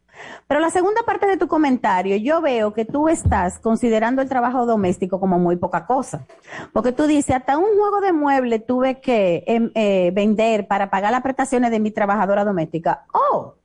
Pero 0.48 0.58
la 0.58 0.70
segunda 0.70 1.02
parte 1.02 1.26
de 1.26 1.36
tu 1.36 1.46
comentario, 1.46 2.16
yo 2.16 2.40
veo 2.40 2.72
que 2.72 2.86
tú 2.86 3.10
estás 3.10 3.58
considerando 3.58 4.22
el 4.22 4.28
trabajo 4.30 4.64
doméstico 4.64 5.20
como 5.20 5.38
muy 5.38 5.56
poca 5.56 5.84
cosa. 5.84 6.24
Porque 6.72 6.92
tú 6.92 7.06
dices, 7.06 7.36
hasta 7.36 7.58
un 7.58 7.76
juego 7.76 8.00
de 8.00 8.14
mueble 8.14 8.58
tuve 8.58 9.02
que 9.02 9.44
em, 9.48 9.70
eh, 9.74 10.10
vender 10.14 10.66
para 10.66 10.88
pagar 10.88 11.12
las 11.12 11.20
prestaciones 11.20 11.70
de 11.72 11.80
mi 11.80 11.90
trabajadora 11.90 12.42
doméstica. 12.42 13.04
Oh, 13.12 13.56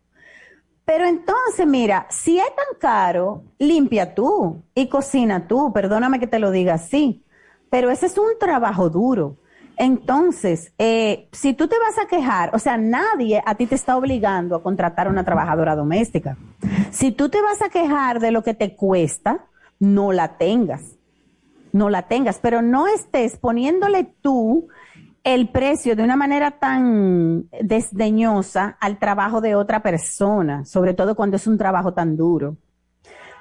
pero 0.83 1.05
entonces, 1.05 1.65
mira, 1.65 2.07
si 2.09 2.39
es 2.39 2.55
tan 2.57 2.77
caro, 2.77 3.43
limpia 3.57 4.13
tú 4.13 4.63
y 4.75 4.89
cocina 4.89 5.47
tú. 5.47 5.71
Perdóname 5.71 6.19
que 6.19 6.27
te 6.27 6.39
lo 6.39 6.51
diga 6.51 6.73
así. 6.73 7.23
Pero 7.69 7.91
ese 7.91 8.07
es 8.07 8.17
un 8.17 8.37
trabajo 8.39 8.89
duro. 8.89 9.37
Entonces, 9.77 10.73
eh, 10.77 11.29
si 11.31 11.53
tú 11.53 11.69
te 11.69 11.75
vas 11.79 11.97
a 12.03 12.07
quejar, 12.07 12.53
o 12.53 12.59
sea, 12.59 12.77
nadie 12.77 13.41
a 13.45 13.55
ti 13.55 13.65
te 13.65 13.75
está 13.75 13.95
obligando 13.95 14.55
a 14.55 14.61
contratar 14.61 15.07
a 15.07 15.09
una 15.09 15.23
trabajadora 15.23 15.73
doméstica. 15.75 16.35
Si 16.91 17.11
tú 17.11 17.29
te 17.29 17.41
vas 17.41 17.61
a 17.61 17.69
quejar 17.69 18.19
de 18.19 18.31
lo 18.31 18.43
que 18.43 18.53
te 18.53 18.75
cuesta, 18.75 19.45
no 19.79 20.11
la 20.11 20.37
tengas. 20.37 20.97
No 21.71 21.89
la 21.89 22.03
tengas, 22.03 22.39
pero 22.39 22.61
no 22.61 22.87
estés 22.87 23.37
poniéndole 23.37 24.03
tú 24.21 24.67
el 25.23 25.49
precio 25.49 25.95
de 25.95 26.03
una 26.03 26.15
manera 26.15 26.51
tan 26.51 27.47
desdeñosa 27.61 28.77
al 28.81 28.99
trabajo 28.99 29.39
de 29.39 29.55
otra 29.55 29.81
persona, 29.81 30.65
sobre 30.65 30.93
todo 30.93 31.15
cuando 31.15 31.37
es 31.37 31.47
un 31.47 31.57
trabajo 31.57 31.93
tan 31.93 32.17
duro. 32.17 32.57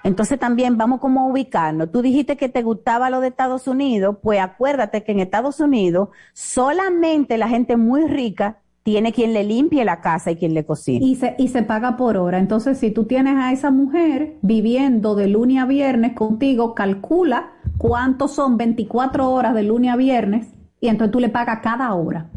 Entonces 0.05 0.39
también 0.39 0.77
vamos 0.77 1.01
como 1.01 1.21
a 1.21 1.27
ubicarnos. 1.27 1.91
Tú 1.91 2.03
dijiste 2.03 2.37
que 2.37 2.49
te 2.49 2.63
gustaba 2.63 3.11
lo 3.11 3.21
de 3.21 3.29
Estados 3.29 3.67
Unidos, 3.67 4.17
pues 4.23 4.41
acuérdate 4.41 5.05
que 5.05 5.13
en 5.13 5.21
Estados 5.21 5.61
Unidos 5.61 6.09
solamente 6.33 7.37
la 7.39 7.49
gente 7.49 7.77
muy 7.77 8.07
rica 8.07 8.59
tiene 8.83 9.13
quien 9.13 9.35
le 9.35 9.45
limpie 9.45 9.85
la 9.85 10.01
casa 10.01 10.31
y 10.31 10.37
quien 10.37 10.55
le 10.55 10.65
cocine. 10.65 11.05
Y 11.05 11.17
se, 11.17 11.35
y 11.37 11.49
se 11.49 11.63
paga 11.63 11.99
por 11.99 12.17
hora. 12.17 12.39
Entonces, 12.39 12.79
si 12.79 12.91
tú 12.91 13.05
tienes 13.05 13.37
a 13.37 13.53
esa 13.53 13.71
mujer 13.71 14.37
viviendo 14.41 15.15
de 15.15 15.29
lunes 15.29 15.59
a 15.59 15.67
viernes 15.67 16.15
contigo, 16.15 16.75
calcula 16.75 17.51
cuántos 17.77 18.33
son 18.33 18.57
24 18.57 19.31
horas 19.31 19.55
de 19.55 19.63
lunes 19.63 19.93
a 19.93 19.97
viernes 19.97 20.49
y 20.81 20.89
entonces 20.89 21.13
tú 21.13 21.21
le 21.21 21.29
pagas 21.29 21.61
cada 21.61 21.93
hora. 21.93 22.31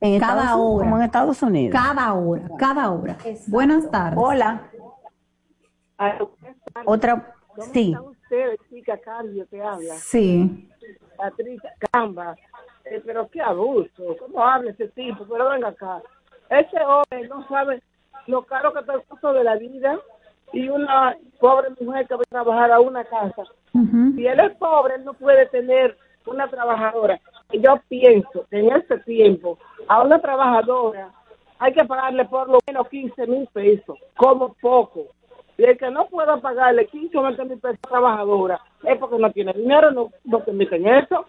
En 0.00 0.20
cada 0.20 0.42
Estados 0.42 0.56
Unidos, 0.58 0.74
hora. 0.74 0.84
como 0.84 0.96
en 0.96 1.02
Estados 1.02 1.42
Unidos. 1.42 1.72
Cada 1.72 2.12
hora, 2.12 2.48
cada 2.58 2.90
hora. 2.90 3.16
Buenas 3.46 3.90
tardes. 3.90 4.18
Hola. 4.22 4.70
Otra, 6.84 7.34
sí. 7.72 7.94
¿Cómo 7.96 8.10
están 8.10 8.22
ustedes, 8.22 8.60
chica 8.68 8.98
Carlos, 8.98 9.48
te 9.48 9.62
habla? 9.62 9.94
Sí. 9.94 10.68
Patricia 11.16 11.72
Camba. 11.92 12.36
Eh, 12.84 13.02
pero 13.04 13.28
qué 13.28 13.40
abuso. 13.40 14.16
¿Cómo 14.20 14.44
habla 14.44 14.70
ese 14.70 14.88
tipo? 14.88 15.24
Pero 15.28 15.50
venga 15.50 15.68
acá. 15.68 16.02
Ese 16.50 16.78
hombre 16.84 17.28
no 17.28 17.46
sabe 17.48 17.82
lo 18.26 18.42
caro 18.44 18.72
que 18.72 18.80
está 18.80 18.94
el 18.94 19.02
costo 19.04 19.32
de 19.32 19.44
la 19.44 19.56
vida 19.56 19.98
y 20.52 20.68
una 20.68 21.16
pobre 21.40 21.70
mujer 21.80 22.06
que 22.06 22.14
va 22.14 22.22
a 22.22 22.30
trabajar 22.30 22.70
a 22.72 22.80
una 22.80 23.04
casa. 23.04 23.44
Si 24.14 24.26
él 24.26 24.40
es 24.40 24.56
pobre, 24.56 24.94
él 24.94 25.04
no 25.04 25.12
puede 25.14 25.46
tener 25.46 25.96
una 26.24 26.48
trabajadora. 26.48 27.20
Y 27.52 27.60
Yo 27.60 27.78
pienso 27.88 28.46
que 28.48 28.60
en 28.60 28.72
este 28.72 28.98
tiempo 29.00 29.58
a 29.88 30.02
una 30.02 30.18
trabajadora 30.18 31.10
hay 31.58 31.72
que 31.72 31.84
pagarle 31.84 32.24
por 32.26 32.48
lo 32.48 32.58
menos 32.66 32.88
15 32.88 33.26
mil 33.26 33.46
pesos, 33.52 33.98
como 34.16 34.54
poco. 34.54 35.06
Y 35.58 35.64
el 35.64 35.78
que 35.78 35.90
no 35.90 36.06
pueda 36.06 36.36
pagarle 36.38 36.86
15 36.86 37.16
o 37.16 37.22
20 37.22 37.44
mil 37.44 37.58
pesos 37.58 37.78
a 37.84 37.88
trabajadora 37.88 38.60
es 38.84 38.98
porque 38.98 39.18
no 39.18 39.30
tiene 39.32 39.52
dinero, 39.54 39.90
no, 39.90 40.10
no 40.24 40.40
permiten 40.40 40.86
eso, 40.86 41.24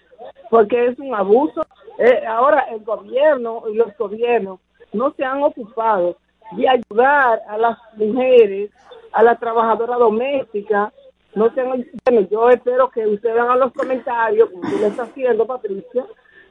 porque 0.50 0.88
es 0.88 1.00
un 1.00 1.16
abuso. 1.16 1.66
Eh, 1.98 2.26
ahora 2.28 2.68
el 2.72 2.84
gobierno 2.84 3.64
y 3.72 3.76
los 3.76 3.96
gobiernos 3.98 4.60
no 4.92 5.12
se 5.14 5.24
han 5.24 5.42
ocupado 5.44 6.18
de 6.52 6.68
ayudar 6.68 7.42
a 7.48 7.58
las 7.58 7.78
mujeres, 7.96 8.70
a 9.14 9.24
las 9.24 9.40
trabajadoras 9.40 9.98
domésticas. 9.98 10.94
No 11.34 11.54
se 11.54 11.62
han, 11.62 11.86
bueno, 12.06 12.28
yo 12.30 12.50
espero 12.50 12.90
que 12.90 13.08
ustedes 13.08 13.40
hagan 13.40 13.60
los 13.60 13.72
comentarios, 13.74 14.50
como 14.50 14.70
tú 14.70 14.78
lo 14.78 15.04
haciendo, 15.04 15.46
Patricia, 15.46 16.06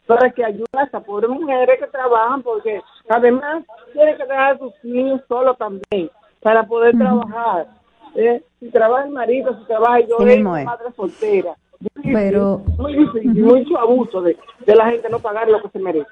para 0.07 0.31
que 0.31 0.45
ayuden 0.45 0.67
a 0.73 0.85
esas 0.85 1.05
pobres 1.05 1.29
mujeres 1.29 1.79
que 1.79 1.87
trabajan, 1.89 2.43
porque 2.43 2.81
además 3.09 3.65
tienen 3.93 4.17
que 4.17 4.25
dejar 4.25 4.55
a 4.55 4.59
sus 4.59 4.73
niños 4.83 5.21
solos 5.29 5.59
también 5.59 6.11
para 6.47 6.65
poder 6.65 6.97
trabajar. 6.97 7.67
eh, 8.15 8.41
si 8.61 8.71
trabaja 8.71 9.05
el 9.05 9.11
marido, 9.11 9.59
si 9.59 9.67
trabaja 9.67 9.99
yo, 10.01 10.17
madre 10.21 10.93
soltera. 10.95 11.55
Difícil, 11.81 12.13
Pero- 12.15 12.63
Muy 12.79 12.97
difícil, 12.97 13.45
mucho 13.45 13.77
abuso 13.79 14.23
de, 14.23 14.37
de 14.65 14.75
la 14.77 14.89
gente 14.91 15.09
no 15.11 15.19
pagar 15.19 15.49
lo 15.49 15.61
que 15.61 15.69
se 15.71 15.79
merece. 15.81 16.07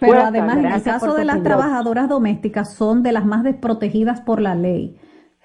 Pero 0.00 0.12
Buenas 0.12 0.28
además, 0.28 0.56
en 0.56 0.66
el 0.66 0.82
caso 0.82 1.14
de 1.14 1.26
las 1.26 1.42
trabajadoras 1.42 2.08
domésticas, 2.08 2.74
son 2.74 3.02
de 3.02 3.12
las 3.12 3.26
más 3.26 3.44
desprotegidas 3.44 4.22
por 4.22 4.40
la 4.40 4.54
ley. 4.54 4.96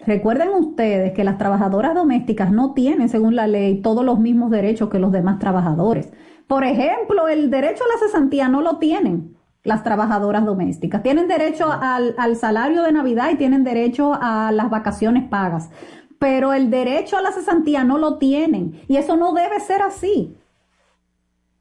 Recuerden 0.07 0.49
ustedes 0.49 1.11
que 1.11 1.25
las 1.25 1.37
trabajadoras 1.37 1.93
domésticas 1.93 2.51
no 2.51 2.73
tienen, 2.73 3.09
según 3.09 3.35
la 3.35 3.47
ley, 3.47 3.81
todos 3.81 4.05
los 4.05 4.17
mismos 4.17 4.49
derechos 4.49 4.87
que 4.89 4.97
los 4.97 5.11
demás 5.11 5.39
trabajadores. 5.39 6.13
Por 6.47 6.63
ejemplo, 6.63 7.27
el 7.27 7.51
derecho 7.51 7.83
a 7.83 7.93
la 7.93 7.99
cesantía 7.99 8.47
no 8.47 8.61
lo 8.61 8.77
tienen 8.77 9.35
las 9.63 9.83
trabajadoras 9.83 10.45
domésticas. 10.45 11.03
Tienen 11.03 11.27
derecho 11.27 11.71
al, 11.71 12.15
al 12.17 12.35
salario 12.35 12.83
de 12.83 12.91
Navidad 12.91 13.29
y 13.31 13.35
tienen 13.35 13.63
derecho 13.63 14.17
a 14.19 14.51
las 14.51 14.69
vacaciones 14.69 15.27
pagas. 15.29 15.71
Pero 16.19 16.53
el 16.53 16.69
derecho 16.69 17.17
a 17.17 17.21
la 17.21 17.31
cesantía 17.31 17.83
no 17.83 17.97
lo 17.97 18.17
tienen. 18.17 18.81
Y 18.87 18.97
eso 18.97 19.17
no 19.17 19.33
debe 19.33 19.59
ser 19.59 19.81
así. 19.81 20.35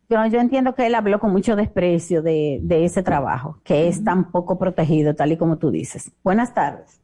Yo, 0.09 0.27
yo 0.27 0.41
entiendo 0.41 0.75
que 0.75 0.87
él 0.87 0.95
habló 0.95 1.21
con 1.21 1.31
mucho 1.31 1.57
desprecio 1.57 2.21
de, 2.21 2.59
de 2.63 2.85
ese 2.85 3.03
trabajo, 3.03 3.59
que 3.65 3.87
es 3.87 4.03
tan 4.03 4.33
poco 4.33 4.59
protegido, 4.59 5.15
tal 5.15 5.33
y 5.33 5.37
como 5.37 5.59
tú 5.59 5.71
dices. 5.71 6.13
Buenas 6.25 6.53
tardes. 6.53 7.01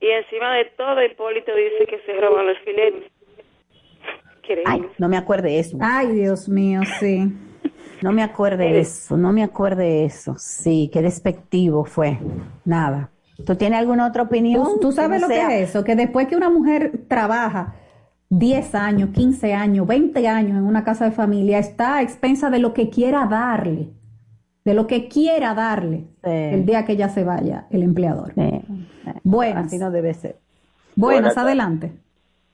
Y 0.00 0.08
encima 0.10 0.54
de 0.56 0.66
todo, 0.76 1.02
Hipólito 1.02 1.52
dice 1.54 1.86
que 1.86 1.98
se 2.04 2.20
roban 2.20 2.46
los 2.46 2.58
filetes. 2.58 3.10
Ay, 4.66 4.86
no 4.98 5.08
me 5.08 5.16
acuerde 5.16 5.48
de 5.48 5.58
eso. 5.60 5.78
Ay, 5.80 6.08
Dios 6.08 6.48
mío, 6.48 6.82
sí. 7.00 7.32
No 8.04 8.12
me 8.12 8.22
acuerde 8.22 8.64
de 8.70 8.80
eso, 8.80 9.16
no 9.16 9.32
me 9.32 9.42
acuerde 9.42 9.84
de 9.84 10.04
eso. 10.04 10.34
Sí, 10.38 10.90
qué 10.92 11.00
despectivo 11.02 11.84
fue. 11.84 12.18
Nada. 12.64 13.08
¿Tú 13.46 13.56
tienes 13.56 13.78
alguna 13.80 14.06
otra 14.06 14.22
opinión? 14.24 14.62
¿Tú, 14.74 14.78
tú 14.80 14.92
sabes 14.92 15.20
no 15.22 15.26
lo 15.28 15.34
sea- 15.34 15.48
que 15.48 15.62
es 15.62 15.70
eso? 15.70 15.82
Que 15.84 15.96
después 15.96 16.28
que 16.28 16.36
una 16.36 16.50
mujer 16.50 17.00
trabaja 17.08 17.74
10 18.28 18.74
años, 18.74 19.08
15 19.10 19.54
años, 19.54 19.86
20 19.86 20.28
años 20.28 20.58
en 20.58 20.64
una 20.64 20.84
casa 20.84 21.06
de 21.06 21.12
familia, 21.12 21.58
está 21.58 21.96
a 21.96 22.02
expensa 22.02 22.50
de 22.50 22.58
lo 22.58 22.74
que 22.74 22.90
quiera 22.90 23.26
darle, 23.26 23.88
de 24.64 24.74
lo 24.74 24.86
que 24.86 25.08
quiera 25.08 25.54
darle 25.54 26.04
el 26.22 26.66
día 26.66 26.84
que 26.84 26.92
ella 26.92 27.08
se 27.08 27.24
vaya, 27.24 27.66
el 27.70 27.82
empleador. 27.82 28.34
Buenas. 29.22 29.66
Así 29.66 29.78
no 29.78 29.90
debe 29.90 30.12
ser. 30.14 30.36
Buenas, 30.94 31.36
adelante. 31.38 31.92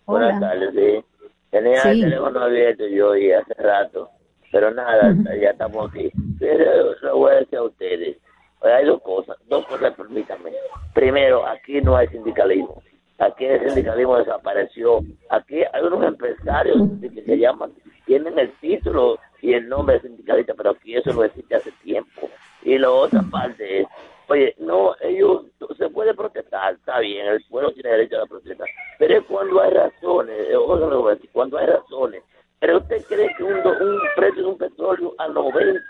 Buenas 0.07 0.39
tardes, 0.41 0.71
sí. 0.75 1.05
Tenía 1.51 1.83
Sí. 1.83 1.89
el 1.89 2.01
teléfono 2.03 2.41
abierto 2.41 2.85
yo 2.87 3.17
y 3.17 3.33
hace 3.33 3.55
rato, 3.55 4.09
pero 4.51 4.71
nada, 4.71 5.15
ya 5.41 5.51
estamos 5.51 5.91
aquí. 5.91 6.11
Pero 6.39 6.95
lo 7.03 7.17
voy 7.19 7.33
a 7.33 7.37
decir 7.37 7.59
a 7.59 7.63
ustedes. 7.63 8.17
Hay 8.63 8.85
dos 8.85 9.01
cosas, 9.03 9.37
dos 9.49 9.65
cosas, 9.67 9.95
permítanme. 9.95 10.53
Primero, 10.93 11.47
aquí 11.47 11.81
no 11.81 11.97
hay 11.97 12.09
sindicalismo. 12.09 12.83
Aquí 13.19 13.45
el 13.45 13.67
sindicalismo 13.67 14.19
desapareció. 14.19 15.01
Aquí 15.31 15.63
hay 15.73 15.83
unos 15.83 16.05
empresarios 16.05 16.79
que 17.01 17.23
se 17.23 17.39
llaman, 17.39 17.73
tienen 18.07 18.39
el 18.39 18.51
título 18.61 19.19
y 19.43 19.53
el 19.55 19.69
nombre 19.69 19.97
de 19.97 20.09
sindicalista, 20.09 20.55
pero 20.55 20.71
aquí 20.71 20.97
eso 20.97 21.13
no 21.13 21.25
existe 21.25 21.55
hace 21.55 21.73
tiempo. 21.83 22.29
Y 22.63 22.77
la 22.79 22.91
otra 22.91 23.23
parte 23.31 23.83
es, 23.83 23.87
oye, 24.29 24.55
no, 24.59 24.95
ellos, 25.01 25.45
se 25.79 25.89
puede 25.89 26.15
protestar, 26.15 26.75
está 26.75 26.99
bien, 27.01 27.27
el 27.27 27.45
pueblo 27.49 27.73
tiene 27.73 27.91
derecho 27.91 28.17
a 28.17 28.21
la 28.21 28.27
protesta, 28.27 28.65
pero 28.99 29.19
es 29.19 29.25
cuando 29.25 29.61
hay 29.61 29.71
razones, 29.71 30.37
eh, 30.51 31.29
cuando 31.33 31.59
hay 31.59 31.67
razones. 31.67 32.23
Pero 32.61 32.79
usted 32.79 33.03
cree 33.09 33.29
que 33.37 33.43
un, 33.43 33.63
do- 33.63 33.71
un 33.73 33.99
precio 34.17 34.43
de 34.43 34.49
un 34.49 34.59
petróleo 34.59 35.15
a 35.19 35.29
90 35.29 35.83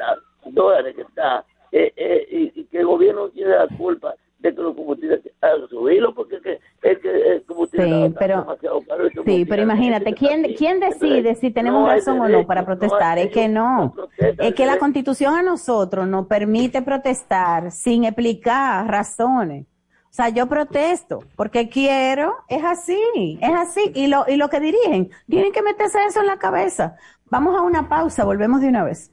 dólares 0.47 0.95
que 0.95 1.03
está, 1.03 1.45
eh, 1.73 1.93
eh, 1.97 2.27
y, 2.31 2.61
y 2.61 2.65
que 2.67 2.79
el 2.79 2.87
gobierno 2.87 3.29
tiene 3.31 3.51
la 3.51 3.67
culpa 3.77 4.15
de 4.39 4.55
que 4.55 4.63
los 4.63 4.75
combustibles 4.75 5.21
hagan 5.43 5.69
subirlo 5.69 6.15
porque 6.15 6.37
es 6.37 6.43
que, 6.43 6.61
es 6.83 6.99
que 7.01 7.11
el 7.33 7.43
combustible 7.43 7.85
Sí, 7.87 8.03
está 8.05 8.19
pero- 8.21 8.37
demasiado 8.41 8.81
caro. 8.89 9.07
y 9.07 9.11
Sí, 9.11 9.17
combustible 9.17 9.47
pero 9.51 9.63
imagínate, 9.63 10.15
¿quién, 10.15 10.43
¿quién 10.57 10.81
decide 10.81 11.35
si 11.35 11.51
tenemos 11.51 11.83
no 11.83 11.89
razón 11.89 12.21
o 12.21 12.29
no 12.29 12.47
para 12.47 12.65
protestar? 12.65 13.19
es 13.19 13.29
que 13.31 13.49
no. 13.49 13.95
Es 14.39 14.55
que 14.55 14.65
la 14.65 14.79
constitución 14.79 15.35
a 15.35 15.43
nosotros 15.43 16.07
nos 16.09 16.27
permite 16.27 16.81
protestar 16.83 17.71
sin 17.71 18.05
explicar 18.05 18.87
razones. 18.89 19.67
O 20.11 20.13
sea, 20.13 20.29
yo 20.29 20.49
protesto 20.49 21.21
porque 21.37 21.69
quiero, 21.69 22.35
es 22.49 22.65
así, 22.65 23.39
es 23.41 23.55
así. 23.55 23.93
Y 23.95 24.09
lo, 24.09 24.25
y 24.29 24.37
lo 24.37 24.51
que 24.51 24.59
dirigen, 24.59 25.11
tienen 25.29 25.53
que 25.53 25.63
meterse 25.63 25.99
eso 26.05 26.21
en 26.21 26.27
la 26.27 26.39
cabeza. 26.39 26.97
Vamos 27.31 27.57
a 27.57 27.63
una 27.63 27.89
pausa, 27.89 28.25
volvemos 28.25 28.61
de 28.61 28.69
una 28.69 28.83
vez. 28.83 29.13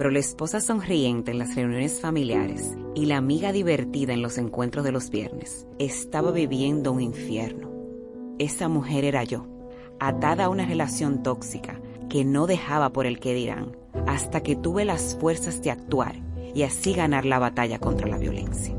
pero 0.00 0.10
la 0.10 0.18
esposa 0.18 0.62
sonriente 0.62 1.30
en 1.30 1.38
las 1.38 1.54
reuniones 1.54 2.00
familiares 2.00 2.74
y 2.94 3.04
la 3.04 3.18
amiga 3.18 3.52
divertida 3.52 4.14
en 4.14 4.22
los 4.22 4.38
encuentros 4.38 4.82
de 4.82 4.92
los 4.92 5.10
viernes 5.10 5.66
estaba 5.78 6.30
viviendo 6.30 6.90
un 6.90 7.02
infierno. 7.02 7.70
Esa 8.38 8.68
mujer 8.68 9.04
era 9.04 9.24
yo, 9.24 9.46
atada 9.98 10.44
a 10.44 10.48
una 10.48 10.64
relación 10.64 11.22
tóxica 11.22 11.82
que 12.08 12.24
no 12.24 12.46
dejaba 12.46 12.94
por 12.94 13.04
el 13.04 13.20
que 13.20 13.34
dirán, 13.34 13.76
hasta 14.06 14.42
que 14.42 14.56
tuve 14.56 14.86
las 14.86 15.18
fuerzas 15.20 15.60
de 15.60 15.70
actuar 15.70 16.14
y 16.54 16.62
así 16.62 16.94
ganar 16.94 17.26
la 17.26 17.38
batalla 17.38 17.78
contra 17.78 18.08
la 18.08 18.16
violencia. 18.16 18.74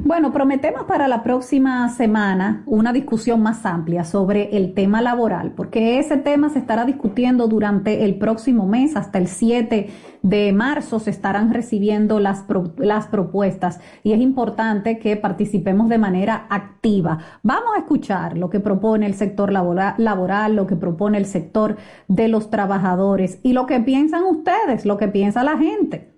Bueno, 0.05 0.33
prometemos 0.33 0.85
para 0.85 1.09
la 1.09 1.23
próxima 1.23 1.89
semana 1.89 2.63
una 2.67 2.93
discusión 2.93 3.43
más 3.43 3.67
amplia 3.67 4.05
sobre 4.05 4.57
el 4.57 4.75
tema 4.75 5.03
laboral, 5.03 5.53
porque 5.53 5.99
ese 5.99 6.17
tema 6.17 6.49
se 6.51 6.61
estará 6.61 6.85
discutiendo 6.85 7.49
durante 7.49 8.05
el 8.05 8.17
próximo 8.19 8.67
mes, 8.67 8.97
hasta 8.97 9.19
el 9.19 9.27
7 9.27 9.89
de 10.23 10.53
marzo 10.53 10.99
se 11.01 11.11
estarán 11.11 11.53
recibiendo 11.53 12.21
las, 12.21 12.45
las 12.79 13.07
propuestas 13.07 13.81
y 14.03 14.13
es 14.13 14.21
importante 14.21 14.99
que 14.99 15.17
participemos 15.17 15.89
de 15.89 15.99
manera 15.99 16.47
activa. 16.51 17.19
Vamos 17.43 17.71
a 17.77 17.79
escuchar 17.79 18.37
lo 18.39 18.51
que 18.51 18.61
propone 18.61 19.07
el 19.07 19.15
sector 19.15 19.53
labora- 19.53 19.95
laboral, 19.99 20.57
lo 20.57 20.67
que 20.67 20.77
propone 20.77 21.19
el 21.19 21.27
sector 21.27 21.77
de 22.09 22.29
los 22.29 22.51
trabajadores 22.51 23.41
y 23.43 23.53
lo 23.53 23.67
que 23.67 23.81
piensan 23.81 24.25
ustedes, 24.25 24.87
lo 24.87 24.97
que 24.97 25.09
piensa 25.09 25.43
la 25.43 25.57
gente. 25.59 26.18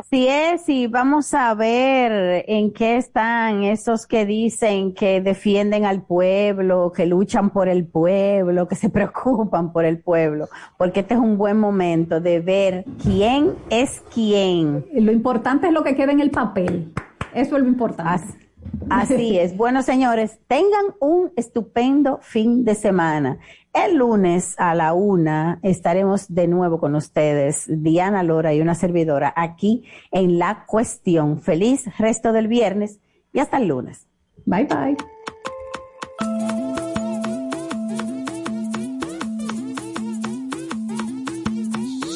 Así 0.00 0.26
es, 0.28 0.66
y 0.70 0.86
vamos 0.86 1.34
a 1.34 1.52
ver 1.52 2.46
en 2.48 2.72
qué 2.72 2.96
están 2.96 3.64
esos 3.64 4.06
que 4.06 4.24
dicen 4.24 4.94
que 4.94 5.20
defienden 5.20 5.84
al 5.84 6.00
pueblo, 6.00 6.90
que 6.90 7.04
luchan 7.04 7.50
por 7.50 7.68
el 7.68 7.86
pueblo, 7.86 8.66
que 8.66 8.76
se 8.76 8.88
preocupan 8.88 9.74
por 9.74 9.84
el 9.84 9.98
pueblo, 9.98 10.48
porque 10.78 11.00
este 11.00 11.12
es 11.12 11.20
un 11.20 11.36
buen 11.36 11.58
momento 11.58 12.18
de 12.18 12.40
ver 12.40 12.86
quién 13.02 13.52
es 13.68 14.02
quién. 14.14 14.86
Lo 14.94 15.12
importante 15.12 15.66
es 15.66 15.72
lo 15.74 15.84
que 15.84 15.94
queda 15.94 16.12
en 16.12 16.20
el 16.20 16.30
papel. 16.30 16.94
Eso 17.34 17.56
es 17.58 17.62
lo 17.62 17.68
importante. 17.68 18.10
Así 18.10 18.49
es. 19.18 19.56
Bueno, 19.56 19.82
señores, 19.82 20.38
tengan 20.46 20.94
un 21.00 21.32
estupendo 21.36 22.18
fin 22.22 22.64
de 22.64 22.74
semana. 22.74 23.38
El 23.72 23.96
lunes 23.96 24.56
a 24.58 24.74
la 24.74 24.94
una 24.94 25.60
estaremos 25.62 26.32
de 26.34 26.48
nuevo 26.48 26.80
con 26.80 26.96
ustedes, 26.96 27.66
Diana 27.68 28.22
Lora 28.22 28.52
y 28.52 28.60
una 28.60 28.74
servidora, 28.74 29.32
aquí 29.36 29.84
en 30.10 30.38
La 30.38 30.64
Cuestión. 30.66 31.40
Feliz 31.40 31.86
resto 31.98 32.32
del 32.32 32.48
viernes 32.48 32.98
y 33.32 33.38
hasta 33.38 33.58
el 33.58 33.68
lunes. 33.68 34.08
Bye 34.44 34.64
bye. 34.64 34.96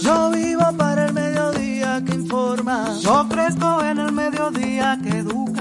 Yo 0.02 0.30
vivo 0.32 0.64
para 0.76 1.06
el 1.06 1.14
mediodía 1.14 2.02
que 2.04 2.14
informa. 2.14 2.98
Yo 3.00 3.26
crezco 3.28 3.82
en 3.84 3.98
el 3.98 4.12
mediodía 4.12 4.98
que 5.02 5.18
educa. 5.18 5.53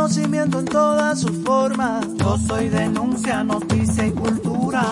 Conocimiento 0.00 0.60
en 0.60 0.64
todas 0.64 1.20
sus 1.20 1.44
formas. 1.44 2.06
Yo 2.16 2.38
soy 2.48 2.70
denuncia, 2.70 3.44
noticia 3.44 4.06
y 4.06 4.10
cultura. 4.12 4.82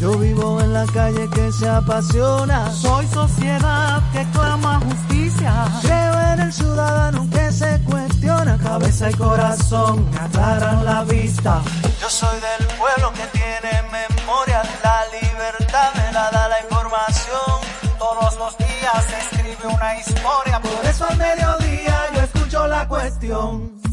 Yo 0.00 0.16
vivo 0.16 0.58
en 0.58 0.72
la 0.72 0.86
calle 0.86 1.28
que 1.34 1.52
se 1.52 1.68
apasiona. 1.68 2.72
Soy 2.72 3.06
sociedad 3.08 4.02
que 4.10 4.24
clama 4.32 4.80
justicia. 4.80 5.52
Creo 5.82 6.18
en 6.32 6.40
el 6.40 6.50
ciudadano 6.50 7.28
que 7.30 7.52
se 7.52 7.78
cuestiona. 7.84 8.56
Cabeza 8.56 9.10
y 9.10 9.14
corazón 9.14 10.10
me 10.10 10.18
aclaran 10.18 10.82
la 10.82 11.04
vista. 11.04 11.60
Yo 12.00 12.08
soy 12.08 12.40
del 12.40 12.66
pueblo 12.78 13.12
que 13.12 13.38
tiene 13.38 13.82
memoria. 13.92 14.62
La 14.82 15.02
libertad 15.12 15.92
me 15.94 16.10
la 16.10 16.30
da 16.30 16.48
la 16.48 16.60
información. 16.62 17.60
Todos 17.98 18.38
los 18.38 18.56
días 18.56 19.04
se 19.10 19.36
escribe 19.36 19.74
una 19.74 20.00
historia. 20.00 20.58
Por 20.58 20.86
eso 20.86 21.04
al 21.04 21.18
mediodía 21.18 21.96
yo 22.14 22.22
escucho 22.22 22.66
la 22.66 22.88
cuestión. 22.88 23.83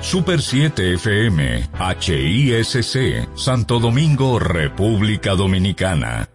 Super 0.00 0.40
7 0.40 0.94
FM, 0.94 1.68
HISC, 2.00 3.36
Santo 3.36 3.80
Domingo, 3.80 4.38
República 4.38 5.34
Dominicana. 5.34 6.28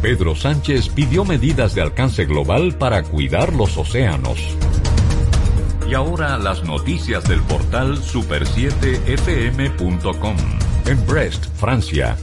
Pedro 0.00 0.36
Sánchez 0.36 0.88
pidió 0.90 1.24
medidas 1.24 1.74
de 1.74 1.82
alcance 1.82 2.26
global 2.26 2.76
para 2.78 3.02
cuidar 3.02 3.52
los 3.54 3.76
océanos. 3.76 4.38
Y 5.88 5.94
ahora 5.94 6.38
las 6.38 6.62
noticias 6.62 7.24
del 7.24 7.42
portal 7.42 7.98
super7fm.com. 7.98 10.36
En 10.86 11.04
Brest, 11.06 11.46
Francia. 11.56 12.16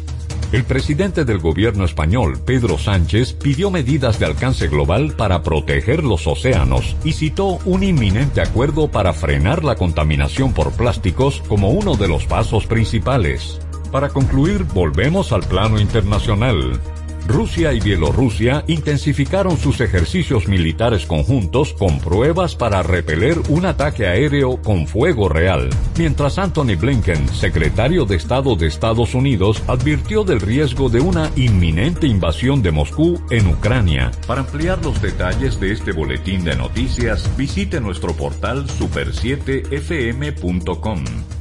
El 0.51 0.65
presidente 0.65 1.23
del 1.23 1.39
gobierno 1.39 1.85
español, 1.85 2.37
Pedro 2.45 2.77
Sánchez, 2.77 3.31
pidió 3.31 3.71
medidas 3.71 4.19
de 4.19 4.25
alcance 4.25 4.67
global 4.67 5.13
para 5.15 5.43
proteger 5.43 6.03
los 6.03 6.27
océanos 6.27 6.97
y 7.05 7.13
citó 7.13 7.59
un 7.63 7.83
inminente 7.83 8.41
acuerdo 8.41 8.91
para 8.91 9.13
frenar 9.13 9.63
la 9.63 9.75
contaminación 9.75 10.51
por 10.51 10.73
plásticos 10.73 11.41
como 11.47 11.69
uno 11.69 11.95
de 11.95 12.09
los 12.09 12.25
pasos 12.25 12.65
principales. 12.65 13.61
Para 13.93 14.09
concluir, 14.09 14.65
volvemos 14.73 15.31
al 15.31 15.43
plano 15.43 15.79
internacional. 15.79 16.81
Rusia 17.27 17.73
y 17.73 17.79
Bielorrusia 17.79 18.63
intensificaron 18.67 19.57
sus 19.57 19.81
ejercicios 19.81 20.47
militares 20.47 21.05
conjuntos 21.05 21.73
con 21.73 21.99
pruebas 21.99 22.55
para 22.55 22.83
repeler 22.83 23.37
un 23.49 23.65
ataque 23.65 24.07
aéreo 24.07 24.61
con 24.61 24.87
fuego 24.87 25.29
real, 25.29 25.69
mientras 25.97 26.37
Anthony 26.37 26.75
Blinken, 26.79 27.27
secretario 27.29 28.05
de 28.05 28.15
Estado 28.15 28.55
de 28.55 28.67
Estados 28.67 29.15
Unidos, 29.15 29.63
advirtió 29.67 30.23
del 30.23 30.41
riesgo 30.41 30.89
de 30.89 30.99
una 30.99 31.31
inminente 31.35 32.07
invasión 32.07 32.61
de 32.61 32.71
Moscú 32.71 33.21
en 33.29 33.47
Ucrania. 33.47 34.11
Para 34.27 34.41
ampliar 34.41 34.83
los 34.83 35.01
detalles 35.01 35.59
de 35.59 35.71
este 35.71 35.91
boletín 35.91 36.43
de 36.43 36.55
noticias, 36.55 37.29
visite 37.37 37.79
nuestro 37.79 38.13
portal 38.13 38.67
super7fm.com. 38.67 41.40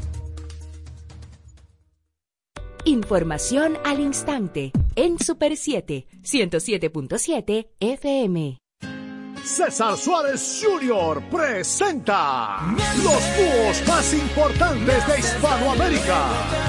Información 2.85 3.77
al 3.85 4.01
instante 4.01 4.73
en 4.97 5.19
Super 5.19 5.57
7, 5.57 6.07
107.7 6.23 7.69
FM. 7.79 8.59
César 9.45 9.97
Suárez 9.97 10.63
Jr. 10.63 11.23
presenta 11.31 12.75
los 13.03 13.23
dúos 13.37 13.89
más 13.89 14.13
importantes 14.15 15.07
de 15.07 15.19
Hispanoamérica, 15.19 16.27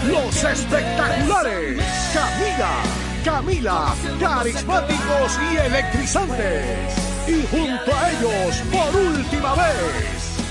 los 0.07 0.43
espectaculares 0.43 1.82
Camila, 2.14 2.84
Camila, 3.24 3.95
carismáticos 4.20 5.39
y 5.51 5.57
electrizantes. 5.57 6.95
Y 7.28 7.45
junto 7.47 7.95
a 7.95 8.12
ellos, 8.12 8.64
por 8.72 8.95
última 8.95 9.55
vez, 9.55 10.30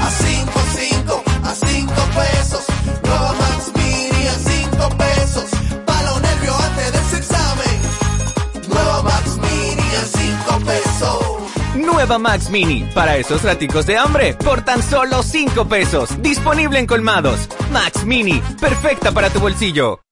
A 0.00 0.10
5, 0.10 0.52
5, 0.76 1.22
a 1.44 1.54
5 1.54 1.92
pesos. 2.14 2.64
Nueva 3.04 3.32
Max 3.34 3.72
Mini 3.74 4.26
a 4.26 4.34
5 4.34 4.88
pesos. 4.96 5.44
Pa' 5.86 6.02
los 6.02 6.20
nervios 6.22 6.60
antes 6.60 6.92
de 6.92 6.98
ese 6.98 7.16
examen. 7.18 7.80
Nueva 8.68 9.02
Max 9.02 9.36
Mini 9.36 9.94
a 9.96 10.04
5 10.04 10.58
pesos. 10.64 11.18
Nueva 11.74 12.18
Max 12.18 12.50
Mini, 12.50 12.84
para 12.94 13.16
esos 13.16 13.42
raticos 13.42 13.86
de 13.86 13.96
hambre, 13.96 14.34
por 14.34 14.62
tan 14.62 14.82
solo 14.82 15.22
5 15.22 15.64
pesos. 15.66 16.20
Disponible 16.22 16.78
en 16.78 16.86
colmados. 16.86 17.48
Max 17.72 18.04
Mini, 18.04 18.42
perfecta 18.60 19.10
para 19.12 19.30
tu 19.30 19.40
bolsillo. 19.40 20.00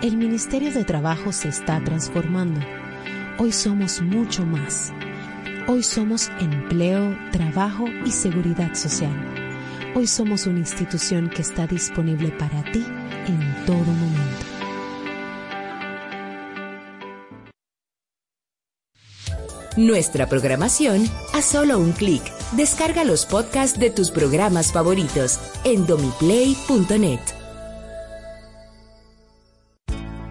El 0.00 0.16
Ministerio 0.16 0.72
de 0.72 0.84
Trabajo 0.84 1.32
se 1.32 1.48
está 1.48 1.82
transformando. 1.82 2.60
Hoy 3.36 3.50
somos 3.50 4.00
mucho 4.00 4.46
más. 4.46 4.92
Hoy 5.66 5.82
somos 5.82 6.30
empleo, 6.38 7.18
trabajo 7.32 7.84
y 8.06 8.12
seguridad 8.12 8.76
social. 8.76 9.12
Hoy 9.96 10.06
somos 10.06 10.46
una 10.46 10.60
institución 10.60 11.28
que 11.28 11.42
está 11.42 11.66
disponible 11.66 12.30
para 12.30 12.62
ti 12.70 12.84
en 13.26 13.66
todo 13.66 13.76
momento. 13.76 14.46
Nuestra 19.76 20.28
programación 20.28 21.10
a 21.34 21.42
solo 21.42 21.80
un 21.80 21.90
clic. 21.90 22.22
Descarga 22.52 23.02
los 23.02 23.26
podcasts 23.26 23.80
de 23.80 23.90
tus 23.90 24.12
programas 24.12 24.72
favoritos 24.72 25.40
en 25.64 25.88
domiplay.net. 25.88 27.37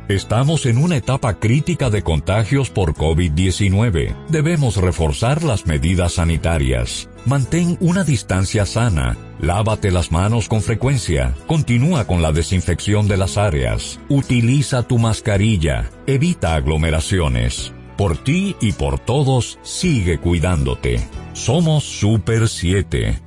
Estamos 0.10 0.66
en 0.68 0.78
una 0.78 0.96
etapa 0.96 1.38
crítica 1.38 1.90
de 1.90 2.02
contagios 2.02 2.70
por 2.70 2.94
COVID-19. 2.94 4.16
Debemos 4.30 4.78
reforzar 4.78 5.44
las 5.44 5.66
medidas 5.66 6.14
sanitarias. 6.14 7.10
Mantén 7.26 7.78
una 7.82 8.06
distancia 8.06 8.66
sana. 8.66 9.18
Lávate 9.42 9.92
las 9.92 10.14
manos 10.14 10.48
con 10.48 10.62
frecuencia. 10.62 11.36
Continúa 11.46 12.08
con 12.08 12.22
la 12.22 12.32
desinfección 12.32 13.10
de 13.10 13.18
las 13.18 13.38
áreas. 13.38 14.00
Utiliza 14.08 14.84
tu 14.84 14.98
mascarilla. 14.98 15.90
Evita 16.06 16.56
aglomeraciones. 16.56 17.74
Por 17.98 18.18
ti 18.18 18.56
y 18.62 18.72
por 18.72 19.00
todos, 19.00 19.60
sigue 19.62 20.20
cuidándote. 20.20 21.06
Somos 21.34 21.84
Super 21.84 22.48
7. 22.48 23.27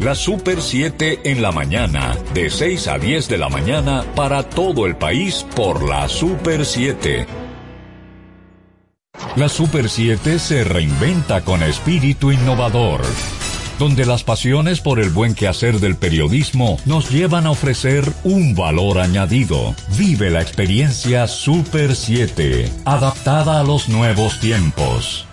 La 0.00 0.14
Super 0.14 0.60
7 0.60 1.20
en 1.24 1.42
la 1.42 1.52
mañana, 1.52 2.16
de 2.34 2.50
6 2.50 2.88
a 2.88 2.98
10 2.98 3.28
de 3.28 3.38
la 3.38 3.48
mañana 3.48 4.04
para 4.14 4.42
todo 4.42 4.86
el 4.86 4.96
país 4.96 5.46
por 5.54 5.82
la 5.88 6.08
Super 6.08 6.64
7. 6.64 7.26
La 9.36 9.48
Super 9.48 9.88
7 9.88 10.38
se 10.38 10.64
reinventa 10.64 11.42
con 11.42 11.62
espíritu 11.62 12.32
innovador, 12.32 13.00
donde 13.78 14.04
las 14.04 14.24
pasiones 14.24 14.80
por 14.80 15.00
el 15.00 15.10
buen 15.10 15.34
quehacer 15.34 15.80
del 15.80 15.96
periodismo 15.96 16.78
nos 16.84 17.10
llevan 17.10 17.46
a 17.46 17.50
ofrecer 17.50 18.04
un 18.24 18.54
valor 18.54 18.98
añadido. 18.98 19.74
Vive 19.96 20.30
la 20.30 20.42
experiencia 20.42 21.26
Super 21.26 21.96
7, 21.96 22.70
adaptada 22.84 23.60
a 23.60 23.64
los 23.64 23.88
nuevos 23.88 24.38
tiempos. 24.38 25.26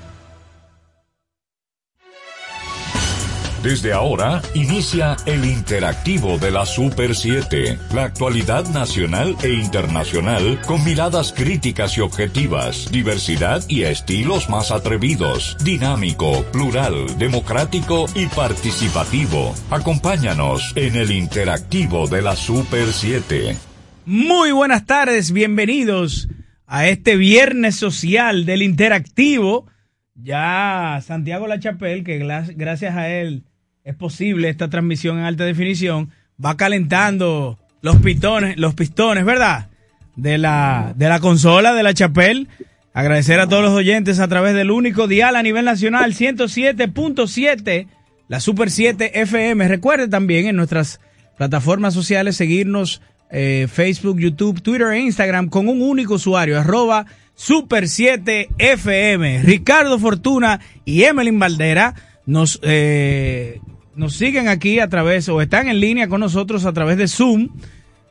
Desde 3.64 3.92
ahora 3.92 4.42
inicia 4.54 5.18
el 5.26 5.44
interactivo 5.44 6.38
de 6.38 6.50
la 6.50 6.66
Super 6.66 7.14
7, 7.14 7.78
la 7.94 8.06
actualidad 8.06 8.66
nacional 8.70 9.36
e 9.44 9.50
internacional 9.50 10.62
con 10.66 10.82
miradas 10.86 11.34
críticas 11.34 11.98
y 11.98 12.02
objetivas, 12.02 12.90
diversidad 12.90 13.62
y 13.68 13.84
estilos 13.84 14.50
más 14.50 14.72
atrevidos, 14.72 15.58
dinámico, 15.62 16.46
plural, 16.54 17.18
democrático 17.18 18.06
y 18.16 18.28
participativo. 18.28 19.54
Acompáñanos 19.70 20.72
en 20.78 20.96
el 20.96 21.12
interactivo 21.12 22.08
de 22.08 22.22
la 22.22 22.38
Super 22.38 22.94
7. 22.94 23.58
Muy 24.06 24.54
buenas 24.54 24.86
tardes, 24.86 25.34
bienvenidos 25.34 26.30
a 26.66 26.88
este 26.88 27.18
viernes 27.18 27.76
social 27.76 28.46
del 28.46 28.62
interactivo. 28.62 29.68
Ya 30.16 31.02
Santiago 31.06 31.46
La 31.46 31.60
Chapelle, 31.60 32.06
que 32.06 32.20
gracias 32.56 32.96
a 32.96 33.10
él 33.10 33.49
es 33.90 33.96
posible 33.96 34.50
esta 34.50 34.70
transmisión 34.70 35.18
en 35.18 35.26
alta 35.26 35.46
definición, 35.46 36.12
va 36.44 36.56
calentando 36.58 37.58
los 37.82 37.96
pistones, 37.96 38.56
los 38.60 38.76
pistones, 38.76 39.26
¿verdad? 39.26 39.70
De 40.16 40.38
la, 40.38 40.94
de 40.96 41.10
la 41.10 41.20
consola 41.20 41.74
de 41.74 41.82
la 41.82 41.96
Chapel. 41.96 42.50
Agradecer 42.94 43.40
a 43.40 43.48
todos 43.48 43.64
los 43.64 43.74
oyentes 43.74 44.20
a 44.20 44.28
través 44.28 44.54
del 44.54 44.70
único 44.70 45.08
dial 45.08 45.36
a 45.36 45.42
nivel 45.42 45.66
nacional 45.66 46.14
107.7, 46.14 47.88
la 48.28 48.40
Super 48.40 48.70
7 48.70 49.22
FM. 49.22 49.68
Recuerde 49.68 50.08
también 50.08 50.46
en 50.46 50.56
nuestras 50.56 51.00
plataformas 51.36 51.96
sociales 51.96 52.38
seguirnos 52.38 53.02
eh, 53.32 53.68
Facebook, 53.72 54.20
YouTube, 54.20 54.62
Twitter 54.62 54.90
e 54.90 55.00
Instagram 55.00 55.50
con 55.50 55.68
un 55.68 55.82
único 55.82 56.14
usuario, 56.14 56.60
arroba 56.60 57.08
Super 57.34 57.88
7 57.88 58.50
FM. 58.60 59.42
Ricardo 59.42 59.98
Fortuna 59.98 60.60
y 60.86 61.06
Emelyn 61.06 61.40
Valdera 61.40 61.96
nos 62.28 62.60
eh, 62.62 63.60
nos 64.00 64.16
siguen 64.16 64.48
aquí 64.48 64.80
a 64.80 64.88
través 64.88 65.28
o 65.28 65.42
están 65.42 65.68
en 65.68 65.82
línea 65.82 66.08
con 66.08 66.22
nosotros 66.22 66.66
a 66.66 66.72
través 66.72 66.96
de 66.98 67.10
Zoom 67.10 67.50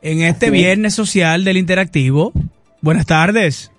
en 0.02 0.20
este 0.20 0.50
viernes 0.50 0.94
social 0.94 1.44
del 1.44 1.56
interactivo. 1.56 2.32
Buenas 2.82 3.06
tardes. 3.06 3.72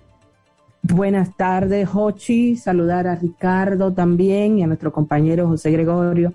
Buenas 0.82 1.36
tardes, 1.36 1.88
Jochi. 1.88 2.56
Saludar 2.56 3.06
a 3.06 3.14
Ricardo 3.14 3.92
también 3.92 4.58
y 4.58 4.64
a 4.64 4.66
nuestro 4.66 4.92
compañero 4.92 5.46
José 5.46 5.70
Gregorio. 5.70 6.34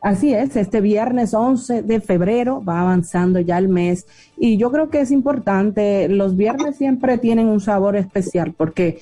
Así 0.00 0.34
es, 0.34 0.56
este 0.56 0.80
viernes 0.80 1.34
11 1.34 1.82
de 1.82 2.00
febrero 2.00 2.60
va 2.64 2.80
avanzando 2.80 3.38
ya 3.38 3.58
el 3.58 3.68
mes 3.68 4.08
y 4.36 4.56
yo 4.56 4.72
creo 4.72 4.90
que 4.90 5.02
es 5.02 5.12
importante, 5.12 6.08
los 6.08 6.36
viernes 6.36 6.74
siempre 6.74 7.18
tienen 7.18 7.46
un 7.46 7.60
sabor 7.60 7.94
especial 7.94 8.52
porque 8.56 8.98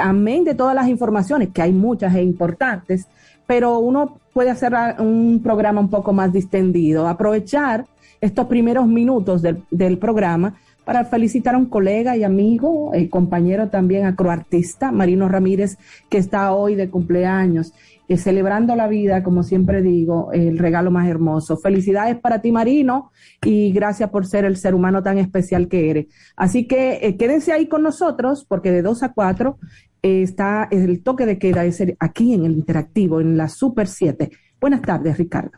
amén 0.00 0.42
de 0.42 0.56
todas 0.56 0.74
las 0.74 0.88
informaciones, 0.88 1.50
que 1.54 1.62
hay 1.62 1.72
muchas 1.72 2.16
e 2.16 2.22
importantes, 2.24 3.06
pero 3.46 3.78
uno 3.78 4.19
puede 4.32 4.50
hacer 4.50 4.74
un 4.98 5.40
programa 5.42 5.80
un 5.80 5.90
poco 5.90 6.12
más 6.12 6.32
distendido, 6.32 7.08
aprovechar 7.08 7.86
estos 8.20 8.46
primeros 8.46 8.86
minutos 8.86 9.42
del, 9.42 9.98
programa 9.98 10.54
para 10.84 11.04
felicitar 11.04 11.54
a 11.54 11.58
un 11.58 11.66
colega 11.66 12.16
y 12.16 12.24
amigo, 12.24 12.92
el 12.94 13.08
compañero 13.08 13.68
también 13.68 14.06
acroartista, 14.06 14.92
Marino 14.92 15.28
Ramírez, 15.28 15.78
que 16.08 16.18
está 16.18 16.52
hoy 16.52 16.74
de 16.74 16.90
cumpleaños, 16.90 17.72
eh, 18.08 18.16
celebrando 18.16 18.74
la 18.74 18.88
vida, 18.88 19.22
como 19.22 19.44
siempre 19.44 19.82
digo, 19.82 20.32
el 20.32 20.58
regalo 20.58 20.90
más 20.90 21.08
hermoso. 21.08 21.56
Felicidades 21.56 22.18
para 22.18 22.40
ti, 22.40 22.50
Marino, 22.50 23.12
y 23.44 23.70
gracias 23.72 24.10
por 24.10 24.26
ser 24.26 24.44
el 24.44 24.56
ser 24.56 24.74
humano 24.74 25.02
tan 25.02 25.18
especial 25.18 25.68
que 25.68 25.90
eres. 25.90 26.06
Así 26.34 26.66
que 26.66 26.98
eh, 27.02 27.16
quédense 27.16 27.52
ahí 27.52 27.68
con 27.68 27.82
nosotros, 27.84 28.44
porque 28.48 28.72
de 28.72 28.82
2 28.82 29.04
a 29.04 29.12
4 29.12 29.58
está 30.02 30.68
el 30.70 31.02
toque 31.02 31.26
de 31.26 31.38
queda 31.38 31.64
es 31.64 31.82
aquí 31.98 32.34
en 32.34 32.44
el 32.44 32.52
interactivo, 32.52 33.20
en 33.20 33.36
la 33.36 33.48
Super 33.48 33.86
7. 33.86 34.30
Buenas 34.60 34.82
tardes, 34.82 35.18
Ricardo. 35.18 35.52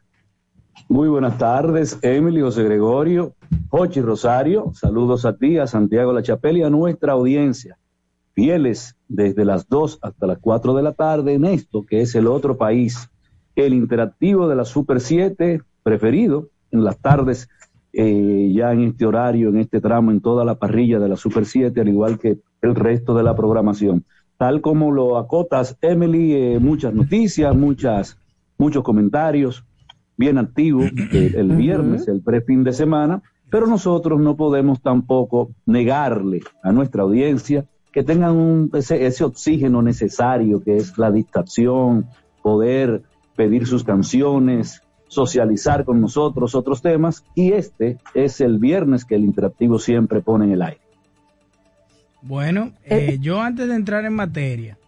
Muy 0.89 1.09
buenas 1.09 1.39
tardes, 1.39 1.99
Emily, 2.03 2.41
José 2.41 2.65
Gregorio, 2.65 3.35
Jochi 3.69 4.01
Rosario. 4.01 4.73
Saludos 4.75 5.25
a 5.25 5.37
ti, 5.37 5.59
a 5.59 5.67
Santiago 5.67 6.13
La 6.13 6.23
Chapelle 6.23 6.61
y 6.61 6.63
a 6.63 6.71
nuestra 6.71 7.13
audiencia. 7.13 7.79
Fieles 8.35 8.97
desde 9.09 9.45
las 9.45 9.69
2 9.69 9.99
hasta 10.03 10.27
las 10.27 10.39
4 10.39 10.75
de 10.75 10.83
la 10.83 10.93
tarde 10.93 11.35
en 11.35 11.45
esto, 11.45 11.85
que 11.85 12.01
es 12.01 12.15
el 12.15 12.27
otro 12.27 12.57
país, 12.57 13.11
el 13.55 13.75
interactivo 13.75 14.49
de 14.49 14.57
la 14.57 14.65
Super 14.65 15.01
7, 15.01 15.61
preferido 15.83 16.49
en 16.71 16.85
las 16.85 16.99
tardes, 16.99 17.49
eh, 17.93 18.51
ya 18.55 18.73
en 18.73 18.83
este 18.85 19.05
horario, 19.05 19.51
en 19.51 19.59
este 19.59 19.81
tramo, 19.81 20.11
en 20.11 20.21
toda 20.21 20.45
la 20.45 20.59
parrilla 20.59 20.99
de 20.99 21.09
la 21.09 21.17
Super 21.17 21.45
7, 21.45 21.79
al 21.79 21.89
igual 21.89 22.19
que 22.19 22.39
el 22.63 22.75
resto 22.75 23.15
de 23.15 23.23
la 23.23 23.37
programación 23.37 24.05
tal 24.43 24.61
como 24.61 24.91
lo 24.91 25.19
acotas, 25.19 25.79
Emily, 25.81 26.33
eh, 26.35 26.59
muchas 26.59 26.93
noticias, 26.93 27.55
muchas, 27.55 28.19
muchos 28.59 28.83
comentarios, 28.83 29.65
bien 30.17 30.37
activos 30.37 30.91
el, 31.13 31.53
viernes, 31.53 32.09
el 32.09 32.23
pre-fin 32.23 32.65
de 32.65 32.73
semana, 32.73 33.23
pero 33.49 33.69
nosotros 33.69 34.19
no 34.19 34.37
podemos 34.37 34.83
tampoco 34.83 35.53
negarle 35.65 36.41
a 36.65 36.73
nuestra 36.73 37.05
audiencia 37.05 37.67
que 37.93 38.03
tengan 38.03 38.35
un, 38.35 38.71
ese, 38.75 39.07
ese 39.07 39.23
oxígeno 39.23 39.81
necesario 39.81 40.61
que 40.61 40.77
es 40.77 40.99
la 40.99 41.13
distracción, 41.13 42.07
poder 42.43 43.05
pedir 43.37 43.69
sus 43.69 43.85
canciones, 43.85 44.83
socializar 45.07 45.85
con 45.85 46.01
nosotros 46.01 46.57
otros 46.57 46.83
temas, 46.83 47.25
y 47.37 47.53
este 47.53 47.99
es 48.13 48.41
el 48.41 48.59
viernes 48.59 49.05
que 49.05 49.15
el 49.15 49.23
interactivo 49.23 49.79
siempre 49.79 50.21
pone 50.21 50.47
en 50.47 50.51
el 50.51 50.63
aire. 50.63 50.82
Bueno, 52.23 52.73
eh, 52.85 53.09
eh, 53.15 53.19
yo 53.21 53.41
antes 53.41 53.69
de 53.69 53.75
entrar 53.75 54.05
en 54.05 54.13
materia, 54.15 54.79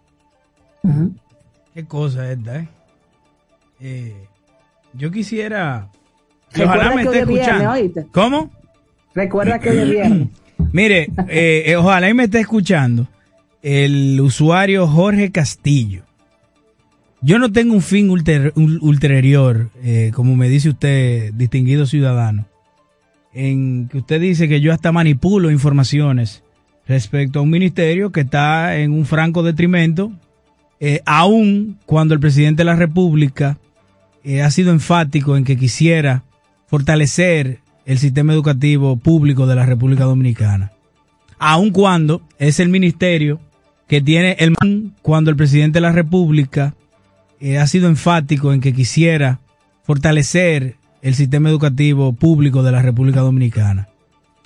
qué 1.73 1.85
cosa 1.85 2.31
es 2.31 2.37
esta, 2.37 2.65
eh? 3.81 4.13
yo 4.93 5.11
quisiera 5.11 5.89
ojalá 6.63 6.95
me 6.95 7.01
esté 7.03 7.19
escuchando. 7.19 8.09
¿Cómo? 8.11 8.51
Recuerda 9.13 9.59
que 9.59 9.69
hoy 9.71 9.77
es 9.79 9.89
viernes. 9.89 10.27
Mire, 10.71 11.09
ojalá 11.77 12.09
y 12.09 12.13
me 12.13 12.23
esté 12.25 12.39
escuchando. 12.39 13.07
el 13.61 14.19
usuario 14.21 14.87
Jorge 14.87 15.31
Castillo. 15.31 16.03
Yo 17.21 17.39
no 17.39 17.51
tengo 17.51 17.73
un 17.73 17.81
fin 17.81 18.09
ulter- 18.09 18.53
ul- 18.53 18.77
ulterior, 18.81 19.71
eh, 19.83 20.11
como 20.13 20.35
me 20.35 20.47
dice 20.47 20.69
usted, 20.69 21.33
distinguido 21.33 21.85
ciudadano, 21.87 22.45
en 23.33 23.87
que 23.89 23.97
usted 23.97 24.21
dice 24.21 24.47
que 24.47 24.61
yo 24.61 24.71
hasta 24.71 24.91
manipulo 24.91 25.49
informaciones 25.49 26.43
respecto 26.87 27.39
a 27.39 27.41
un 27.41 27.49
ministerio 27.49 28.11
que 28.11 28.21
está 28.21 28.77
en 28.77 28.91
un 28.91 29.05
franco 29.05 29.43
detrimento, 29.43 30.11
eh, 30.79 31.01
aun 31.05 31.77
cuando 31.85 32.13
el 32.13 32.19
presidente 32.19 32.61
de 32.61 32.65
la 32.65 32.75
República 32.75 33.57
eh, 34.23 34.41
ha 34.41 34.51
sido 34.51 34.71
enfático 34.71 35.37
en 35.37 35.43
que 35.43 35.57
quisiera 35.57 36.23
fortalecer 36.67 37.59
el 37.85 37.99
sistema 37.99 38.33
educativo 38.33 38.97
público 38.97 39.45
de 39.47 39.55
la 39.55 39.65
República 39.65 40.03
Dominicana. 40.03 40.71
Aun 41.37 41.71
cuando 41.71 42.21
es 42.39 42.59
el 42.59 42.69
ministerio 42.69 43.39
que 43.87 44.01
tiene 44.01 44.35
el 44.39 44.55
cuando 45.01 45.29
el 45.29 45.37
presidente 45.37 45.77
de 45.77 45.81
la 45.81 45.91
República 45.91 46.73
eh, 47.39 47.59
ha 47.59 47.67
sido 47.67 47.87
enfático 47.87 48.53
en 48.53 48.61
que 48.61 48.73
quisiera 48.73 49.39
fortalecer 49.83 50.77
el 51.01 51.13
sistema 51.13 51.49
educativo 51.49 52.13
público 52.13 52.63
de 52.63 52.71
la 52.71 52.81
República 52.81 53.19
Dominicana. 53.19 53.87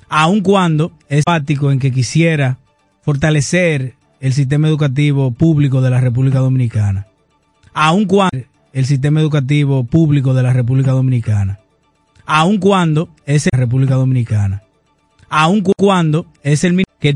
Aun 0.09 0.41
cuando 0.41 0.91
es 1.07 1.19
enfático 1.25 1.71
en 1.71 1.79
que 1.79 1.91
quisiera 1.91 2.57
fortalecer 3.01 3.93
el 4.19 4.33
sistema 4.33 4.67
educativo 4.67 5.31
público 5.31 5.81
de 5.81 5.89
la 5.89 6.01
República 6.01 6.39
Dominicana. 6.39 7.07
Aun 7.73 8.05
cuando 8.05 8.37
el 8.73 8.85
sistema 8.85 9.19
educativo 9.21 9.83
público 9.83 10.33
de 10.33 10.43
la 10.43 10.53
República 10.53 10.91
Dominicana. 10.91 11.59
Aun 12.25 12.57
cuando 12.57 13.09
es 13.25 13.47
la 13.51 13.57
República 13.57 13.95
Dominicana. 13.95 14.63
Aun 15.29 15.61
cu- 15.61 15.73
cuando 15.77 16.25
es 16.43 16.63
el 16.63 16.83
que 16.99 17.13